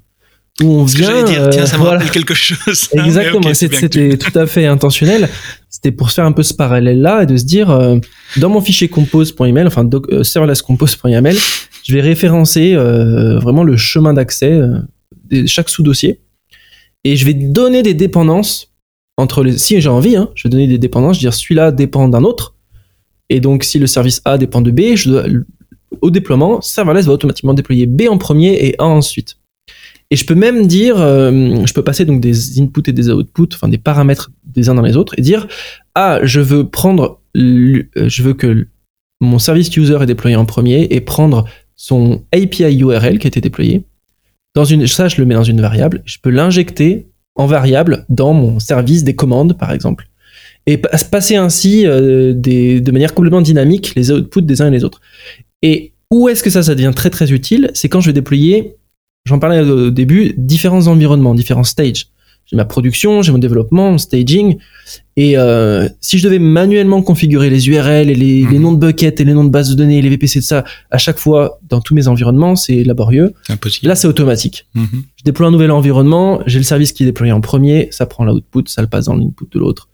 où 0.63 0.65
on 0.67 0.87
Ce 0.87 0.97
vient... 0.97 1.23
dire, 1.23 1.43
euh, 1.43 1.49
tiens, 1.51 1.65
ça 1.65 1.77
me 1.77 1.83
voilà. 1.83 1.97
rappelle 1.99 2.11
quelque 2.11 2.33
chose. 2.33 2.89
Ah, 2.97 3.05
Exactement, 3.05 3.39
ok, 3.49 3.55
c'est 3.55 3.55
c'est- 3.55 3.67
bien 3.67 3.79
que 3.81 3.85
tu- 3.87 4.11
c'était 4.11 4.17
tout 4.17 4.39
à 4.39 4.47
fait 4.47 4.65
intentionnel. 4.65 5.29
C'était 5.69 5.91
pour 5.91 6.09
se 6.09 6.15
faire 6.15 6.25
un 6.25 6.31
peu 6.31 6.43
ce 6.43 6.53
parallèle-là 6.53 7.23
et 7.23 7.25
de 7.25 7.35
se 7.37 7.43
dire, 7.43 7.69
euh, 7.69 7.97
dans 8.37 8.49
mon 8.49 8.61
fichier 8.61 8.87
compose.yml, 8.87 9.67
enfin 9.67 9.83
doc- 9.83 10.07
euh, 10.11 10.23
serverless-compose.yml, 10.23 11.35
je 11.85 11.93
vais 11.93 12.01
référencer 12.01 12.73
euh, 12.73 13.39
vraiment 13.39 13.63
le 13.63 13.77
chemin 13.77 14.13
d'accès 14.13 14.51
euh, 14.51 14.79
de 15.29 15.45
chaque 15.45 15.69
sous-dossier 15.69 16.21
et 17.03 17.15
je 17.15 17.25
vais 17.25 17.35
donner 17.35 17.83
des 17.83 17.93
dépendances 17.93 18.73
entre 19.17 19.43
les. 19.43 19.57
Si 19.57 19.79
j'ai 19.79 19.89
envie, 19.89 20.15
hein, 20.15 20.31
je 20.33 20.43
vais 20.43 20.49
donner 20.49 20.67
des 20.67 20.79
dépendances, 20.79 21.17
je 21.17 21.21
vais 21.21 21.29
dire 21.29 21.33
celui-là 21.33 21.71
dépend 21.71 22.09
d'un 22.09 22.23
autre. 22.23 22.55
Et 23.29 23.39
donc, 23.39 23.63
si 23.63 23.79
le 23.79 23.87
service 23.87 24.21
A 24.25 24.37
dépend 24.37 24.61
de 24.61 24.71
B, 24.71 24.95
au 26.01 26.11
déploiement, 26.11 26.61
serverless 26.61 27.05
va 27.05 27.13
automatiquement 27.13 27.53
déployer 27.53 27.85
B 27.85 28.03
en 28.09 28.17
premier 28.17 28.53
et 28.53 28.75
A 28.79 28.85
ensuite. 28.85 29.37
Et 30.11 30.15
je 30.15 30.25
peux 30.25 30.35
même 30.35 30.67
dire, 30.67 30.99
euh, 30.99 31.65
je 31.65 31.73
peux 31.73 31.83
passer 31.83 32.05
donc 32.05 32.19
des 32.19 32.59
inputs 32.59 32.89
et 32.89 32.93
des 32.93 33.09
outputs, 33.09 33.53
enfin 33.53 33.67
des 33.67 33.77
paramètres 33.77 34.31
des 34.43 34.69
uns 34.69 34.75
dans 34.75 34.83
les 34.83 34.97
autres, 34.97 35.13
et 35.17 35.21
dire 35.21 35.47
ah 35.93 36.19
je 36.23 36.39
veux 36.41 36.67
prendre, 36.67 37.21
je 37.35 38.23
veux 38.23 38.33
que 38.33 38.67
mon 39.21 39.39
service 39.39 39.75
user 39.75 39.97
est 40.01 40.05
déployé 40.05 40.35
en 40.35 40.45
premier 40.45 40.87
et 40.91 41.01
prendre 41.01 41.45
son 41.75 42.23
API 42.33 42.77
URL 42.79 43.19
qui 43.19 43.27
a 43.27 43.29
été 43.29 43.41
déployé 43.41 43.83
dans 44.55 44.65
une, 44.65 44.87
ça 44.87 45.07
je 45.07 45.17
le 45.17 45.25
mets 45.25 45.35
dans 45.35 45.43
une 45.43 45.61
variable, 45.61 46.01
je 46.05 46.17
peux 46.21 46.29
l'injecter 46.29 47.07
en 47.35 47.45
variable 47.45 48.05
dans 48.09 48.33
mon 48.33 48.59
service 48.59 49.03
des 49.03 49.15
commandes 49.15 49.57
par 49.57 49.71
exemple, 49.71 50.07
et 50.65 50.77
pa- 50.77 50.89
passer 51.11 51.35
ainsi 51.35 51.85
euh, 51.85 52.33
de 52.33 52.91
manière 52.91 53.13
complètement 53.13 53.41
dynamique 53.41 53.93
les 53.95 54.11
outputs 54.11 54.41
des 54.41 54.61
uns 54.61 54.67
et 54.67 54.71
les 54.71 54.83
autres. 54.83 55.01
Et 55.61 55.93
où 56.11 56.29
est-ce 56.29 56.43
que 56.43 56.49
ça, 56.49 56.63
ça 56.63 56.75
devient 56.75 56.93
très 56.95 57.09
très 57.09 57.31
utile? 57.31 57.71
C'est 57.73 57.89
quand 57.89 57.99
je 57.99 58.07
vais 58.07 58.13
déployer 58.13 58.75
j'en 59.27 59.39
parlais 59.39 59.61
au 59.61 59.89
début, 59.89 60.33
différents 60.37 60.87
environnements, 60.87 61.33
différents 61.33 61.63
stages. 61.63 62.07
J'ai 62.47 62.55
ma 62.57 62.65
production, 62.65 63.21
j'ai 63.21 63.31
mon 63.31 63.39
développement, 63.39 63.91
mon 63.91 63.97
staging. 63.97 64.57
Et 65.17 65.37
euh, 65.37 65.87
si 65.99 66.19
je 66.19 66.23
devais 66.23 66.37
manuellement 66.37 67.01
configurer 67.01 67.49
les 67.49 67.67
URL 67.69 68.09
et 68.09 68.15
les, 68.15 68.43
Mhm. 68.43 68.51
les 68.51 68.59
noms 68.59 68.73
de 68.73 68.77
buckets 68.85 69.19
et 69.19 69.23
les 69.25 69.33
noms 69.33 69.43
de 69.45 69.49
bases 69.49 69.69
de 69.69 69.75
données 69.75 69.97
et 69.97 70.01
les 70.01 70.09
VPC 70.09 70.39
de 70.39 70.43
ça 70.43 70.63
à 70.91 70.97
chaque 70.99 71.17
fois 71.17 71.59
dans 71.67 71.81
tous 71.81 71.95
mes 71.95 72.07
environnements, 72.07 72.55
c'est 72.55 72.83
laborieux. 72.83 73.33
C'est 73.47 73.53
impossible. 73.53 73.87
Là, 73.87 73.95
c'est 73.95 74.07
automatique. 74.07 74.67
Mhm. 74.75 75.03
Je 75.17 75.23
déploie 75.23 75.47
un 75.47 75.51
nouvel 75.51 75.71
environnement, 75.71 76.41
j'ai 76.45 76.59
le 76.59 76.63
service 76.65 76.91
qui 76.91 77.03
est 77.03 77.07
déployé 77.07 77.31
en 77.31 77.41
premier, 77.41 77.87
ça 77.91 78.05
prend 78.05 78.25
l'output, 78.25 78.63
ça 78.67 78.81
le 78.81 78.87
passe 78.87 79.05
dans 79.05 79.15
l'input 79.15 79.45
de 79.51 79.59
l'autre. 79.59 79.89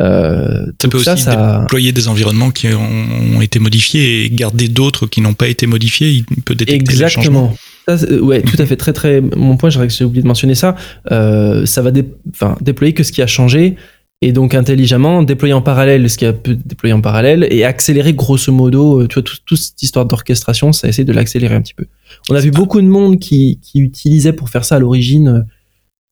Euh, 0.00 0.66
Ça 0.80 0.88
peut 0.88 0.98
aussi 0.98 1.16
ça, 1.18 1.60
déployer 1.62 1.92
des 1.92 2.08
environnements 2.08 2.50
qui 2.50 2.68
ont, 2.68 3.40
été 3.40 3.58
modifiés 3.58 4.24
et 4.24 4.30
garder 4.30 4.68
d'autres 4.68 5.06
qui 5.06 5.20
n'ont 5.22 5.32
pas 5.34 5.48
été 5.48 5.66
modifiés. 5.66 6.10
Il 6.10 6.42
peut 6.42 6.54
détecter 6.54 6.96
les 6.96 7.08
changements. 7.08 7.52
Exactement. 7.52 7.56
Ça, 7.88 7.98
c'est- 7.98 8.18
ouais, 8.18 8.42
tout 8.42 8.56
à 8.60 8.66
fait, 8.66 8.76
très 8.76 8.92
très. 8.92 9.20
Mon 9.20 9.56
point, 9.56 9.70
j'aurais- 9.70 9.88
j'ai 9.88 10.04
oublié 10.04 10.22
de 10.22 10.26
mentionner 10.28 10.54
ça. 10.56 10.74
Euh, 11.12 11.64
ça 11.66 11.82
va 11.82 11.90
dé- 11.92 12.04
enfin, 12.30 12.56
déployer 12.60 12.92
que 12.94 13.02
ce 13.04 13.12
qui 13.12 13.22
a 13.22 13.26
changé 13.26 13.76
et 14.22 14.32
donc 14.32 14.54
intelligemment 14.54 15.22
déployer 15.22 15.52
en 15.54 15.60
parallèle 15.62 16.08
ce 16.08 16.16
qui 16.16 16.24
a 16.24 16.32
pu 16.32 16.56
déployer 16.56 16.94
en 16.94 17.00
parallèle 17.02 17.46
et 17.50 17.64
accélérer 17.64 18.12
grosso 18.14 18.50
modo. 18.50 19.02
euh, 19.02 19.06
Tu 19.06 19.14
vois, 19.14 19.22
tout- 19.22 19.36
toute 19.44 19.58
cette 19.58 19.82
histoire 19.82 20.06
d'orchestration, 20.06 20.72
ça 20.72 20.88
essaie 20.88 21.04
de 21.04 21.12
l'accélérer 21.12 21.54
un 21.54 21.60
petit 21.60 21.74
peu. 21.74 21.84
On 22.30 22.34
a 22.34 22.40
vu 22.40 22.50
beaucoup 22.50 22.80
de 22.80 22.86
monde 22.88 23.18
qui, 23.20 23.60
qui 23.62 23.78
utilisait 23.80 24.32
pour 24.32 24.48
faire 24.48 24.64
ça 24.64 24.76
à 24.76 24.78
l'origine 24.80 25.28
euh, 25.28 25.40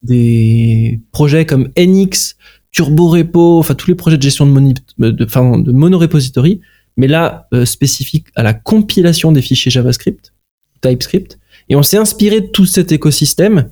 des 0.03 1.01
projets 1.13 1.47
comme 1.47 1.71
NX, 1.77 2.37
Turbo 2.71 3.09
Repo, 3.09 3.59
enfin 3.59 3.75
tous 3.75 3.89
les 3.89 3.95
projets 3.95 4.17
de 4.19 4.23
gestion 4.23 4.47
de, 4.47 4.51
moni- 4.53 4.75
de, 4.99 5.25
enfin, 5.25 5.59
de 5.59 5.73
monorepository, 5.73 6.61
mais 6.97 7.07
là 7.07 7.49
euh, 7.55 7.65
spécifique 7.65 8.27
à 8.35 8.43
la 8.43 8.53
compilation 8.53 9.33
des 9.33 9.43
fichiers 9.43 9.71
JavaScript, 9.71 10.33
TypeScript. 10.83 11.39
Et 11.69 11.77
on 11.77 11.83
s'est 11.83 11.97
inspiré 11.97 12.41
de 12.41 12.47
tout 12.47 12.67
cet 12.67 12.93
écosystème 12.93 13.71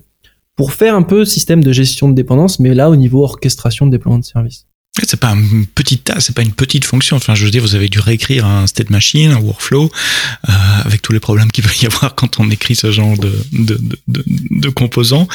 pour 0.57 0.73
faire 0.73 0.95
un 0.95 1.03
peu 1.03 1.25
système 1.25 1.65
de 1.65 1.73
gestion 1.73 2.09
de 2.09 2.15
dépendance, 2.15 2.59
mais 2.59 2.75
là 2.75 2.91
au 2.91 2.97
niveau 2.97 3.25
orchestration 3.25 3.87
de 3.87 3.91
déploiement 3.91 4.19
de 4.19 4.25
services. 4.25 4.67
C'est 5.03 5.19
pas 5.19 5.31
un 5.31 5.65
petit 5.75 5.97
tas, 5.97 6.21
c'est 6.21 6.35
pas 6.35 6.43
une 6.43 6.53
petite 6.53 6.85
fonction. 6.85 7.17
Enfin, 7.17 7.35
je 7.35 7.47
veux 7.47 7.51
dire, 7.51 7.63
vous 7.63 7.75
avez 7.75 7.89
dû 7.89 7.99
réécrire 7.99 8.45
un 8.45 8.67
state 8.67 8.91
machine, 8.91 9.31
un 9.31 9.41
workflow, 9.41 9.85
euh, 9.85 10.53
avec 10.85 11.01
tous 11.01 11.15
les 11.15 11.21
problèmes 11.21 11.51
qu'il 11.51 11.65
peut 11.65 11.73
y 11.81 11.87
avoir 11.87 12.15
quand 12.15 12.39
on 12.39 12.51
écrit 12.51 12.75
ce 12.75 12.93
genre 12.93 13.17
de, 13.17 13.33
de, 13.53 13.81
de, 14.09 14.25
de, 14.51 14.69
composants. 14.69 15.29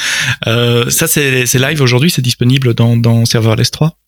Euh, 0.46 0.88
ça, 0.90 1.08
c'est 1.08 1.44
c'est 1.46 1.58
live 1.58 1.82
aujourd'hui, 1.82 2.08
c'est 2.08 2.22
disponible 2.22 2.72
dans, 2.74 2.96
dans 2.96 3.24
Serverless 3.24 3.72
3 3.72 3.98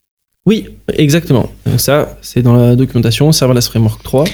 Oui, 0.46 0.68
exactement. 0.94 1.52
Ça, 1.78 2.16
c'est 2.22 2.42
dans 2.42 2.54
la 2.54 2.76
documentation 2.76 3.32
Serverless 3.32 3.66
Framework 3.66 4.04
3 4.04 4.26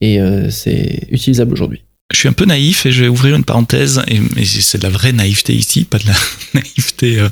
et 0.00 0.20
euh, 0.20 0.50
c'est 0.50 1.08
utilisable 1.10 1.52
aujourd'hui. 1.52 1.82
Je 2.10 2.20
suis 2.20 2.28
un 2.28 2.32
peu 2.32 2.46
naïf 2.46 2.86
et 2.86 2.90
je 2.92 3.02
vais 3.02 3.08
ouvrir 3.08 3.36
une 3.36 3.44
parenthèse, 3.44 4.02
et, 4.08 4.16
et 4.40 4.44
c'est 4.46 4.78
de 4.78 4.82
la 4.84 4.88
vraie 4.88 5.12
naïveté 5.12 5.54
ici, 5.54 5.84
pas 5.84 5.98
de 5.98 6.06
la 6.06 6.14
naïveté 6.54 7.18
euh, 7.20 7.28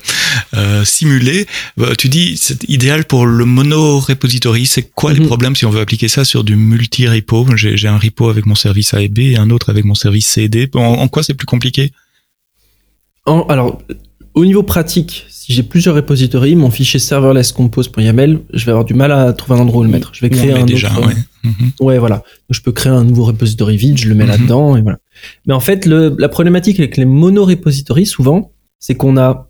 euh, 0.54 0.84
simulée. 0.84 1.46
Euh, 1.80 1.94
tu 1.94 2.10
dis 2.10 2.36
c'est 2.36 2.62
idéal 2.68 3.06
pour 3.06 3.24
le 3.24 3.46
mono-repository. 3.46 4.66
C'est 4.66 4.90
quoi 4.94 5.14
les 5.14 5.20
Mhm. 5.20 5.26
problèmes 5.28 5.56
si 5.56 5.64
on 5.64 5.70
veut 5.70 5.80
appliquer 5.80 6.08
ça 6.08 6.26
sur 6.26 6.44
du 6.44 6.56
multi-repo? 6.56 7.56
J'ai 7.56 7.78
j'ai 7.78 7.88
un 7.88 7.96
repo 7.96 8.28
avec 8.28 8.44
mon 8.44 8.54
service 8.54 8.92
A 8.92 9.00
et 9.00 9.08
B 9.08 9.20
et 9.20 9.36
un 9.38 9.48
autre 9.48 9.70
avec 9.70 9.86
mon 9.86 9.94
service 9.94 10.26
C 10.28 10.42
et 10.42 10.48
D. 10.50 10.68
En, 10.74 10.80
en 10.80 11.08
quoi 11.08 11.22
c'est 11.22 11.32
plus 11.34 11.46
compliqué? 11.46 11.92
En- 13.24 13.46
alors, 13.48 13.80
au 14.36 14.44
niveau 14.44 14.62
pratique, 14.62 15.24
si 15.28 15.52
j'ai 15.52 15.62
plusieurs 15.62 15.94
repositories, 15.94 16.54
mon 16.56 16.70
fichier 16.70 17.00
serverless 17.00 17.52
compose.yaml, 17.52 18.40
je 18.52 18.64
vais 18.64 18.70
avoir 18.70 18.84
du 18.84 18.94
mal 18.94 19.10
à 19.10 19.32
trouver 19.32 19.58
un 19.58 19.62
endroit 19.62 19.80
où 19.80 19.84
le 19.84 19.90
mettre. 19.90 20.10
Je 20.14 20.20
vais 20.20 20.30
créer 20.30 20.52
un 20.52 20.64
déjà, 20.66 20.88
autre, 20.92 21.06
ouais. 21.08 21.14
Mhm. 21.42 21.70
Ouais, 21.80 21.98
voilà. 21.98 22.16
Donc, 22.16 22.24
je 22.52 22.60
peux 22.62 22.72
créer 22.72 22.92
un 22.92 23.04
nouveau 23.04 23.24
repository 23.24 23.76
vide, 23.76 23.96
je 23.98 24.08
le 24.08 24.14
mets 24.14 24.24
Mhm. 24.24 24.30
là-dedans, 24.30 24.76
et 24.76 24.82
voilà. 24.82 24.98
Mais 25.46 25.54
en 25.54 25.60
fait, 25.60 25.86
le, 25.86 26.14
la 26.18 26.28
problématique 26.28 26.78
avec 26.78 26.96
les 26.96 27.06
mono-repositories, 27.06 28.06
souvent, 28.06 28.52
c'est 28.78 28.94
qu'on 28.94 29.16
a 29.16 29.48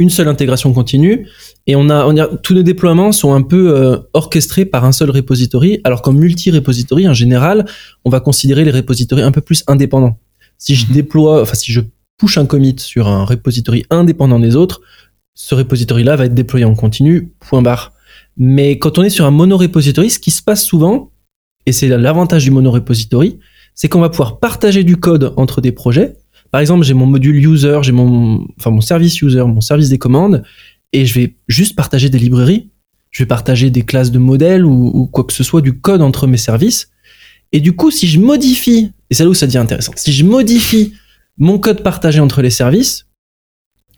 une 0.00 0.10
seule 0.10 0.28
intégration 0.28 0.72
continue, 0.72 1.26
et 1.66 1.76
on 1.76 1.88
a, 1.90 2.04
on 2.06 2.16
a 2.16 2.26
tous 2.26 2.54
nos 2.54 2.62
déploiements 2.62 3.12
sont 3.12 3.34
un 3.34 3.42
peu 3.42 3.72
euh, 3.76 3.98
orchestrés 4.14 4.64
par 4.64 4.84
un 4.84 4.92
seul 4.92 5.10
repository, 5.10 5.80
alors 5.84 6.02
qu'en 6.02 6.12
multi-repository, 6.12 7.06
en 7.08 7.14
général, 7.14 7.66
on 8.04 8.10
va 8.10 8.20
considérer 8.20 8.64
les 8.64 8.70
repositories 8.70 9.22
un 9.22 9.32
peu 9.32 9.40
plus 9.42 9.62
indépendants. 9.68 10.16
Si 10.56 10.74
je 10.74 10.86
Mhm. 10.86 10.92
déploie, 10.92 11.42
enfin, 11.42 11.54
si 11.54 11.72
je 11.72 11.80
push 12.18 12.36
un 12.36 12.46
commit 12.46 12.74
sur 12.78 13.08
un 13.08 13.24
repository 13.24 13.84
indépendant 13.90 14.40
des 14.40 14.56
autres, 14.56 14.82
ce 15.34 15.54
repository-là 15.54 16.16
va 16.16 16.26
être 16.26 16.34
déployé 16.34 16.64
en 16.64 16.74
continu, 16.74 17.32
point 17.38 17.62
barre. 17.62 17.92
Mais 18.36 18.78
quand 18.78 18.98
on 18.98 19.02
est 19.02 19.10
sur 19.10 19.24
un 19.24 19.30
mono-repository, 19.30 20.10
ce 20.10 20.18
qui 20.18 20.32
se 20.32 20.42
passe 20.42 20.64
souvent, 20.64 21.12
et 21.64 21.72
c'est 21.72 21.88
l'avantage 21.88 22.44
du 22.44 22.50
monorepository, 22.50 23.38
c'est 23.74 23.88
qu'on 23.88 24.00
va 24.00 24.08
pouvoir 24.08 24.40
partager 24.40 24.82
du 24.82 24.96
code 24.96 25.32
entre 25.36 25.60
des 25.60 25.70
projets. 25.70 26.16
Par 26.50 26.60
exemple, 26.60 26.84
j'ai 26.84 26.94
mon 26.94 27.06
module 27.06 27.36
user, 27.36 27.78
j'ai 27.82 27.92
mon, 27.92 28.46
enfin 28.58 28.70
mon 28.70 28.80
service 28.80 29.20
user, 29.22 29.44
mon 29.44 29.60
service 29.60 29.88
des 29.88 29.98
commandes, 29.98 30.42
et 30.92 31.06
je 31.06 31.14
vais 31.14 31.36
juste 31.46 31.76
partager 31.76 32.10
des 32.10 32.18
librairies. 32.18 32.70
Je 33.10 33.22
vais 33.22 33.26
partager 33.26 33.70
des 33.70 33.82
classes 33.82 34.10
de 34.10 34.18
modèles 34.18 34.64
ou, 34.64 34.90
ou 34.92 35.06
quoi 35.06 35.24
que 35.24 35.32
ce 35.32 35.44
soit 35.44 35.60
du 35.60 35.80
code 35.80 36.02
entre 36.02 36.26
mes 36.26 36.36
services. 36.36 36.90
Et 37.52 37.60
du 37.60 37.74
coup, 37.74 37.90
si 37.90 38.08
je 38.08 38.18
modifie, 38.18 38.92
et 39.10 39.14
c'est 39.14 39.22
là 39.24 39.30
où 39.30 39.34
ça 39.34 39.46
devient 39.46 39.58
intéressant, 39.58 39.92
si 39.96 40.12
je 40.12 40.24
modifie 40.24 40.92
mon 41.38 41.58
code 41.58 41.82
partagé 41.82 42.20
entre 42.20 42.42
les 42.42 42.50
services, 42.50 43.06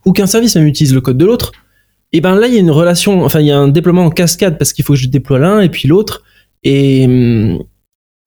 ou 0.04 0.12
qu'un 0.12 0.26
service 0.26 0.54
même 0.56 0.66
utilise 0.66 0.94
le 0.94 1.00
code 1.00 1.18
de 1.18 1.26
l'autre, 1.26 1.52
et 2.12 2.20
ben 2.20 2.34
là, 2.34 2.48
il 2.48 2.54
y 2.54 2.56
a 2.56 2.60
une 2.60 2.70
relation, 2.70 3.24
enfin, 3.24 3.40
il 3.40 3.46
y 3.46 3.52
a 3.52 3.58
un 3.58 3.68
déploiement 3.68 4.04
en 4.04 4.10
cascade 4.10 4.58
parce 4.58 4.72
qu'il 4.72 4.84
faut 4.84 4.94
que 4.94 4.98
je 4.98 5.08
déploie 5.08 5.38
l'un 5.38 5.60
et 5.60 5.68
puis 5.68 5.86
l'autre. 5.86 6.22
Et, 6.64 7.04
hum, 7.04 7.62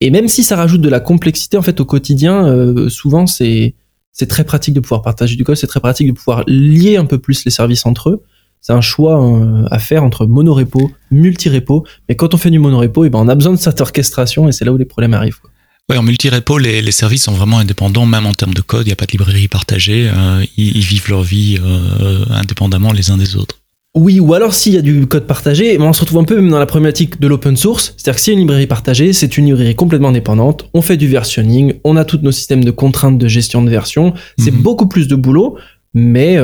et 0.00 0.10
même 0.10 0.28
si 0.28 0.42
ça 0.42 0.56
rajoute 0.56 0.80
de 0.80 0.88
la 0.88 1.00
complexité, 1.00 1.56
en 1.56 1.62
fait, 1.62 1.80
au 1.80 1.84
quotidien, 1.84 2.46
euh, 2.46 2.88
souvent, 2.88 3.26
c'est, 3.26 3.74
c'est 4.12 4.26
très 4.26 4.44
pratique 4.44 4.74
de 4.74 4.80
pouvoir 4.80 5.02
partager 5.02 5.36
du 5.36 5.44
code, 5.44 5.56
c'est 5.56 5.66
très 5.66 5.80
pratique 5.80 6.08
de 6.08 6.12
pouvoir 6.12 6.44
lier 6.46 6.96
un 6.96 7.04
peu 7.04 7.18
plus 7.18 7.44
les 7.44 7.50
services 7.50 7.84
entre 7.86 8.10
eux. 8.10 8.22
C'est 8.60 8.72
un 8.72 8.80
choix 8.80 9.22
euh, 9.22 9.66
à 9.70 9.78
faire 9.78 10.02
entre 10.04 10.26
monorepo, 10.26 10.90
multi-repo. 11.10 11.84
Mais 12.08 12.16
quand 12.16 12.32
on 12.32 12.38
fait 12.38 12.50
du 12.50 12.58
monorepo, 12.58 13.04
et 13.04 13.10
ben, 13.10 13.18
on 13.18 13.28
a 13.28 13.34
besoin 13.34 13.52
de 13.52 13.58
cette 13.58 13.80
orchestration 13.82 14.48
et 14.48 14.52
c'est 14.52 14.64
là 14.64 14.72
où 14.72 14.78
les 14.78 14.86
problèmes 14.86 15.12
arrivent. 15.12 15.40
quoi. 15.40 15.50
Ouais, 15.90 15.98
en 15.98 16.02
multi-repo, 16.02 16.56
les, 16.56 16.80
les 16.80 16.92
services 16.92 17.24
sont 17.24 17.32
vraiment 17.32 17.58
indépendants, 17.58 18.06
même 18.06 18.24
en 18.26 18.32
termes 18.32 18.54
de 18.54 18.62
code. 18.62 18.86
Il 18.86 18.88
n'y 18.88 18.92
a 18.92 18.96
pas 18.96 19.04
de 19.04 19.12
librairie 19.12 19.48
partagée. 19.48 20.08
euh, 20.14 20.42
ils, 20.56 20.76
ils 20.78 20.82
vivent 20.82 21.10
leur 21.10 21.22
vie 21.22 21.58
euh, 21.62 22.24
indépendamment 22.30 22.90
les 22.92 23.10
uns 23.10 23.18
des 23.18 23.36
autres. 23.36 23.58
Oui, 23.96 24.18
ou 24.18 24.32
alors 24.34 24.54
s'il 24.54 24.72
y 24.72 24.78
a 24.78 24.82
du 24.82 25.06
code 25.06 25.26
partagé, 25.26 25.78
on 25.78 25.92
se 25.92 26.00
retrouve 26.00 26.18
un 26.18 26.24
peu 26.24 26.36
même 26.36 26.50
dans 26.50 26.58
la 26.58 26.66
problématique 26.66 27.20
de 27.20 27.28
l'open 27.28 27.56
source. 27.56 27.94
C'est-à-dire 27.96 28.16
que 28.16 28.20
s'il 28.22 28.32
y 28.32 28.36
a 28.36 28.38
une 28.40 28.40
librairie 28.40 28.66
partagée, 28.66 29.12
c'est 29.12 29.36
une 29.36 29.44
librairie 29.44 29.76
complètement 29.76 30.08
indépendante. 30.08 30.68
On 30.74 30.80
fait 30.82 30.96
du 30.96 31.06
versionning, 31.06 31.74
on 31.84 31.96
a 31.96 32.04
tous 32.04 32.18
nos 32.22 32.32
systèmes 32.32 32.64
de 32.64 32.70
contraintes 32.72 33.18
de 33.18 33.28
gestion 33.28 33.62
de 33.62 33.70
version. 33.70 34.14
C'est 34.38 34.50
Mhm. 34.52 34.62
beaucoup 34.62 34.88
plus 34.88 35.06
de 35.06 35.14
boulot. 35.16 35.56
mais 35.96 36.38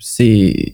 c'est 0.00 0.72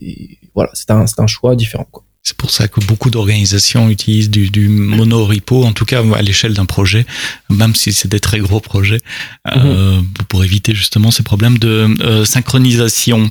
voilà, 0.55 0.71
c'est 0.73 0.89
un, 0.89 1.05
un 1.17 1.27
choix 1.27 1.55
différent. 1.55 1.85
Quoi. 1.91 2.03
C'est 2.23 2.35
pour 2.35 2.51
ça 2.51 2.67
que 2.67 2.81
beaucoup 2.81 3.09
d'organisations 3.09 3.89
utilisent 3.89 4.29
du, 4.29 4.49
du 4.49 4.67
mono-repo, 4.67 5.63
en 5.63 5.71
tout 5.71 5.85
cas 5.85 6.03
à 6.13 6.21
l'échelle 6.21 6.53
d'un 6.53 6.65
projet, 6.65 7.05
même 7.49 7.75
si 7.75 7.93
c'est 7.93 8.09
des 8.09 8.19
très 8.19 8.39
gros 8.39 8.59
projets, 8.59 8.99
euh, 9.47 9.97
mhm. 9.97 10.07
pour 10.27 10.43
éviter 10.43 10.75
justement 10.75 11.11
ces 11.11 11.23
problèmes 11.23 11.57
de 11.57 11.87
euh, 12.01 12.25
synchronisation. 12.25 13.29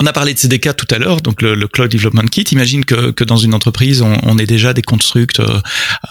On 0.00 0.06
a 0.06 0.12
parlé 0.12 0.34
de 0.34 0.38
CDK 0.38 0.74
tout 0.74 0.92
à 0.92 0.98
l'heure, 0.98 1.20
donc 1.20 1.40
le, 1.40 1.54
le, 1.54 1.68
Cloud 1.68 1.90
Development 1.90 2.28
Kit. 2.28 2.42
Imagine 2.50 2.84
que, 2.84 3.12
que 3.12 3.22
dans 3.22 3.36
une 3.36 3.54
entreprise, 3.54 4.02
on, 4.02 4.16
on 4.24 4.38
ait 4.38 4.46
déjà 4.46 4.72
des 4.72 4.82
constructs 4.82 5.38
euh, 5.38 5.60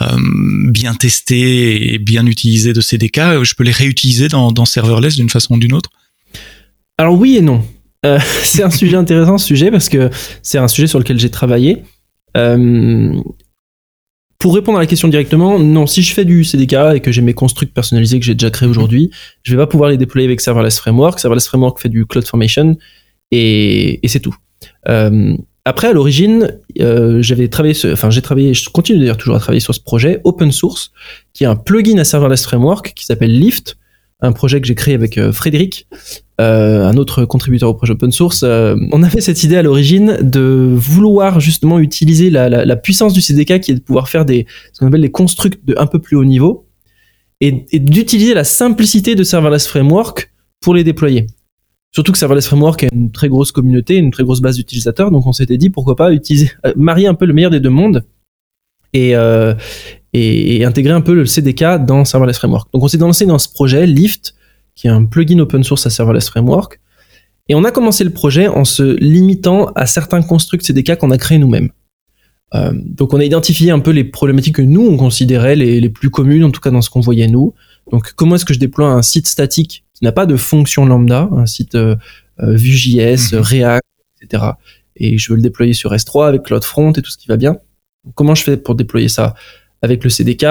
euh 0.02 0.18
bien 0.70 0.94
testés 0.94 1.94
et 1.94 1.98
bien 1.98 2.26
utilisés 2.26 2.72
de 2.72 2.80
CDK. 2.80 3.44
Je 3.44 3.56
peux 3.56 3.64
les 3.64 3.72
réutiliser 3.72 4.30
dans, 4.30 4.52
dans 4.52 4.66
serverless 4.66 5.16
d'une 5.16 5.30
façon 5.30 5.56
ou 5.56 5.58
d'une 5.58 5.74
autre? 5.74 5.90
Alors 6.98 7.16
oui 7.16 7.38
et 7.38 7.42
non. 7.42 7.66
Euh, 8.06 8.20
c'est 8.44 8.64
un 8.64 8.70
sujet 8.70 8.96
intéressant, 8.96 9.38
ce 9.38 9.48
sujet, 9.48 9.72
parce 9.72 9.90
que 9.90 10.10
c'est 10.42 10.58
un 10.58 10.68
sujet 10.68 10.88
sur 10.88 11.00
lequel 11.00 11.20
j'ai 11.20 11.30
travaillé. 11.30 11.84
Euh, 12.38 13.22
pour 14.40 14.56
répondre 14.56 14.78
à 14.78 14.82
la 14.82 14.88
question 14.88 15.08
directement, 15.08 15.58
non, 15.58 15.88
si 15.88 16.02
je 16.02 16.14
fais 16.14 16.26
du 16.26 16.44
CDK 16.44 16.96
et 16.96 17.00
que 17.00 17.12
j'ai 17.12 17.22
mes 17.22 17.34
constructs 17.34 17.74
personnalisés 17.74 18.20
que 18.20 18.26
j'ai 18.26 18.36
déjà 18.36 18.50
créés 18.50 18.68
aujourd'hui, 18.68 19.10
je 19.44 19.56
vais 19.56 19.58
pas 19.58 19.68
pouvoir 19.68 19.90
les 19.90 19.98
déployer 19.98 20.28
avec 20.28 20.42
Serverless 20.42 20.80
Framework. 20.80 21.20
Serverless 21.20 21.48
Framework 21.48 21.80
fait 21.80 21.90
du 21.90 22.06
CloudFormation 22.06 22.76
et, 23.32 24.06
et 24.06 24.08
c'est 24.10 24.20
tout. 24.20 24.36
Euh, 24.90 25.38
après, 25.66 25.88
à 25.88 25.94
l'origine, 25.94 26.60
euh, 26.82 27.22
j'avais 27.22 27.48
travaillé, 27.48 27.74
enfin 27.94 28.10
j'ai 28.10 28.22
travaillé, 28.22 28.54
je 28.54 28.70
continue 28.70 29.00
d'ailleurs 29.00 29.16
toujours 29.16 29.36
à 29.36 29.40
travailler 29.40 29.62
sur 29.62 29.74
ce 29.74 29.80
projet 29.80 30.20
open 30.26 30.52
source, 30.52 30.92
qui 31.32 31.46
est 31.46 31.48
un 31.48 31.56
plugin 31.56 31.98
à 32.00 32.04
Serverless 32.04 32.44
Framework 32.44 32.94
qui 32.94 33.06
s'appelle 33.06 33.32
Lift, 33.32 33.78
un 34.24 34.32
projet 34.32 34.62
que 34.62 34.68
j'ai 34.68 34.74
créé 34.74 34.96
avec 34.96 35.18
euh, 35.18 35.32
Frédéric, 35.32 35.88
euh, 36.40 36.88
un 36.88 36.96
autre 36.96 37.26
contributeur 37.26 37.70
au 37.70 37.74
projet 37.74 37.92
open 37.92 38.12
source. 38.12 38.44
Euh, 38.44 38.76
on 38.92 39.04
avait 39.04 39.22
cette 39.22 39.44
idée 39.44 39.58
à 39.58 39.62
l'origine 39.62 40.18
de 40.22 40.72
vouloir 40.74 41.40
justement 41.40 41.80
utiliser 41.80 42.30
la, 42.30 42.76
puissance 42.78 43.14
du 43.14 43.22
CDK 43.22 43.60
qui 43.60 43.72
est 43.72 43.76
de 43.76 43.82
pouvoir 43.82 44.10
faire 44.10 44.26
des 44.26 44.48
ce 44.72 44.80
qu'on 44.80 44.88
appelle 44.88 45.02
des 45.02 45.12
constructs 45.12 45.64
de 45.66 45.76
un 45.78 45.86
peu 45.86 46.00
plus 46.00 46.16
haut 46.16 46.26
niveau 46.26 46.66
et, 47.42 47.66
et 47.72 47.80
d'utiliser 47.80 48.34
la 48.34 48.46
simplicité 48.46 49.16
de 49.16 49.24
Serverless 49.24 49.68
Framework 49.68 50.34
pour 50.62 50.74
les 50.74 50.84
déployer. 50.84 51.28
Surtout 51.92 52.12
que 52.14 52.18
Serverless 52.18 52.48
Framework 52.48 52.86
a 52.86 52.88
une 52.92 53.12
très 53.12 53.28
grosse 53.28 53.52
communauté, 53.52 53.98
une 53.98 54.10
très 54.10 54.24
grosse 54.24 54.42
base 54.42 54.56
d'utilisateurs, 54.56 55.12
donc 55.12 55.28
on 55.28 55.34
s'était 55.34 55.58
dit 55.58 55.70
pourquoi 55.70 55.96
pas 55.96 56.10
marier 56.76 57.08
un 57.08 57.14
peu 57.14 57.26
le 57.26 57.34
meilleur 57.34 57.52
des 57.52 57.60
deux 57.60 57.70
mondes 57.70 58.04
et, 58.94 59.16
euh, 59.16 59.54
et, 60.14 60.64
intégrer 60.66 60.94
un 60.94 61.02
peu 61.02 61.14
le 61.14 61.26
CDK 61.26 61.86
dans 61.86 62.06
Serverless 62.06 62.38
Framework. 62.38 62.72
Donc 62.74 62.84
on 62.84 62.88
s'est 62.88 62.98
lancé 62.98 63.26
dans 63.26 63.40
ce 63.40 63.50
projet 63.50 63.86
Lift, 63.86 64.36
qui 64.76 64.88
est 64.88 64.92
un 64.92 65.06
plugin 65.06 65.40
open 65.40 65.64
source 65.64 65.86
à 65.86 65.90
Serverless 65.90 66.30
Framework. 66.30 66.80
Et 67.50 67.56
on 67.56 67.64
a 67.64 67.72
commencé 67.72 68.04
le 68.04 68.12
projet 68.12 68.48
en 68.48 68.64
se 68.64 68.98
limitant 69.00 69.66
à 69.76 69.86
certains 69.86 70.22
constructs 70.22 70.66
CDK 70.66 70.98
qu'on 70.98 71.12
a 71.12 71.18
créés 71.18 71.40
nous-mêmes. 71.40 71.70
Euh, 72.56 72.72
donc 72.74 73.14
on 73.14 73.20
a 73.20 73.24
identifié 73.24 73.72
un 73.72 73.80
peu 73.80 73.92
les 73.92 74.04
problématiques 74.04 74.56
que 74.56 74.62
nous 74.62 74.86
on 74.86 74.96
considérait 74.96 75.56
les, 75.56 75.82
les 75.82 75.90
plus 75.90 76.12
communes, 76.12 76.44
en 76.44 76.52
tout 76.52 76.62
cas 76.62 76.72
dans 76.72 76.82
ce 76.82 76.90
qu'on 76.90 77.02
voyait 77.02 77.28
nous. 77.28 77.54
Donc 77.92 78.14
comment 78.14 78.36
est-ce 78.36 78.46
que 78.46 78.54
je 78.54 78.60
déploie 78.60 78.90
un 78.90 79.02
site 79.02 79.28
statique 79.28 79.86
qui 79.94 80.04
n'a 80.04 80.12
pas 80.12 80.26
de 80.26 80.36
fonction 80.36 80.86
lambda, 80.86 81.30
un 81.32 81.46
site 81.46 81.76
euh, 81.76 81.96
euh 82.40 82.56
Vue.js, 82.56 83.34
mhm. 83.34 83.40
React, 83.40 83.88
etc. 84.22 84.44
Et 84.96 85.18
je 85.18 85.32
veux 85.32 85.36
le 85.36 85.42
déployer 85.42 85.74
sur 85.74 85.92
S3 85.94 86.28
avec 86.28 86.44
CloudFront 86.44 86.92
et 86.92 87.02
tout 87.02 87.10
ce 87.10 87.18
qui 87.18 87.28
va 87.28 87.38
bien. 87.38 87.58
Comment 88.16 88.36
je 88.36 88.44
fais 88.44 88.58
pour 88.58 88.76
déployer 88.76 89.10
ça 89.10 89.36
avec 89.84 90.04
le 90.04 90.10
CDK, 90.10 90.46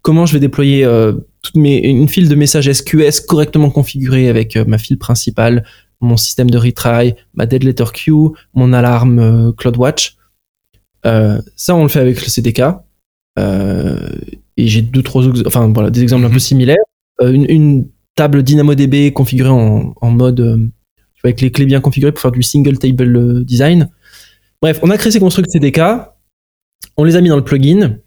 comment 0.00 0.26
je 0.26 0.32
vais 0.32 0.38
déployer 0.38 0.84
euh, 0.84 1.12
mes, 1.56 1.78
une 1.78 2.08
file 2.08 2.28
de 2.28 2.34
messages 2.36 2.72
SQS 2.72 3.26
correctement 3.26 3.68
configurée 3.68 4.28
avec 4.28 4.56
euh, 4.56 4.64
ma 4.64 4.78
file 4.78 4.96
principale, 4.96 5.64
mon 6.00 6.16
système 6.16 6.48
de 6.48 6.56
retry, 6.56 7.14
ma 7.34 7.46
dead 7.46 7.64
letter 7.64 7.86
queue, 7.92 8.32
mon 8.54 8.72
alarme 8.72 9.18
euh, 9.18 9.52
CloudWatch. 9.52 10.16
Euh, 11.04 11.40
ça, 11.56 11.74
on 11.74 11.82
le 11.82 11.88
fait 11.88 11.98
avec 11.98 12.22
le 12.22 12.28
CDK. 12.28 12.62
et 14.56 14.66
j'ai 14.68 14.82
deux, 14.82 15.02
trois, 15.02 15.24
enfin 15.46 15.68
voilà, 15.74 15.90
des 15.90 16.02
exemples 16.02 16.24
un 16.24 16.30
peu 16.30 16.34
mhm. 16.34 16.40
similaires. 16.40 16.84
Une, 17.20 17.46
une, 17.50 17.88
table 18.14 18.42
DynamoDB 18.42 19.12
configurée 19.12 19.50
en, 19.50 19.92
en 20.00 20.10
mode 20.10 20.70
avec 21.22 21.42
les 21.42 21.52
clés 21.52 21.66
bien 21.66 21.82
configurées 21.82 22.12
pour 22.12 22.22
faire 22.22 22.32
du 22.32 22.42
single 22.42 22.78
table 22.78 23.44
design. 23.44 23.90
Bref, 24.62 24.78
on 24.82 24.88
a 24.88 24.96
créé 24.96 25.12
ces 25.12 25.20
constructs 25.20 25.50
CDK, 25.50 25.80
on 26.96 27.04
les 27.04 27.16
a 27.16 27.20
mis 27.20 27.28
dans 27.28 27.36
le 27.36 27.44
plugin, 27.44 27.98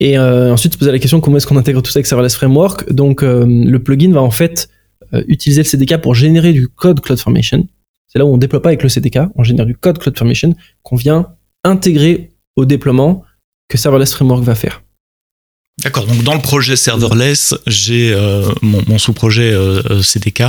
et 0.00 0.18
euh, 0.18 0.52
ensuite, 0.52 0.72
se 0.72 0.78
poser 0.78 0.90
la 0.90 0.98
question 0.98 1.20
comment 1.20 1.36
est-ce 1.36 1.46
qu'on 1.46 1.58
intègre 1.58 1.82
tout 1.82 1.90
ça 1.90 1.98
avec 1.98 2.06
Serverless 2.06 2.34
Framework? 2.34 2.90
Donc, 2.90 3.22
euh, 3.22 3.44
le 3.46 3.78
plugin 3.82 4.12
va 4.12 4.22
en 4.22 4.30
fait 4.30 4.70
euh, 5.12 5.22
utiliser 5.28 5.62
le 5.62 5.68
CDK 5.68 5.98
pour 5.98 6.14
générer 6.14 6.54
du 6.54 6.68
code 6.68 7.00
CloudFormation. 7.00 7.68
C'est 8.08 8.18
là 8.18 8.24
où 8.24 8.32
on 8.32 8.38
déploie 8.38 8.62
pas 8.62 8.70
avec 8.70 8.82
le 8.82 8.88
CDK, 8.88 9.18
on 9.36 9.44
génère 9.44 9.66
du 9.66 9.76
code 9.76 9.98
CloudFormation 9.98 10.56
qu'on 10.82 10.96
vient 10.96 11.26
intégrer 11.64 12.30
au 12.56 12.64
déploiement 12.64 13.22
que 13.68 13.76
Serverless 13.76 14.14
Framework 14.14 14.42
va 14.42 14.54
faire. 14.54 14.82
D'accord, 15.84 16.06
donc 16.06 16.22
dans 16.24 16.34
le 16.34 16.40
projet 16.40 16.76
serverless, 16.76 17.54
j'ai 17.66 18.14
mon, 18.60 18.98
sous-projet 18.98 19.54
CDK 20.02 20.42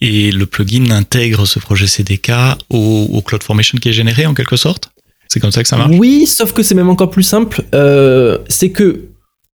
et 0.00 0.30
le 0.30 0.46
plugin 0.46 0.90
intègre 0.90 1.46
ce 1.46 1.58
projet 1.58 1.86
CDK 1.86 2.32
au 2.70 3.20
CloudFormation 3.26 3.76
qui 3.78 3.88
est 3.88 3.92
généré 3.92 4.24
en 4.24 4.32
quelque 4.32 4.56
sorte? 4.56 4.93
C'est 5.34 5.40
comme 5.40 5.50
ça 5.50 5.62
que 5.62 5.68
ça 5.68 5.76
marche 5.76 5.96
Oui, 5.98 6.26
sauf 6.26 6.52
que 6.52 6.62
c'est 6.62 6.76
même 6.76 6.88
encore 6.88 7.10
plus 7.10 7.24
simple. 7.24 7.64
Euh, 7.74 8.38
c'est 8.48 8.70
que 8.70 9.06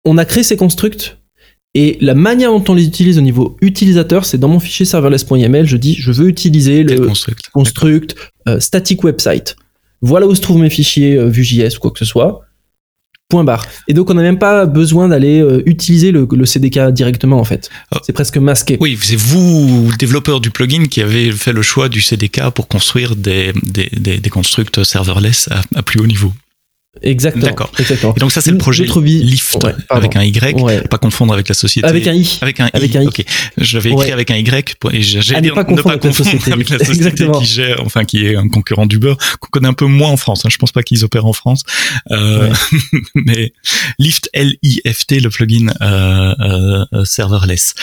on 0.04 0.18
a 0.18 0.26
créé 0.26 0.44
ces 0.44 0.58
constructs 0.58 1.18
et 1.74 1.98
la 2.02 2.15
manière 2.15 2.52
dont 2.52 2.63
on 2.68 2.74
les 2.74 2.86
utilise 2.86 3.18
au 3.18 3.22
niveau 3.22 3.56
utilisateur, 3.62 4.26
c'est 4.26 4.38
dans 4.38 4.50
mon 4.50 4.60
fichier 4.60 4.86
serverless.yml, 4.86 5.65
je 5.65 5.78
dis 5.78 5.96
je 5.96 6.12
veux 6.12 6.28
utiliser 6.28 6.84
le 6.84 7.00
construct, 7.00 7.50
construct 7.54 8.15
euh, 8.50 8.60
static 8.60 9.06
website. 9.06 9.56
Voilà 10.02 10.28
où 10.28 10.36
se 10.36 10.42
trouvent 10.42 10.60
mes 10.60 10.70
fichiers 10.70 11.15
euh, 11.15 11.30
Vue.js 11.30 11.78
ou 11.78 11.80
quoi 11.80 11.92
que 11.92 12.00
ce 12.00 12.06
soit. 12.06 12.42
Point 13.30 13.44
barre. 13.44 13.63
Et 13.88 13.94
donc 13.94 14.10
on 14.10 14.15
n'a 14.15 14.24
même 14.24 14.39
pas 14.39 14.65
besoin 14.65 15.08
d'aller 15.08 15.39
euh, 15.39 15.62
utiliser 15.68 16.12
le, 16.12 16.28
le, 16.32 16.46
CDK 16.48 16.89
directement 16.89 17.39
en 17.39 17.44
fait. 17.44 17.70
Oh. 17.94 18.00
C'est 18.04 18.12
presque 18.12 18.38
masqué. 18.38 18.76
Oui, 18.80 18.98
c'est 19.00 19.15
vous, 19.15 19.92
développeur 20.00 20.42
du 20.42 20.50
plugin, 20.50 20.86
qui 20.86 21.00
avez 21.00 21.32
fait 21.32 21.54
le 21.54 21.62
choix 21.62 21.89
du 21.89 22.02
CDK 22.02 22.50
pour 22.50 22.68
construire 22.68 23.15
des, 23.15 23.54
des, 23.62 23.88
des, 23.92 24.18
des 24.18 24.30
constructs 24.32 24.84
serverless 24.84 25.48
à, 25.52 25.62
à 25.76 25.84
plus 25.84 26.00
haut 26.00 26.08
niveau. 26.08 26.34
Exactement. 27.01 27.45
D'accord. 27.45 27.71
Et 27.79 28.19
donc 28.19 28.31
ça 28.31 28.41
c'est 28.41 28.51
le 28.51 28.57
projet 28.57 28.85
Lift 28.85 29.57
avec 29.89 30.15
un 30.15 30.23
Y, 30.23 30.62
ouais. 30.62 30.81
pas 30.81 30.97
confondre 30.97 31.33
avec 31.33 31.47
la 31.47 31.55
société. 31.55 31.88
Avec 31.88 32.07
un 32.07 32.13
I. 32.13 32.38
Avec 32.41 32.59
un 32.59 32.67
I. 32.67 32.69
Avec 32.73 32.95
un 32.95 33.01
I. 33.03 33.07
Ok. 33.07 33.23
J'avais 33.57 33.91
écrit 33.91 34.12
avec 34.12 34.31
un 34.31 34.38
Y 34.38 34.75
et 34.91 35.01
j'ai 35.01 35.19
dit 35.19 35.47
ne 35.47 35.51
pas 35.51 35.63
confondre 35.63 35.91
avec, 35.91 36.03
la 36.03 36.12
société, 36.13 36.51
avec 36.51 36.69
la 36.69 36.79
société 36.79 37.27
qui 37.39 37.45
gère, 37.45 37.81
enfin 37.85 38.05
qui 38.05 38.25
est 38.25 38.35
un 38.35 38.47
concurrent 38.49 38.85
d'Uber 38.85 39.13
qu'on 39.39 39.49
connaît 39.49 39.67
un 39.67 39.73
peu 39.73 39.85
moins 39.85 40.09
en 40.09 40.17
France. 40.17 40.45
Hein. 40.45 40.49
Je 40.51 40.57
pense 40.57 40.71
pas 40.71 40.83
qu'ils 40.83 41.03
opèrent 41.03 41.25
en 41.25 41.33
France, 41.33 41.63
euh, 42.12 42.53
mais 43.15 43.53
Lift 43.97 44.29
L 44.33 44.55
I 44.63 44.81
F 44.85 45.05
T 45.07 45.19
le 45.19 45.29
plugin 45.29 45.67
euh, 45.81 46.85
euh, 46.93 47.05
serverless. 47.05 47.73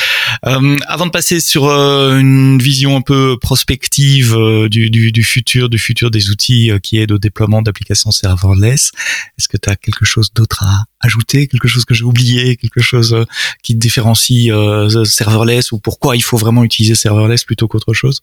Euh, 0.47 0.77
avant 0.87 1.07
de 1.07 1.11
passer 1.11 1.41
sur 1.41 1.67
euh, 1.67 2.19
une 2.19 2.59
vision 2.59 2.97
un 2.97 3.01
peu 3.01 3.39
prospective 3.41 4.35
euh, 4.35 4.69
du, 4.69 4.91
du, 4.91 5.13
du 5.13 5.23
futur, 5.23 5.69
du 5.69 5.79
futur 5.79 6.11
des 6.11 6.31
outils 6.31 6.71
qui 6.83 6.99
aident 6.99 7.13
au 7.13 7.19
déploiement 7.19 7.63
d'applications 7.63 8.11
serverless. 8.11 8.93
Est-ce 9.39 9.49
que 9.49 9.57
tu 9.57 9.69
as 9.69 9.77
quelque 9.77 10.05
chose 10.05 10.31
d'autre 10.35 10.63
à 10.65 10.85
ajouter, 11.01 11.47
quelque 11.47 11.69
chose 11.69 11.85
que 11.85 11.95
j'ai 11.95 12.05
oublié, 12.05 12.57
quelque 12.57 12.81
chose 12.81 13.15
euh, 13.15 13.25
qui 13.63 13.75
te 13.75 13.79
différencie 13.79 14.51
euh, 14.51 15.05
serverless 15.05 15.73
ou 15.73 15.79
pourquoi 15.79 16.17
il 16.17 16.23
faut 16.23 16.37
vraiment 16.37 16.65
utiliser 16.65 16.95
serverless 16.95 17.45
plutôt 17.45 17.69
qu'autre 17.69 17.93
chose? 17.93 18.21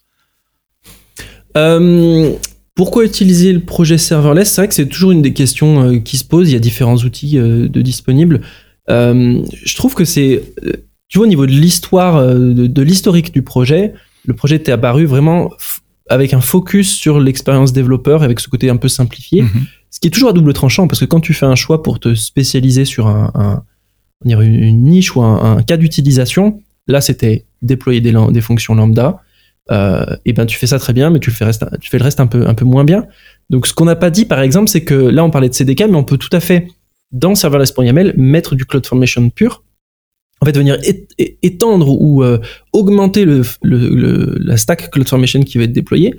Euh, 1.55 2.33
Pourquoi 2.75 3.05
utiliser 3.05 3.53
le 3.53 3.59
projet 3.59 3.97
serverless? 3.97 4.51
C'est 4.51 4.61
vrai 4.61 4.67
que 4.67 4.73
c'est 4.73 4.87
toujours 4.87 5.11
une 5.11 5.21
des 5.21 5.33
questions 5.33 5.99
qui 6.01 6.17
se 6.17 6.23
posent. 6.23 6.49
Il 6.49 6.53
y 6.53 6.57
a 6.57 6.59
différents 6.59 6.97
outils 6.97 7.35
de 7.35 7.81
disponibles. 7.81 8.41
je 8.87 9.75
trouve 9.75 9.93
que 9.93 10.05
c'est, 10.05 10.41
tu 11.07 11.19
vois, 11.19 11.27
au 11.27 11.29
niveau 11.29 11.45
de 11.45 11.51
l'histoire, 11.51 12.25
de, 12.27 12.65
de 12.65 12.81
l'historique 12.81 13.31
du 13.31 13.43
projet, 13.43 13.93
le 14.25 14.33
projet 14.33 14.55
était 14.55 14.71
apparu 14.71 15.05
vraiment 15.05 15.51
avec 16.09 16.33
un 16.33 16.41
focus 16.41 16.93
sur 16.93 17.19
l'expérience 17.19 17.73
développeur, 17.73 18.23
avec 18.23 18.39
ce 18.39 18.49
côté 18.49 18.69
un 18.69 18.77
peu 18.77 18.87
simplifié. 18.87 19.43
Mm-hmm 19.43 19.67
ce 19.93 19.99
qui 19.99 20.07
est 20.07 20.11
toujours 20.11 20.29
à 20.29 20.33
double 20.33 20.53
tranchant, 20.53 20.87
parce 20.87 21.01
que 21.01 21.05
quand 21.05 21.19
tu 21.19 21.35
fais 21.35 21.45
un 21.45 21.53
choix 21.53 21.83
pour 21.83 21.99
te 21.99 22.15
spécialiser 22.15 22.83
sur 22.83 23.05
un, 23.05 23.63
une 24.25 24.83
niche 24.83 25.15
ou 25.15 25.21
un, 25.21 25.57
un 25.57 25.61
cas 25.61 25.77
d'utilisation, 25.77 26.63
là 26.87 26.99
c'était 26.99 27.45
déployer 27.61 28.01
des, 28.01 28.11
des 28.31 28.41
fonctions 28.41 28.73
lambda, 28.73 29.21
euh, 29.69 30.03
et 30.25 30.33
ben 30.33 30.47
tu 30.47 30.57
fais 30.57 30.65
ça 30.65 30.79
très 30.79 30.93
bien, 30.93 31.11
mais 31.11 31.19
tu, 31.19 31.29
le 31.29 31.35
fais, 31.35 31.45
reste, 31.45 31.63
tu 31.79 31.91
fais 31.91 31.99
le 31.99 32.03
reste 32.03 32.19
un 32.19 32.25
peu, 32.25 32.47
un 32.47 32.55
peu 32.55 32.65
moins 32.65 32.83
bien. 32.83 33.05
Donc 33.51 33.67
ce 33.67 33.73
qu'on 33.75 33.85
n'a 33.85 33.95
pas 33.95 34.09
dit 34.09 34.25
par 34.25 34.41
exemple, 34.41 34.67
c'est 34.67 34.83
que 34.83 34.95
là 34.95 35.23
on 35.23 35.29
parlait 35.29 35.47
de 35.47 35.53
CDK, 35.53 35.81
mais 35.81 35.95
on 35.95 36.03
peut 36.03 36.17
tout 36.17 36.35
à 36.35 36.39
fait 36.39 36.69
dans 37.11 37.35
serverless.yaml 37.35 38.15
mettre 38.17 38.55
du 38.55 38.65
CloudFormation 38.65 39.29
pur, 39.29 39.63
en 40.41 40.45
fait 40.45 40.57
venir 40.57 40.77
étendre 41.41 41.89
ou 42.01 42.23
euh, 42.23 42.37
augmenter 42.73 43.25
la 43.63 44.57
stack 44.57 44.91
CloudFormation 44.91 45.41
qui 45.43 45.57
va 45.57 45.63
être 45.63 45.71
déployée 45.71 46.15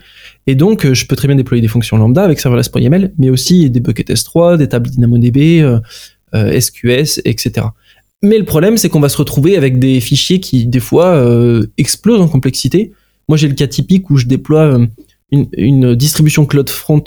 et 0.47 0.55
donc, 0.55 0.85
euh, 0.85 0.95
je 0.95 1.07
peux 1.07 1.17
très 1.17 1.29
bien 1.29 1.37
déployer 1.37 1.63
des 1.63 1.69
fonctions 1.69 1.97
lambda 1.97 2.23
avec 2.23 2.39
serverless.yml, 2.39 3.13
mais 3.19 3.31
aussi 3.31 3.71
des 3.71 3.81
buckets 3.81 4.11
S3, 4.11 4.59
des 4.59 4.69
tables 4.69 4.91
DynamoDB, 4.91 5.63
euh, 5.63 6.61
SQS, 6.61 7.21
etc. 7.25 7.67
Mais 8.23 8.39
le 8.39 8.45
problème, 8.45 8.77
c'est 8.77 8.89
qu'on 8.89 9.01
va 9.01 9.09
se 9.09 9.17
retrouver 9.17 9.57
avec 9.57 9.79
des 9.79 10.01
fichiers 10.01 10.41
qui, 10.41 10.67
des 10.67 10.81
fois, 10.81 11.27
explosent 11.77 12.21
en 12.21 12.29
complexité. 12.29 12.93
Moi, 13.29 13.37
j'ai 13.37 13.49
le 13.49 13.55
cas 13.55 13.67
typique 13.67 14.11
où 14.11 14.17
je 14.17 14.27
déploie 14.27 14.79
une 15.31 15.95
distribution 15.95 16.47
CloudFront 16.47 17.05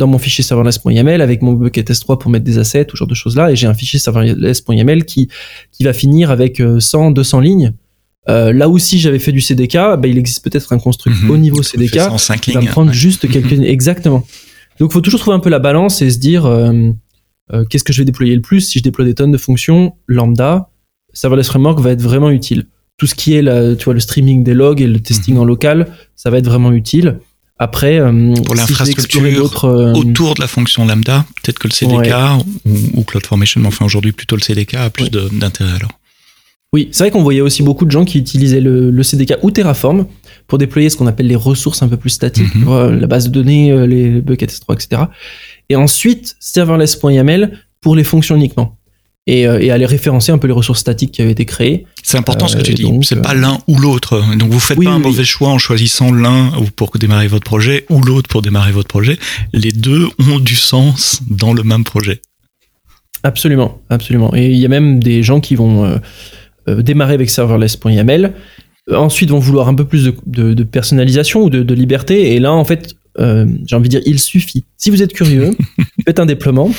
dans 0.00 0.08
mon 0.08 0.18
fichier 0.18 0.42
serverless.yaml 0.42 1.20
avec 1.20 1.42
mon 1.42 1.52
bucket 1.52 1.88
S3 1.90 2.18
pour 2.18 2.30
mettre 2.30 2.44
des 2.44 2.58
assets, 2.58 2.86
tout 2.86 2.96
genre 2.96 3.06
de 3.06 3.14
choses 3.14 3.36
là, 3.36 3.52
et 3.52 3.56
j'ai 3.56 3.68
un 3.68 3.74
fichier 3.74 3.98
serverless.yaml 4.00 5.04
qui, 5.04 5.28
qui 5.70 5.84
va 5.84 5.92
finir 5.92 6.30
avec 6.32 6.60
100, 6.80 7.12
200 7.12 7.40
lignes. 7.40 7.72
Euh, 8.28 8.52
là 8.52 8.68
aussi, 8.68 8.98
j'avais 8.98 9.18
fait 9.18 9.32
du 9.32 9.40
CDK, 9.40 9.74
bah, 9.74 10.00
il 10.04 10.18
existe 10.18 10.42
peut-être 10.44 10.72
un 10.72 10.78
construct 10.78 11.16
Mhm. 11.22 11.30
au 11.30 11.36
niveau 11.38 11.62
CDK 11.62 11.98
qui 12.42 12.52
va 12.52 12.60
me 12.60 12.66
prendre 12.66 12.90
ouais. 12.90 12.96
juste 12.96 13.28
quelques 13.30 13.50
lignes. 13.52 13.64
Exactement. 13.64 14.24
Donc, 14.78 14.92
faut 14.92 15.00
toujours 15.00 15.20
trouver 15.20 15.36
un 15.36 15.40
peu 15.40 15.50
la 15.50 15.58
balance 15.58 16.02
et 16.02 16.10
se 16.10 16.18
dire 16.18 16.46
euh, 16.46 16.90
euh, 17.52 17.64
qu'est-ce 17.64 17.84
que 17.84 17.92
je 17.92 18.00
vais 18.00 18.04
déployer 18.04 18.34
le 18.34 18.42
plus. 18.42 18.60
Si 18.60 18.78
je 18.78 18.84
déploie 18.84 19.04
des 19.04 19.14
tonnes 19.14 19.32
de 19.32 19.38
fonctions, 19.38 19.94
lambda, 20.06 20.70
serverless 21.12 21.48
framework 21.48 21.80
va 21.80 21.90
être 21.92 22.02
vraiment 22.02 22.30
utile. 22.30 22.66
Tout 22.98 23.06
ce 23.06 23.14
qui 23.14 23.34
est 23.34 23.42
la, 23.42 23.74
tu 23.74 23.84
vois, 23.86 23.94
le 23.94 24.00
streaming 24.00 24.44
des 24.44 24.54
logs 24.54 24.80
et 24.82 24.86
le 24.86 25.00
testing 25.00 25.34
Mhm. 25.34 25.40
en 25.40 25.44
local, 25.44 25.86
ça 26.16 26.28
va 26.30 26.38
être 26.38 26.46
vraiment 26.46 26.72
utile. 26.72 27.18
Après, 27.62 28.00
euh, 28.00 28.34
Pour 28.42 28.56
si 28.56 28.60
l'infrastructure, 28.62 29.64
euh, 29.66 29.92
autour 29.92 30.34
de 30.34 30.40
la 30.40 30.46
fonction 30.48 30.86
lambda, 30.86 31.26
peut-être 31.42 31.58
que 31.58 31.68
le 31.68 31.74
CDK 31.74 32.14
ou, 32.64 33.00
ou 33.00 33.04
CloudFormation, 33.04 33.60
mais 33.60 33.68
enfin 33.68 33.84
aujourd'hui 33.84 34.12
plutôt 34.12 34.34
le 34.34 34.40
CDK 34.40 34.74
a 34.74 34.88
plus 34.90 35.10
d'intérêt 35.10 35.74
alors. 35.76 35.90
Oui, 36.72 36.88
c'est 36.92 37.02
vrai 37.04 37.10
qu'on 37.10 37.22
voyait 37.22 37.42
aussi 37.42 37.62
beaucoup 37.62 37.84
de 37.84 37.90
gens 37.90 38.04
qui 38.06 38.16
utilisaient 38.18 38.60
le, 38.62 38.90
le 38.90 39.02
CDK 39.02 39.34
ou 39.42 39.50
Terraform 39.50 40.06
pour 40.46 40.56
déployer 40.56 40.88
ce 40.88 40.96
qu'on 40.96 41.06
appelle 41.06 41.26
les 41.26 41.36
ressources 41.36 41.82
un 41.82 41.88
peu 41.88 41.96
plus 41.98 42.10
statiques, 42.10 42.54
Mhm. 42.54 42.98
la 42.98 43.06
base 43.06 43.26
de 43.26 43.30
données, 43.30 43.72
euh, 43.72 43.86
les 43.86 44.22
buckets 44.22 44.50
S3, 44.52 44.74
etc. 44.74 45.02
Et 45.68 45.76
ensuite, 45.76 46.36
serverless.yaml 46.40 47.58
pour 47.82 47.94
les 47.94 48.04
fonctions 48.04 48.36
uniquement. 48.36 48.78
Et, 49.32 49.46
euh, 49.46 49.60
et 49.60 49.70
aller 49.70 49.86
référencer 49.86 50.32
un 50.32 50.38
peu 50.38 50.46
les 50.48 50.52
ressources 50.52 50.80
statiques 50.80 51.12
qui 51.12 51.22
avaient 51.22 51.30
été 51.30 51.44
créées. 51.44 51.86
C'est 52.02 52.18
important 52.18 52.48
ce 52.48 52.56
que 52.56 52.60
Euh, 52.60 52.64
tu 52.64 52.74
dis. 52.74 52.82
donc, 52.82 53.04
C'est 53.04 53.16
euh, 53.18 53.22
pas 53.22 53.34
l'un 53.34 53.58
ou 53.68 53.78
l'autre. 53.78 54.20
Donc 54.36 54.50
vous 54.50 54.58
faites 54.58 54.76
Oui, 54.78 54.86
pas 54.86 54.90
un 54.92 54.96
oui, 54.96 55.02
oui. 55.04 55.10
mauvais 55.10 55.24
choix 55.24 55.50
en 55.50 55.58
choisissant 55.58 56.10
l'un 56.12 56.48
ou 56.58 56.64
pour 56.74 56.90
démarrer 56.98 57.28
votre 57.28 57.44
projet 57.44 57.84
ou 57.90 58.00
l'autre 58.02 58.28
pour 58.28 58.42
démarrer 58.42 58.72
votre 58.72 58.88
projet. 58.88 59.18
Les 59.52 59.70
deux 59.70 60.08
ont 60.18 60.40
du 60.40 60.56
sens 60.56 61.20
dans 61.30 61.52
le 61.54 61.62
même 61.62 61.84
projet. 61.84 62.20
Absolument, 63.22 63.80
absolument. 63.90 64.34
Et 64.34 64.50
il 64.50 64.56
y 64.58 64.64
a 64.64 64.68
même 64.68 65.02
des 65.02 65.22
gens 65.22 65.40
qui 65.40 65.54
vont 65.54 65.84
euh, 65.84 65.96
euh, 66.68 66.82
démarrer 66.82 67.14
avec 67.14 67.28
serverless.yaml, 67.30 68.32
euh, 68.90 68.96
ensuite 68.96 69.30
vont 69.30 69.38
vouloir 69.38 69.68
un 69.68 69.74
peu 69.74 69.84
plus 69.84 70.04
de, 70.06 70.14
de- 70.26 70.54
de 70.54 70.62
personnalisation 70.64 71.42
ou 71.44 71.50
de, 71.50 71.62
de 71.62 71.74
liberté. 71.74 72.34
Et 72.34 72.40
là, 72.40 72.52
en 72.52 72.64
fait, 72.64 72.94
euh, 73.18 73.46
j'ai 73.66 73.76
envie 73.76 73.88
de 73.90 73.98
dire, 73.98 74.02
il 74.06 74.18
suffit. 74.18 74.64
Si 74.78 74.88
vous 74.90 75.02
êtes 75.02 75.12
curieux, 75.12 75.50
faites 76.02 76.20
un 76.20 76.26
déploiement. 76.26 76.70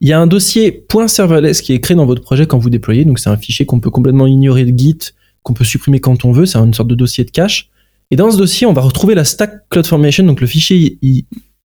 Il 0.00 0.08
y 0.08 0.12
a 0.12 0.20
un 0.20 0.26
dossier 0.26 0.84
.serverless 1.06 1.62
qui 1.62 1.72
est 1.72 1.80
créé 1.80 1.96
dans 1.96 2.06
votre 2.06 2.22
projet 2.22 2.46
quand 2.46 2.58
vous 2.58 2.70
déployez. 2.70 3.04
Donc 3.04 3.18
c'est 3.18 3.30
un 3.30 3.36
fichier 3.36 3.66
qu'on 3.66 3.80
peut 3.80 3.90
complètement 3.90 4.26
ignorer 4.26 4.64
de 4.64 4.76
Git, 4.76 4.98
qu'on 5.42 5.54
peut 5.54 5.64
supprimer 5.64 6.00
quand 6.00 6.24
on 6.24 6.32
veut. 6.32 6.46
C'est 6.46 6.58
une 6.58 6.74
sorte 6.74 6.88
de 6.88 6.94
dossier 6.94 7.24
de 7.24 7.30
cache. 7.30 7.70
Et 8.10 8.16
dans 8.16 8.30
ce 8.30 8.38
dossier, 8.38 8.66
on 8.66 8.72
va 8.72 8.80
retrouver 8.80 9.14
la 9.14 9.24
stack 9.24 9.68
CloudFormation, 9.68 10.24
donc 10.24 10.40
le 10.40 10.46
fichier, 10.46 10.98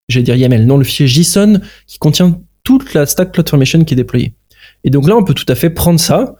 j'allais 0.09 0.23
dire 0.23 0.35
YAML, 0.35 0.65
non, 0.65 0.77
le 0.77 0.83
fichier 0.83 1.07
JSON 1.07 1.61
qui 1.85 1.99
contient 1.99 2.41
toute 2.63 2.93
la 2.93 3.05
stack 3.05 3.31
CloudFormation 3.31 3.83
qui 3.83 3.93
est 3.93 3.97
déployée. 3.97 4.33
Et 4.83 4.89
donc 4.89 5.07
là, 5.07 5.15
on 5.15 5.23
peut 5.23 5.35
tout 5.35 5.45
à 5.47 5.55
fait 5.55 5.69
prendre 5.69 5.99
ça 5.99 6.35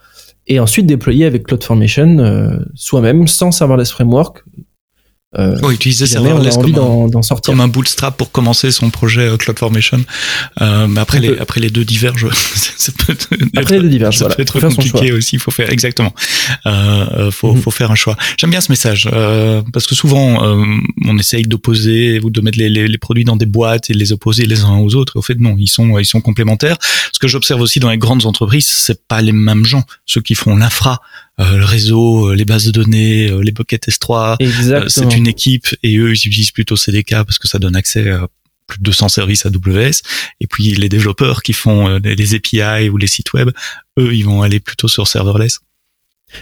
et 0.47 0.59
ensuite 0.59 0.87
déployer 0.87 1.25
avec 1.25 1.43
CloudFormation 1.43 2.17
euh, 2.19 2.57
soi-même 2.73 3.27
sans 3.27 3.51
serverless 3.51 3.91
framework. 3.91 4.43
Euh, 5.39 5.57
Oh, 5.63 5.71
utiliser 5.71 6.05
jamais 6.07 6.33
on 6.33 6.41
a 6.41 6.51
serverless 6.51 6.57
envie 6.57 6.73
comme 6.73 7.15
un, 7.17 7.21
sortir. 7.21 7.51
comme 7.53 7.61
un 7.61 7.69
bootstrap 7.69 8.17
pour 8.17 8.31
commencer 8.33 8.69
son 8.71 8.89
projet 8.89 9.21
euh, 9.29 9.37
CloudFormation. 9.37 10.03
Euh, 10.61 10.87
mais 10.87 10.99
après 10.99 11.19
On 11.19 11.21
les, 11.21 11.29
peut. 11.29 11.37
après 11.41 11.61
les 11.61 11.69
deux 11.69 11.85
divergent. 11.85 12.27
ça 12.77 12.91
peut 12.97 13.13
être, 13.13 13.29
Après 13.55 13.75
les 13.77 13.83
deux 13.83 13.89
divergent, 13.89 14.17
ça 14.17 14.25
voilà. 14.25 14.35
peut 14.35 14.41
être 14.41 14.59
compliqué 14.59 15.13
aussi. 15.13 15.37
Il 15.37 15.39
faut 15.39 15.51
faire 15.51 15.71
exactement. 15.71 16.13
Euh, 16.65 17.05
euh, 17.13 17.31
faut, 17.31 17.53
Mhm. 17.53 17.61
faut 17.61 17.71
faire 17.71 17.91
un 17.91 17.95
choix. 17.95 18.17
J'aime 18.37 18.49
bien 18.49 18.59
ce 18.59 18.71
message 18.73 19.09
euh, 19.13 19.61
parce 19.71 19.87
que 19.87 19.95
souvent 19.95 20.43
euh, 20.45 20.65
on 21.05 21.17
essaye 21.17 21.43
d'opposer 21.43 22.19
ou 22.21 22.29
de 22.29 22.41
mettre 22.41 22.57
les, 22.57 22.69
les, 22.69 22.87
les 22.89 22.97
produits 22.97 23.23
dans 23.23 23.37
des 23.37 23.45
boîtes 23.45 23.89
et 23.89 23.93
de 23.93 23.99
les 23.99 24.11
opposer 24.11 24.45
les 24.45 24.63
uns 24.65 24.79
aux 24.79 24.95
autres. 24.95 25.13
Au 25.17 25.21
fait, 25.21 25.39
non, 25.39 25.55
ils 25.57 25.67
sont 25.69 25.97
ils 25.97 26.05
sont 26.05 26.19
complémentaires. 26.19 26.75
Ce 27.13 27.19
que 27.19 27.29
j'observe 27.29 27.61
aussi 27.61 27.79
dans 27.79 27.89
les 27.89 27.97
grandes 27.97 28.25
entreprises, 28.25 28.67
c'est 28.67 29.07
pas 29.07 29.21
les 29.21 29.31
mêmes 29.31 29.63
gens. 29.63 29.83
Ceux 30.05 30.19
qui 30.21 30.35
font 30.35 30.57
l'infra, 30.57 30.99
le 31.57 31.65
réseau, 31.65 32.29
euh, 32.29 32.35
les 32.35 32.45
bases 32.45 32.65
de 32.65 32.71
données, 32.71 33.29
euh, 33.29 33.41
les 33.41 33.51
buckets 33.51 33.87
S3, 33.87 34.33
euh, 34.33 34.35
Exactement. 34.39 34.89
c'est 34.89 35.17
une 35.17 35.27
équipe 35.27 35.67
et 35.83 35.97
eux 35.97 36.11
ils 36.11 36.27
utilisent 36.27 36.51
plutôt 36.51 36.75
CDK 36.75 37.23
parce 37.23 37.39
que 37.39 37.47
ça 37.47 37.59
donne 37.59 37.75
accès 37.75 38.09
à 38.09 38.27
plus 38.67 38.79
de 38.79 38.83
200 38.83 39.09
services 39.09 39.45
AWS 39.45 40.01
et 40.39 40.47
puis 40.47 40.73
les 40.73 40.89
développeurs 40.89 41.41
qui 41.41 41.53
font 41.53 41.87
euh, 41.87 41.99
les 42.03 42.35
API 42.35 42.89
ou 42.89 42.97
les 42.97 43.07
sites 43.07 43.33
web 43.33 43.49
eux 43.99 44.13
ils 44.13 44.23
vont 44.23 44.41
aller 44.41 44.59
plutôt 44.59 44.87
sur 44.87 45.07
serverless 45.07 45.59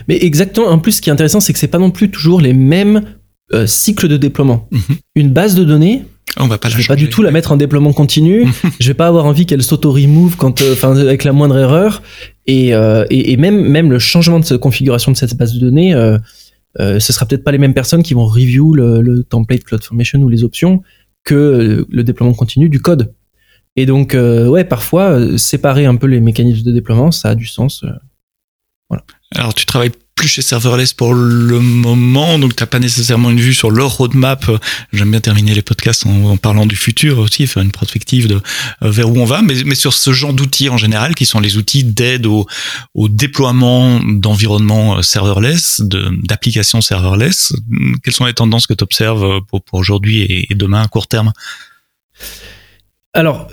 Mais 0.07 0.23
exactement. 0.23 0.67
En 0.67 0.79
plus, 0.79 0.93
ce 0.93 1.01
qui 1.01 1.09
est 1.09 1.13
intéressant, 1.13 1.39
c'est 1.39 1.53
que 1.53 1.59
c'est 1.59 1.67
pas 1.67 1.79
non 1.79 1.91
plus 1.91 2.11
toujours 2.11 2.41
les 2.41 2.53
mêmes 2.53 3.15
euh, 3.53 3.65
cycles 3.65 4.07
de 4.07 4.17
déploiement. 4.17 4.67
Mhm. 4.71 4.97
Une 5.15 5.29
base 5.31 5.55
de 5.55 5.63
données, 5.63 6.03
on 6.37 6.47
va 6.47 6.57
pas 6.57 6.69
je 6.69 6.77
vais 6.77 6.83
pas 6.83 6.95
du 6.95 7.09
tout 7.09 7.21
la 7.21 7.31
mettre 7.31 7.51
en 7.51 7.57
déploiement 7.57 7.93
continu. 7.93 8.47
je 8.79 8.87
vais 8.87 8.93
pas 8.93 9.07
avoir 9.07 9.25
envie 9.25 9.45
qu'elle 9.45 9.63
s'auto-remove 9.63 10.35
quand, 10.37 10.61
euh, 10.61 10.73
enfin, 10.73 10.95
avec 10.97 11.23
la 11.23 11.33
moindre 11.33 11.57
erreur. 11.57 12.01
Et, 12.47 12.73
euh, 12.73 13.05
et, 13.09 13.31
et 13.33 13.37
même, 13.37 13.61
même 13.61 13.91
le 13.91 13.99
changement 13.99 14.39
de 14.39 14.45
cette 14.45 14.59
configuration 14.59 15.11
de 15.11 15.17
cette 15.17 15.35
base 15.35 15.53
de 15.53 15.59
données, 15.59 15.93
euh, 15.93 16.17
euh, 16.79 16.99
ce 16.99 17.11
sera 17.13 17.25
peut-être 17.25 17.43
pas 17.43 17.51
les 17.51 17.57
mêmes 17.57 17.73
personnes 17.73 18.03
qui 18.03 18.13
vont 18.13 18.25
review 18.25 18.73
le, 18.73 19.01
le 19.01 19.23
template 19.23 19.63
CloudFormation 19.63 20.19
ou 20.21 20.29
les 20.29 20.43
options 20.43 20.81
que 21.23 21.35
euh, 21.35 21.85
le 21.89 22.03
déploiement 22.03 22.33
continu 22.33 22.69
du 22.69 22.79
code. 22.79 23.13
Et 23.75 23.85
donc, 23.85 24.13
euh, 24.13 24.47
ouais, 24.47 24.63
parfois, 24.63 25.37
séparer 25.37 25.85
un 25.85 25.95
peu 25.95 26.07
les 26.07 26.19
mécanismes 26.19 26.63
de 26.65 26.71
déploiement, 26.71 27.11
ça 27.11 27.29
a 27.29 27.35
du 27.35 27.45
sens. 27.45 27.83
euh. 27.83 28.97
alors 29.35 29.53
tu 29.53 29.65
travailles 29.65 29.91
plus 30.19 30.27
chez 30.27 30.41
serverless 30.41 30.91
pour 30.91 31.13
le 31.13 31.61
moment 31.61 32.37
donc 32.39 32.53
t'as 32.53 32.65
pas 32.65 32.79
nécessairement 32.79 33.29
une 33.29 33.39
vue 33.39 33.53
sur 33.53 33.71
leur 33.71 33.95
roadmap. 33.95 34.49
Euh, 34.49 34.57
j'aime 34.91 35.11
bien 35.11 35.21
terminer 35.21 35.55
les 35.55 35.61
podcasts 35.61 36.05
en, 36.05 36.35
parlant 36.35 36.65
du 36.65 36.75
futur 36.75 37.19
aussi 37.19 37.47
faire 37.47 37.63
une 37.63 37.71
prospective 37.71 38.27
de 38.27 38.41
euh, 38.83 38.91
vers 38.91 39.09
où 39.09 39.17
on 39.17 39.23
va 39.23 39.41
mais, 39.41 39.75
sur 39.75 39.93
ce 39.93 40.11
genre 40.11 40.33
d'outils 40.33 40.67
en 40.67 40.75
général 40.75 41.15
qui 41.15 41.25
sont 41.25 41.39
les 41.39 41.55
outils 41.55 41.85
d'aide 41.85 42.25
au, 42.25 42.45
déploiement 43.07 44.01
d'environnements 44.03 44.97
euh, 44.97 45.01
serverless 45.03 45.79
d'applications 45.79 46.81
serverless. 46.81 47.53
Quelles 48.03 48.13
sont 48.13 48.25
les 48.25 48.33
tendances 48.33 48.67
que 48.67 48.73
tu 48.73 48.83
observes 48.83 49.39
pour, 49.45 49.63
pour 49.63 49.79
aujourd'hui 49.79 50.23
et, 50.23 50.51
et 50.51 50.55
demain 50.55 50.81
à 50.81 50.87
court 50.89 51.07
terme? 51.07 51.31
Alors, 53.13 53.47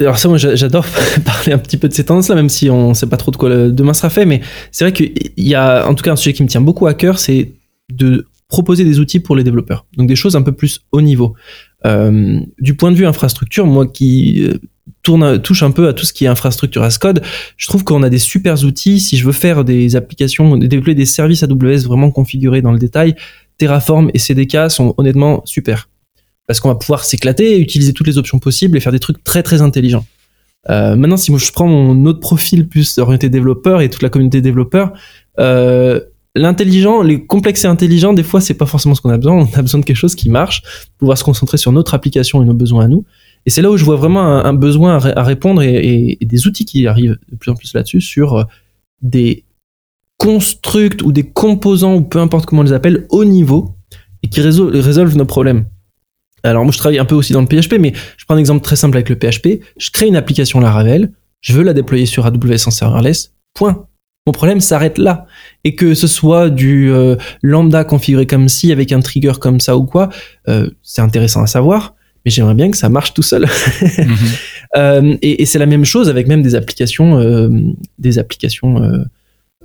alors 0.00 0.18
ça, 0.18 0.28
moi, 0.28 0.36
j'a- 0.36 0.54
j'adore 0.54 0.84
parler 1.24 1.52
un 1.52 1.58
petit 1.58 1.76
peu 1.76 1.88
de 1.88 1.94
ces 1.94 2.04
tendances-là, 2.04 2.34
même 2.34 2.48
si 2.50 2.68
on 2.68 2.92
sait 2.94 3.06
pas 3.06 3.16
trop 3.16 3.30
de 3.30 3.36
quoi 3.36 3.48
demain 3.68 3.94
sera 3.94 4.10
fait. 4.10 4.26
Mais 4.26 4.40
c'est 4.70 4.84
vrai 4.84 4.92
qu'il 4.92 5.12
y 5.38 5.54
a, 5.54 5.88
en 5.88 5.94
tout 5.94 6.04
cas, 6.04 6.12
un 6.12 6.16
sujet 6.16 6.34
qui 6.34 6.42
me 6.42 6.48
tient 6.48 6.60
beaucoup 6.60 6.86
à 6.86 6.94
cœur, 6.94 7.18
c'est 7.18 7.52
de 7.90 8.26
proposer 8.48 8.84
des 8.84 8.98
outils 9.00 9.20
pour 9.20 9.36
les 9.36 9.44
développeurs. 9.44 9.86
Donc 9.96 10.08
des 10.08 10.16
choses 10.16 10.36
un 10.36 10.42
peu 10.42 10.52
plus 10.52 10.80
haut 10.92 11.00
niveau. 11.00 11.34
Euh, 11.86 12.40
du 12.58 12.74
point 12.74 12.90
de 12.90 12.96
vue 12.96 13.06
infrastructure, 13.06 13.66
moi 13.66 13.86
qui 13.86 14.42
euh, 14.44 14.58
tourne, 15.02 15.40
touche 15.40 15.62
un 15.62 15.70
peu 15.70 15.88
à 15.88 15.92
tout 15.92 16.04
ce 16.04 16.12
qui 16.12 16.24
est 16.24 16.28
infrastructure 16.28 16.82
as 16.82 16.98
code, 16.98 17.22
je 17.56 17.66
trouve 17.66 17.84
qu'on 17.84 18.02
a 18.02 18.10
des 18.10 18.18
super 18.18 18.62
outils. 18.64 19.00
Si 19.00 19.16
je 19.16 19.24
veux 19.24 19.32
faire 19.32 19.64
des 19.64 19.96
applications, 19.96 20.56
développer 20.56 20.94
des 20.94 21.06
services 21.06 21.42
AWS 21.42 21.84
vraiment 21.86 22.10
configurés 22.10 22.62
dans 22.62 22.72
le 22.72 22.78
détail, 22.78 23.14
Terraform 23.58 24.10
et 24.14 24.18
CDK 24.18 24.70
sont 24.70 24.94
honnêtement 24.98 25.42
super 25.44 25.88
parce 26.48 26.58
qu'on 26.58 26.68
va 26.68 26.74
pouvoir 26.74 27.04
s'éclater, 27.04 27.60
utiliser 27.60 27.92
toutes 27.92 28.08
les 28.08 28.18
options 28.18 28.40
possibles 28.40 28.76
et 28.76 28.80
faire 28.80 28.90
des 28.90 28.98
trucs 28.98 29.22
très 29.22 29.44
très 29.44 29.62
intelligents. 29.62 30.04
Euh, 30.70 30.96
maintenant, 30.96 31.16
si 31.16 31.30
moi 31.30 31.38
je 31.38 31.52
prends 31.52 31.68
mon 31.68 32.04
autre 32.06 32.18
profil 32.20 32.66
plus 32.66 32.98
orienté 32.98 33.28
développeur 33.28 33.80
et 33.80 33.88
toute 33.88 34.02
la 34.02 34.08
communauté 34.08 34.40
développeur, 34.40 34.92
euh, 35.38 36.00
l'intelligent, 36.34 37.02
les 37.02 37.24
complexes 37.24 37.64
et 37.64 37.68
intelligents, 37.68 38.12
des 38.12 38.22
fois 38.22 38.40
c'est 38.40 38.54
pas 38.54 38.66
forcément 38.66 38.94
ce 38.94 39.00
qu'on 39.02 39.10
a 39.10 39.18
besoin. 39.18 39.34
On 39.34 39.58
a 39.58 39.62
besoin 39.62 39.80
de 39.80 39.84
quelque 39.84 39.96
chose 39.96 40.14
qui 40.14 40.30
marche, 40.30 40.62
pouvoir 40.98 41.16
se 41.16 41.24
concentrer 41.24 41.58
sur 41.58 41.70
notre 41.70 41.94
application 41.94 42.42
et 42.42 42.46
nos 42.46 42.54
besoins 42.54 42.86
à 42.86 42.88
nous. 42.88 43.04
Et 43.46 43.50
c'est 43.50 43.62
là 43.62 43.70
où 43.70 43.76
je 43.76 43.84
vois 43.84 43.96
vraiment 43.96 44.22
un, 44.22 44.52
besoin 44.54 44.96
à, 44.96 44.98
ré- 44.98 45.12
à 45.14 45.22
répondre 45.22 45.62
et, 45.62 46.18
des 46.20 46.46
outils 46.46 46.64
qui 46.64 46.86
arrivent 46.86 47.18
de 47.30 47.36
plus 47.36 47.50
en 47.50 47.54
plus 47.54 47.72
là-dessus 47.74 48.00
sur 48.00 48.34
euh, 48.34 48.44
des 49.00 49.44
constructs 50.16 51.02
ou 51.02 51.12
des 51.12 51.22
composants 51.22 51.94
ou 51.94 52.02
peu 52.02 52.18
importe 52.18 52.46
comment 52.46 52.62
on 52.62 52.64
les 52.64 52.72
appelle 52.72 53.06
haut 53.10 53.24
niveau 53.24 53.76
et 54.22 54.28
qui 54.28 54.40
résol- 54.40 54.76
résolvent 54.80 55.16
nos 55.16 55.24
problèmes. 55.24 55.66
Alors 56.42 56.64
moi 56.64 56.72
je 56.72 56.78
travaille 56.78 56.98
un 56.98 57.04
peu 57.04 57.14
aussi 57.14 57.32
dans 57.32 57.40
le 57.40 57.46
PHP, 57.46 57.74
mais 57.78 57.92
je 58.16 58.24
prends 58.24 58.34
un 58.34 58.38
exemple 58.38 58.62
très 58.62 58.76
simple 58.76 58.96
avec 58.96 59.08
le 59.08 59.16
PHP. 59.16 59.62
Je 59.78 59.90
crée 59.90 60.06
une 60.06 60.16
application 60.16 60.60
Laravel, 60.60 61.12
je 61.40 61.52
veux 61.52 61.62
la 61.62 61.72
déployer 61.72 62.06
sur 62.06 62.26
AWS 62.26 62.66
en 62.66 62.70
serverless, 62.70 63.32
point. 63.54 63.86
Mon 64.26 64.32
problème 64.32 64.60
s'arrête 64.60 64.98
là. 64.98 65.26
Et 65.64 65.74
que 65.74 65.94
ce 65.94 66.06
soit 66.06 66.50
du 66.50 66.92
euh, 66.92 67.16
lambda 67.42 67.84
configuré 67.84 68.26
comme 68.26 68.48
ci, 68.48 68.72
avec 68.72 68.92
un 68.92 69.00
trigger 69.00 69.32
comme 69.40 69.58
ça 69.58 69.76
ou 69.76 69.84
quoi, 69.84 70.10
euh, 70.48 70.68
c'est 70.82 71.00
intéressant 71.00 71.42
à 71.42 71.46
savoir, 71.46 71.94
mais 72.24 72.30
j'aimerais 72.30 72.54
bien 72.54 72.70
que 72.70 72.76
ça 72.76 72.90
marche 72.90 73.14
tout 73.14 73.22
seul. 73.22 73.46
Mhm. 73.98 74.16
Euh, 74.76 75.16
et 75.22 75.42
et 75.42 75.46
c'est 75.46 75.58
la 75.58 75.64
même 75.64 75.86
chose 75.86 76.10
avec 76.10 76.28
même 76.28 76.42
des 76.42 76.54
applications, 76.54 77.18
des 77.98 78.18
applications 78.18 79.02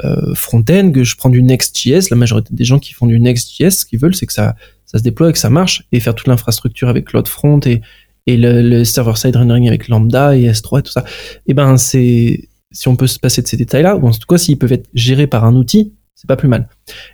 euh, 0.03 0.31
euh, 0.31 0.35
front-end, 0.35 0.91
que 0.91 1.03
je 1.03 1.15
prends 1.15 1.29
du 1.29 1.43
Next.js, 1.43 2.09
la 2.09 2.17
majorité 2.17 2.53
des 2.53 2.63
gens 2.63 2.79
qui 2.79 2.93
font 2.93 3.05
du 3.05 3.19
Next.js, 3.19 3.71
ce 3.71 3.85
qu'ils 3.85 3.99
veulent, 3.99 4.15
c'est 4.15 4.25
que 4.25 4.33
ça, 4.33 4.55
ça 4.85 4.97
se 4.97 5.03
déploie 5.03 5.29
et 5.29 5.33
que 5.33 5.39
ça 5.39 5.49
marche, 5.49 5.83
et 5.91 5.99
faire 5.99 6.15
toute 6.15 6.27
l'infrastructure 6.27 6.89
avec 6.89 7.05
CloudFront 7.05 7.59
et, 7.65 7.81
et 8.25 8.37
le, 8.37 8.61
le 8.61 8.83
server-side 8.83 9.35
rendering 9.35 9.67
avec 9.67 9.87
Lambda 9.87 10.35
et 10.35 10.49
S3 10.51 10.79
et 10.79 10.83
tout 10.83 10.91
ça. 10.91 11.05
Et 11.47 11.53
ben, 11.53 11.77
c'est, 11.77 12.49
si 12.71 12.87
on 12.87 12.95
peut 12.95 13.07
se 13.07 13.19
passer 13.19 13.41
de 13.41 13.47
ces 13.47 13.57
détails-là, 13.57 13.95
ou 13.97 14.07
en 14.07 14.11
tout 14.11 14.27
cas, 14.27 14.37
s'ils 14.37 14.57
peuvent 14.57 14.73
être 14.73 14.89
gérés 14.93 15.27
par 15.27 15.45
un 15.45 15.55
outil, 15.55 15.93
c'est 16.15 16.27
pas 16.27 16.37
plus 16.37 16.47
mal. 16.47 16.69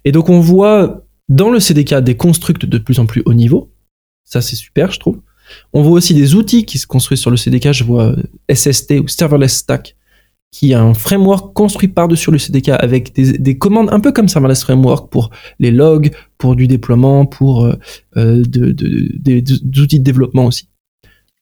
Et 0.06 0.12
donc, 0.12 0.30
on 0.30 0.40
voit 0.40 1.06
dans 1.30 1.50
le 1.50 1.60
CDK 1.60 1.96
des 1.96 2.16
constructs 2.16 2.66
de 2.66 2.78
plus 2.78 3.00
en 3.00 3.06
plus 3.06 3.22
haut 3.26 3.34
niveau, 3.34 3.72
Ça, 4.24 4.42
c'est 4.42 4.56
super, 4.56 4.92
je 4.92 5.00
trouve. 5.00 5.22
On 5.74 5.82
voit 5.82 5.94
aussi 5.94 6.14
des 6.14 6.36
outils 6.36 6.66
qui 6.66 6.78
se 6.78 6.86
construisent 6.86 7.22
sur 7.22 7.32
le 7.32 7.38
CDK. 7.38 7.72
Je 7.72 7.84
vois 7.84 8.16
SST 8.54 9.00
ou 9.02 9.08
Serverless 9.08 9.58
Stack, 9.58 9.96
qui 10.52 10.72
est 10.72 10.76
un 10.76 10.94
framework 10.94 11.54
construit 11.54 11.90
par-dessus 11.90 12.32
le 12.32 12.40
CDK 12.40 12.70
avec 12.70 13.14
des, 13.14 13.58
commandes 13.58 13.90
un 13.92 14.00
peu 14.00 14.12
comme 14.12 14.28
Serverless 14.28 14.64
Framework 14.64 15.12
pour 15.12 15.30
les 15.60 15.72
logs, 15.72 16.12
pour 16.38 16.56
du 16.56 16.68
déploiement, 16.68 17.26
pour 17.26 17.72
des 18.16 19.44
outils 19.80 20.00
de 20.00 20.04
développement 20.04 20.46
aussi. 20.46 20.70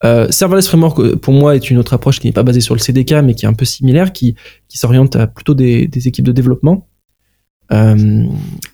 Euh, 0.03 0.29
serverless 0.29 0.67
Framework, 0.67 0.99
euh, 0.99 1.15
pour 1.15 1.33
moi, 1.33 1.55
est 1.55 1.69
une 1.71 1.77
autre 1.77 1.93
approche 1.93 2.19
qui 2.19 2.27
n'est 2.27 2.33
pas 2.33 2.43
basée 2.43 2.61
sur 2.61 2.75
le 2.75 2.79
CDK, 2.79 3.13
mais 3.23 3.33
qui 3.33 3.45
est 3.45 3.49
un 3.49 3.53
peu 3.53 3.65
similaire, 3.65 4.13
qui, 4.13 4.35
s'oriente 4.69 5.15
à 5.15 5.27
plutôt 5.27 5.55
des, 5.55 5.87
des, 5.87 6.07
équipes 6.07 6.25
de 6.25 6.31
développement. 6.31 6.87
Euh, 7.71 8.25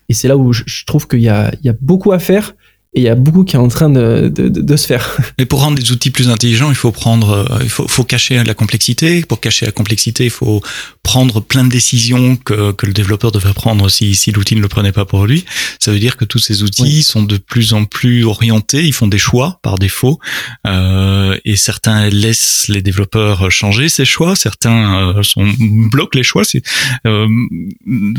et 0.09 0.13
c'est 0.13 0.27
là 0.27 0.37
où 0.37 0.51
je, 0.51 0.85
trouve 0.85 1.07
qu'il 1.07 1.21
y 1.21 1.29
a 1.29 1.51
beaucoup 1.81 2.11
à 2.11 2.19
faire 2.19 2.55
et 2.95 2.99
il 2.99 3.03
y 3.03 3.09
a 3.09 3.15
beaucoup 3.15 3.43
qui 3.43 3.55
est 3.55 3.59
en 3.59 3.69
train 3.69 3.89
de, 3.89 4.31
de, 4.33 4.49
de, 4.49 4.77
se 4.77 4.85
faire. 4.85 5.17
Mais 5.39 5.45
pour 5.45 5.61
rendre 5.61 5.77
des 5.77 5.91
outils 5.91 6.11
plus 6.11 6.29
intelligents, 6.29 6.69
il 6.69 6.75
faut 6.75 6.91
prendre, 6.91 7.31
euh, 7.31 7.59
il 7.63 7.69
faut, 7.69 7.87
faut 7.87 8.03
cacher 8.03 8.43
la 8.43 8.53
complexité. 8.53 9.21
Pour 9.21 9.39
cacher 9.39 9.65
la 9.65 9.71
complexité, 9.71 10.25
il 10.25 10.29
faut 10.29 10.61
prendre 11.01 11.39
plein 11.39 11.63
de 11.63 11.69
décisions 11.69 12.35
que, 12.35 12.71
que 12.71 12.85
le 12.85 12.93
développeur 12.93 13.31
devrait 13.31 13.53
prendre 13.53 13.89
si, 13.89 14.13
si 14.13 14.31
l'outil 14.31 14.55
ne 14.55 14.61
le 14.61 14.67
prenait 14.67 14.91
pas 14.91 15.05
pour 15.05 15.25
lui. 15.25 15.43
Ça 15.79 15.91
veut 15.91 15.99
dire 15.99 16.17
que 16.17 16.25
tous 16.25 16.37
ces 16.37 16.61
outils 16.61 17.01
sont 17.01 17.23
de 17.23 17.37
plus 17.37 17.73
en 17.73 17.85
plus 17.85 18.25
orientés, 18.25 18.85
ils 18.85 18.93
font 18.93 19.07
des 19.07 19.17
choix 19.17 19.59
par 19.63 19.79
défaut, 19.79 20.19
euh, 20.67 21.37
et 21.45 21.55
certains 21.55 22.09
laissent 22.09 22.67
les 22.69 22.83
développeurs 22.83 23.49
changer 23.49 23.89
ces 23.89 24.05
choix, 24.05 24.35
certains 24.35 25.15
euh, 25.17 25.23
sont, 25.23 25.51
bloquent 25.59 26.17
les 26.17 26.23
choix. 26.23 26.43
C'est 26.43 26.61
euh, 27.07 27.27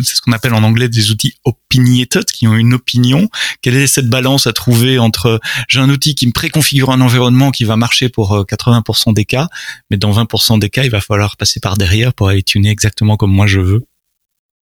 ce 0.03 0.21
qu'on 0.21 0.33
appelle 0.33 0.55
en 0.55 0.65
anglais 0.65 0.89
des 0.89 1.11
outils 1.11 1.35
opinionated, 1.45 2.25
qui 2.25 2.49
ont 2.49 2.55
une 2.57 2.75
opinion. 2.75 3.29
Quelle 3.63 3.77
est 3.77 3.87
cette 3.87 4.09
balance 4.09 4.47
à 4.47 4.53
trouver 4.53 4.64
trouver 4.65 4.99
entre 4.99 5.41
j'ai 5.69 5.81
un 5.81 5.91
outil 5.91 6.15
qui 6.15 6.27
me 6.27 6.33
préconfigure 6.33 6.91
un 6.91 7.03
environnement 7.03 7.51
qui 7.51 7.65
va 7.65 7.77
marcher 7.77 8.09
pour 8.09 8.47
80% 8.47 9.11
euh, 9.11 9.13
des 9.13 9.27
cas, 9.27 9.49
mais 9.91 9.99
dans 9.99 10.13
20% 10.13 10.59
des 10.59 10.71
cas, 10.71 10.85
il 10.85 10.91
va 10.91 11.03
falloir 11.03 11.37
passer 11.37 11.61
par 11.61 11.77
derrière 11.77 12.15
pour 12.15 12.29
aller 12.29 12.43
tuner 12.43 12.71
exactement 12.71 13.19
comme 13.19 13.31
moi 13.31 13.47
je 13.47 13.61
veux. 13.61 13.83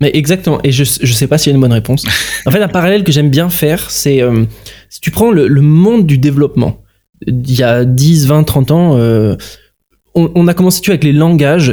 Mais 0.03 0.11
exactement, 0.13 0.61
et 0.63 0.73
je 0.73 0.85
je 0.85 1.13
sais 1.15 1.27
pas 1.27 1.39
s'il 1.39 1.51
y 1.51 1.55
a 1.55 1.57
une 1.57 1.63
bonne 1.63 1.73
réponse. 1.73 2.05
En 2.45 2.51
fait, 2.51 2.63
un 2.63 2.69
parallèle 2.69 3.05
que 3.05 3.13
j'aime 3.13 3.31
bien 3.31 3.49
faire, 3.49 3.91
c'est 3.91 4.21
euh, 4.21 4.45
si 4.91 5.01
tu 5.01 5.11
prends 5.11 5.31
le, 5.31 5.49
monde 5.63 6.07
du 6.07 6.19
développement, 6.19 6.83
il 7.27 7.59
y 7.59 7.63
a 7.63 7.87
10, 7.87 8.27
20, 8.27 8.45
30 8.45 8.71
ans, 8.73 8.99
euh, 8.99 9.37
on, 10.15 10.31
on, 10.35 10.47
a 10.49 10.53
commencé 10.53 10.83
avec 10.89 11.05
les 11.05 11.15
langages 11.15 11.73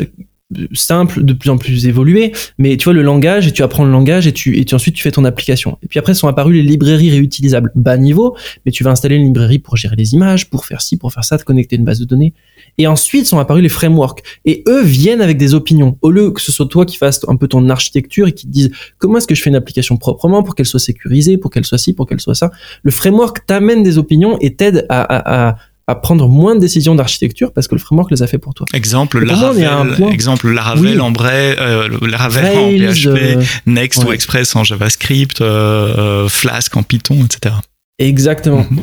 simple, 0.73 1.23
de 1.23 1.33
plus 1.33 1.49
en 1.49 1.57
plus 1.57 1.85
évolué, 1.87 2.31
mais 2.57 2.77
tu 2.77 2.85
vois 2.85 2.93
le 2.93 3.01
langage 3.01 3.47
et 3.47 3.51
tu 3.51 3.63
apprends 3.63 3.83
le 3.85 3.91
langage 3.91 4.27
et 4.27 4.31
tu 4.31 4.57
et 4.57 4.65
tu, 4.65 4.75
ensuite 4.75 4.95
tu 4.95 5.03
fais 5.03 5.11
ton 5.11 5.25
application. 5.25 5.77
Et 5.83 5.87
puis 5.87 5.99
après 5.99 6.13
sont 6.13 6.27
apparues 6.27 6.53
les 6.53 6.61
librairies 6.61 7.11
réutilisables 7.11 7.71
bas 7.75 7.97
niveau, 7.97 8.35
mais 8.65 8.71
tu 8.71 8.83
vas 8.83 8.91
installer 8.91 9.15
une 9.15 9.25
librairie 9.25 9.59
pour 9.59 9.77
gérer 9.77 9.95
les 9.95 10.13
images, 10.13 10.49
pour 10.49 10.65
faire 10.65 10.81
ci, 10.81 10.97
pour 10.97 11.11
faire 11.11 11.23
ça, 11.23 11.37
te 11.37 11.43
connecter 11.43 11.75
une 11.75 11.85
base 11.85 11.99
de 11.99 12.05
données. 12.05 12.33
Et 12.77 12.87
ensuite 12.87 13.25
sont 13.25 13.39
apparus 13.39 13.63
les 13.63 13.69
frameworks 13.69 14.21
et 14.45 14.63
eux 14.67 14.83
viennent 14.83 15.21
avec 15.21 15.37
des 15.37 15.53
opinions. 15.53 15.97
Au 16.01 16.11
lieu 16.11 16.31
que 16.31 16.41
ce 16.41 16.51
soit 16.51 16.67
toi 16.67 16.85
qui 16.85 16.97
fasses 16.97 17.21
un 17.27 17.35
peu 17.35 17.47
ton 17.47 17.69
architecture 17.69 18.27
et 18.27 18.31
qui 18.31 18.47
te 18.47 18.51
dise 18.51 18.71
comment 18.97 19.17
est-ce 19.17 19.27
que 19.27 19.35
je 19.35 19.41
fais 19.41 19.49
une 19.49 19.55
application 19.55 19.97
proprement 19.97 20.43
pour 20.43 20.55
qu'elle 20.55 20.65
soit 20.65 20.79
sécurisée, 20.79 21.37
pour 21.37 21.51
qu'elle 21.51 21.65
soit 21.65 21.77
ci, 21.77 21.93
pour 21.93 22.07
qu'elle 22.07 22.21
soit 22.21 22.35
ça? 22.35 22.51
Le 22.83 22.91
framework 22.91 23.45
t'amène 23.45 23.83
des 23.83 23.97
opinions 23.97 24.37
et 24.39 24.55
t'aide 24.55 24.85
à, 24.89 25.01
à, 25.01 25.49
à 25.49 25.57
à 25.87 25.95
prendre 25.95 26.29
moins 26.29 26.55
de 26.55 26.61
décisions 26.61 26.95
d'architecture 26.95 27.51
parce 27.51 27.67
que 27.67 27.75
le 27.75 27.81
framework 27.81 28.09
les 28.11 28.23
a 28.23 28.27
fait 28.27 28.37
pour 28.37 28.53
toi. 28.53 28.65
Exemple 28.73 29.23
Laravel, 29.23 30.01
exemple 30.11 30.49
Laravel 30.49 31.01
en 31.01 31.11
vrai, 31.11 31.57
euh, 31.59 31.89
Laravel 32.01 32.57
en 32.57 32.93
PHP, 32.93 33.07
euh, 33.07 33.43
Next 33.65 34.03
ou 34.03 34.13
Express 34.13 34.55
en 34.55 34.63
JavaScript, 34.63 35.41
euh, 35.41 36.29
Flask 36.29 36.75
en 36.77 36.83
Python, 36.83 37.25
etc. 37.25 37.55
Exactement. 37.99 38.65
Mhm. 38.69 38.79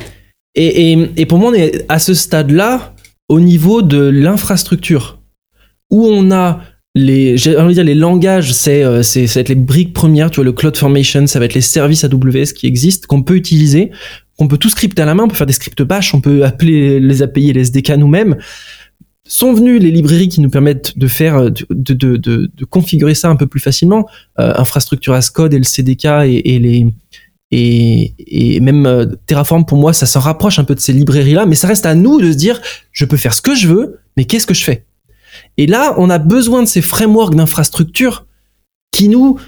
et, 0.54 0.92
et, 0.92 1.10
et, 1.16 1.26
pour 1.26 1.38
moi, 1.38 1.50
on 1.50 1.54
est 1.54 1.84
à 1.88 1.98
ce 1.98 2.14
stade-là 2.14 2.94
au 3.28 3.40
niveau 3.40 3.80
de 3.82 3.98
l'infrastructure 3.98 5.18
où 5.90 6.06
on 6.06 6.30
a 6.30 6.60
les, 6.94 7.34
envie 7.56 7.68
de 7.68 7.74
dire 7.74 7.84
les 7.84 7.94
langages, 7.94 8.52
c'est, 8.52 9.02
c'est, 9.02 9.26
ça 9.26 9.34
va 9.34 9.40
être 9.42 9.48
les 9.48 9.54
briques 9.54 9.92
premières, 9.92 10.30
tu 10.30 10.36
vois, 10.36 10.44
le 10.44 10.52
CloudFormation, 10.52 11.26
ça 11.26 11.38
va 11.38 11.44
être 11.46 11.54
les 11.54 11.60
services 11.60 12.04
AWS 12.04 12.52
qui 12.54 12.66
existent, 12.66 13.06
qu'on 13.08 13.22
peut 13.22 13.36
utiliser 13.36 13.90
on 14.40 14.48
peut 14.48 14.56
tout 14.56 14.70
scripter 14.70 15.02
à 15.02 15.04
la 15.04 15.14
main, 15.14 15.24
on 15.24 15.28
peut 15.28 15.36
faire 15.36 15.46
des 15.46 15.52
scripts 15.52 15.82
bash, 15.82 16.14
on 16.14 16.20
peut 16.20 16.44
appeler 16.44 16.98
les 16.98 17.22
API 17.22 17.50
et 17.50 17.52
les 17.52 17.60
SDK 17.60 17.90
nous-mêmes. 17.90 18.36
Sont 19.28 19.52
venues 19.52 19.78
les 19.78 19.90
librairies 19.90 20.28
qui 20.28 20.40
nous 20.40 20.50
permettent 20.50 20.98
de 20.98 21.06
faire, 21.06 21.50
de, 21.50 22.16
de, 22.16 22.64
configurer 22.64 23.14
ça 23.14 23.28
un 23.28 23.36
peu 23.36 23.46
plus 23.46 23.60
facilement. 23.60 24.08
Euh, 24.40 24.54
infrastructure 24.56 25.12
as 25.12 25.30
code 25.30 25.54
et 25.54 25.58
le 25.58 25.64
CDK 25.64 26.06
et, 26.24 26.58
les 26.58 26.86
et 27.52 28.60
même 28.60 28.86
euh, 28.86 29.06
Terraform 29.26 29.66
pour 29.66 29.76
moi 29.76 29.92
ça 29.92 30.06
s'en 30.06 30.20
rapproche 30.20 30.60
un 30.60 30.64
peu 30.64 30.76
de 30.76 30.80
ces 30.80 30.92
librairies 30.92 31.34
là, 31.34 31.46
mais 31.46 31.56
ça 31.56 31.66
reste 31.66 31.84
à 31.84 31.96
nous 31.96 32.20
de 32.20 32.30
se 32.30 32.36
dire 32.36 32.60
je 32.92 33.04
peux 33.04 33.16
faire 33.16 33.34
ce 33.34 33.42
que 33.42 33.56
je 33.56 33.66
veux, 33.66 33.98
mais 34.16 34.24
qu'est-ce 34.24 34.46
que 34.46 34.54
je 34.54 34.62
fais? 34.62 34.84
Et 35.56 35.66
là 35.66 35.94
on 35.98 36.10
a 36.10 36.18
besoin 36.18 36.62
de 36.62 36.68
ces 36.68 36.80
frameworks 36.80 37.34
d'infrastructure 37.34 38.26
qui 38.92 39.08
nous 39.08 39.38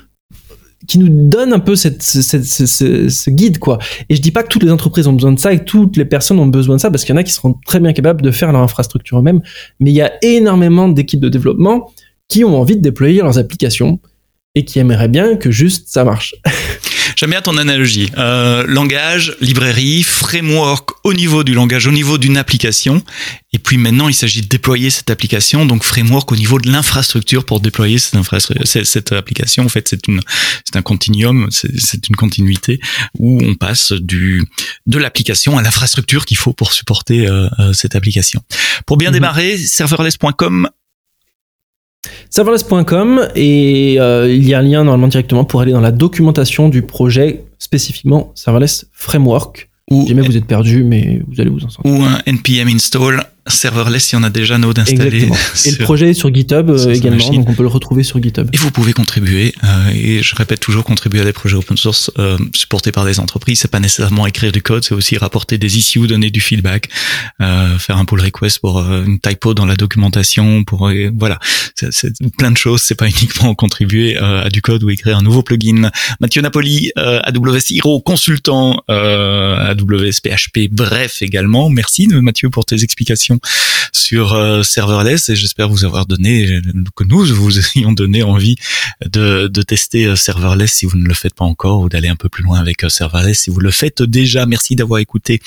qui 0.87 0.99
nous 0.99 1.09
donne 1.09 1.53
un 1.53 1.59
peu 1.59 1.77
ce, 1.77 3.31
guide 3.31 3.59
quoi. 3.59 3.79
Et 4.09 4.17
je 4.17 4.21
dis 4.21 4.31
pas 4.31 4.43
que 4.43 4.49
toutes 4.49 4.63
les 4.63 4.71
entreprises 4.71 5.07
ont 5.07 5.13
besoin 5.13 5.33
de 5.33 5.39
ça 5.39 5.53
et 5.53 5.59
que 5.59 5.65
toutes 5.65 5.97
les 5.97 6.05
personnes 6.05 6.39
ont 6.39 6.47
besoin 6.47 6.77
de 6.77 6.81
ça 6.81 6.91
parce 6.91 7.05
qu'il 7.05 7.15
y 7.15 7.19
en 7.19 7.21
a 7.21 7.25
qui 7.25 7.33
seront 7.33 7.55
très 7.67 7.81
bien 7.81 7.93
capables 7.93 8.23
de 8.23 8.31
faire 8.31 8.53
leur 8.53 8.63
infrastructure 8.63 9.19
eux-mêmes, 9.19 9.41
mais 9.81 9.91
il 9.91 9.95
y 9.95 10.03
a 10.03 10.13
énormément 10.23 10.89
d'équipes 10.89 11.21
de 11.21 11.29
développement 11.29 11.93
qui 12.29 12.45
ont 12.45 12.59
envie 12.59 12.77
de 12.77 12.83
déployer 12.83 13.21
leurs 13.21 13.39
applications 13.39 14.01
et 14.55 14.65
qui 14.65 14.79
aimeraient 14.79 15.09
bien 15.09 15.37
que 15.37 15.51
juste 15.51 15.89
ça 15.89 16.05
marche. 16.05 16.35
J'aime 17.17 17.31
bien 17.31 17.43
ton 17.43 17.57
analogie. 17.57 18.11
Euh, 18.17 18.65
langage, 18.67 19.37
librairie, 19.41 20.03
framework 20.03 20.91
au 21.05 21.15
niveau 21.15 21.45
du 21.45 21.55
langage, 21.55 21.87
au 21.87 21.93
niveau 21.93 22.19
d'une 22.19 22.37
application. 22.37 23.03
Et 23.53 23.59
puis 23.59 23.77
maintenant, 23.77 24.09
il 24.09 24.15
s'agit 24.15 24.41
de 24.41 24.47
déployer 24.47 24.91
cette 24.91 25.11
application, 25.11 25.67
donc 25.67 25.85
framework 25.85 26.31
au 26.33 26.37
niveau 26.37 26.59
de 26.59 26.71
l'infrastructure 26.71 27.45
pour 27.45 27.61
déployer 27.61 27.99
cette, 27.99 28.85
cette 28.85 29.13
application. 29.13 29.65
En 29.65 29.69
fait, 29.69 29.89
c'est 29.89 30.07
une, 30.09 30.21
c'est 30.65 30.77
un 30.77 30.83
continuum, 30.83 31.49
c'est 31.51 32.09
une 32.09 32.17
continuité 32.17 32.81
où 33.19 33.41
on 33.43 33.55
passe 33.55 33.93
du 33.93 34.45
de 34.87 34.99
l'application 34.99 35.59
à 35.59 35.63
l'infrastructure 35.63 36.25
qu'il 36.25 36.37
faut 36.37 36.53
pour 36.53 36.73
supporter 36.73 37.27
euh, 37.27 37.49
euh 37.59 37.73
cette 37.73 37.95
application. 37.95 38.43
Pour 38.87 38.97
bien 38.97 39.11
mhm. 39.11 39.15
démarrer, 39.15 39.59
serverless.com 39.59 40.69
Serverless.com 42.31 43.29
et 43.35 43.97
euh, 44.01 44.33
il 44.33 44.47
y 44.49 44.55
a 44.55 44.59
un 44.59 44.63
lien 44.63 44.85
normalement 44.85 45.09
directement 45.09 45.45
pour 45.45 45.61
aller 45.61 45.73
dans 45.73 45.81
la 45.81 45.93
documentation 45.93 46.69
du 46.69 46.83
projet 46.83 47.45
spécifiquement 47.59 48.33
Serverless 48.35 48.87
Framework. 48.93 49.69
Ou 49.91 50.07
jamais 50.07 50.23
vous 50.23 50.37
êtes 50.37 50.47
perdu, 50.47 50.85
mais 50.85 51.21
vous 51.29 51.41
allez 51.41 51.51
vous 51.51 51.65
en 51.65 51.69
sortir. 51.69 51.93
Ou 51.93 52.03
un 52.03 52.19
npm 52.27 52.69
install 52.69 53.25
serverless, 53.47 54.13
il 54.13 54.17
y 54.17 54.19
en 54.19 54.23
a 54.23 54.31
déjà 54.31 54.59
Node 54.59 54.79
installé. 54.79 55.29
Et 55.65 55.71
le 55.73 55.79
projet 55.79 56.11
est 56.11 56.15
sur 56.15 56.33
GitHub 56.33 56.71
euh, 56.71 56.95
également, 56.95 57.29
donc 57.31 57.49
on 57.49 57.55
peut 57.55 57.63
le 57.63 57.69
retrouver 57.69 58.03
sur 58.03 58.23
GitHub. 58.23 58.49
Et 58.53 58.57
vous 58.57 58.71
pouvez 58.71 58.93
contribuer, 58.93 59.55
euh, 59.65 59.91
et 59.93 60.23
je 60.23 60.35
répète 60.37 60.61
toujours, 60.61 60.85
contribuer 60.85 61.21
à 61.21 61.25
des 61.25 61.33
projets 61.33 61.57
open 61.57 61.77
source 61.77 62.11
euh, 62.19 62.39
supportés 62.55 62.93
par 62.93 63.05
des 63.05 63.19
entreprises. 63.19 63.61
C'est 63.61 63.71
pas 63.71 63.81
nécessairement 63.81 64.27
écrire 64.27 64.53
du 64.53 64.63
code, 64.63 64.85
c'est 64.85 64.95
aussi 64.95 65.17
rapporter 65.17 65.59
des 65.59 65.77
issues, 65.77 66.07
donner 66.07 66.31
du 66.31 66.41
feedback, 66.41 66.89
euh, 67.41 67.79
faire 67.79 67.97
un 67.97 68.05
pull 68.05 68.21
request 68.21 68.61
pour 68.61 68.79
euh, 68.79 69.05
une 69.05 69.19
typo 69.19 69.55
dans 69.55 69.67
la 69.67 69.77
documentation, 69.77 70.65
pour 70.65 70.91
voilà, 71.15 71.39
c'est 71.75 72.13
plein 72.39 72.51
de 72.51 72.57
choses. 72.57 72.83
C'est 72.83 72.95
pas 72.95 73.09
uniquement 73.09 73.55
contribuer 73.55 74.17
à 74.17 74.49
du 74.51 74.63
code 74.63 74.85
ou 74.85 74.91
écrire 74.91 75.19
un 75.19 75.23
nouveau 75.23 75.43
plugin. 75.43 75.91
Mathieu 76.21 76.43
Napoli, 76.43 76.93
AWS 76.97 77.73
Hero, 77.73 78.01
consultant 78.01 78.83
AWS 78.89 80.21
PHP, 80.23 80.69
bref 80.71 81.23
également. 81.23 81.69
Merci 81.71 82.09
Mathieu 82.09 82.51
pour 82.51 82.65
tes 82.65 82.83
explications 82.83 83.32
sur 83.93 84.35
euh, 84.35 84.63
serverless 84.63 85.29
et 85.29 85.37
j'espère 85.37 85.69
vous 85.69 85.85
avoir 85.85 86.07
donné 86.07 86.61
que 86.97 87.05
nous 87.05 87.25
vous 87.25 87.59
ayons 87.77 87.93
donné 87.93 88.23
envie 88.23 88.57
de, 89.05 89.49
tester 89.63 90.07
euh, 90.07 90.17
serverless 90.17 90.73
si 90.73 90.87
vous 90.87 90.99
ne 90.99 91.07
le 91.07 91.15
faites 91.15 91.35
pas 91.35 91.45
encore 91.45 91.81
ou 91.81 91.89
d'aller 91.89 92.09
un 92.09 92.17
peu 92.17 92.29
plus 92.29 92.43
loin 92.43 92.59
avec 92.59 92.85
euh, 92.85 92.89
serverless 92.89 93.41
si 93.41 93.51
vous 93.51 93.61
le 93.61 93.71
faites 93.71 94.03
déjà. 94.03 94.47
Merci 94.47 94.77
d'avoir 94.77 95.01
écouté 95.01 95.41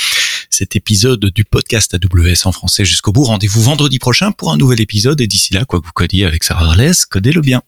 cet 0.50 0.76
épisode 0.76 1.26
du 1.26 1.44
podcast 1.44 1.96
AWS 1.96 2.46
en 2.46 2.52
français 2.52 2.86
jusqu'au 2.86 3.12
bout. 3.12 3.24
Rendez-vous 3.24 3.62
vendredi 3.62 4.00
prochain 4.00 4.32
pour 4.32 4.52
un 4.52 4.58
nouvel 4.58 4.80
épisode 4.80 5.20
et 5.22 5.28
d'ici 5.28 5.54
là, 5.54 5.66
quoi 5.66 5.82
que 5.82 5.86
vous 5.86 5.92
codiez 5.92 6.26
avec 6.26 6.44
serverless, 6.44 7.06
codez-le 7.06 7.42
bien. 7.42 7.62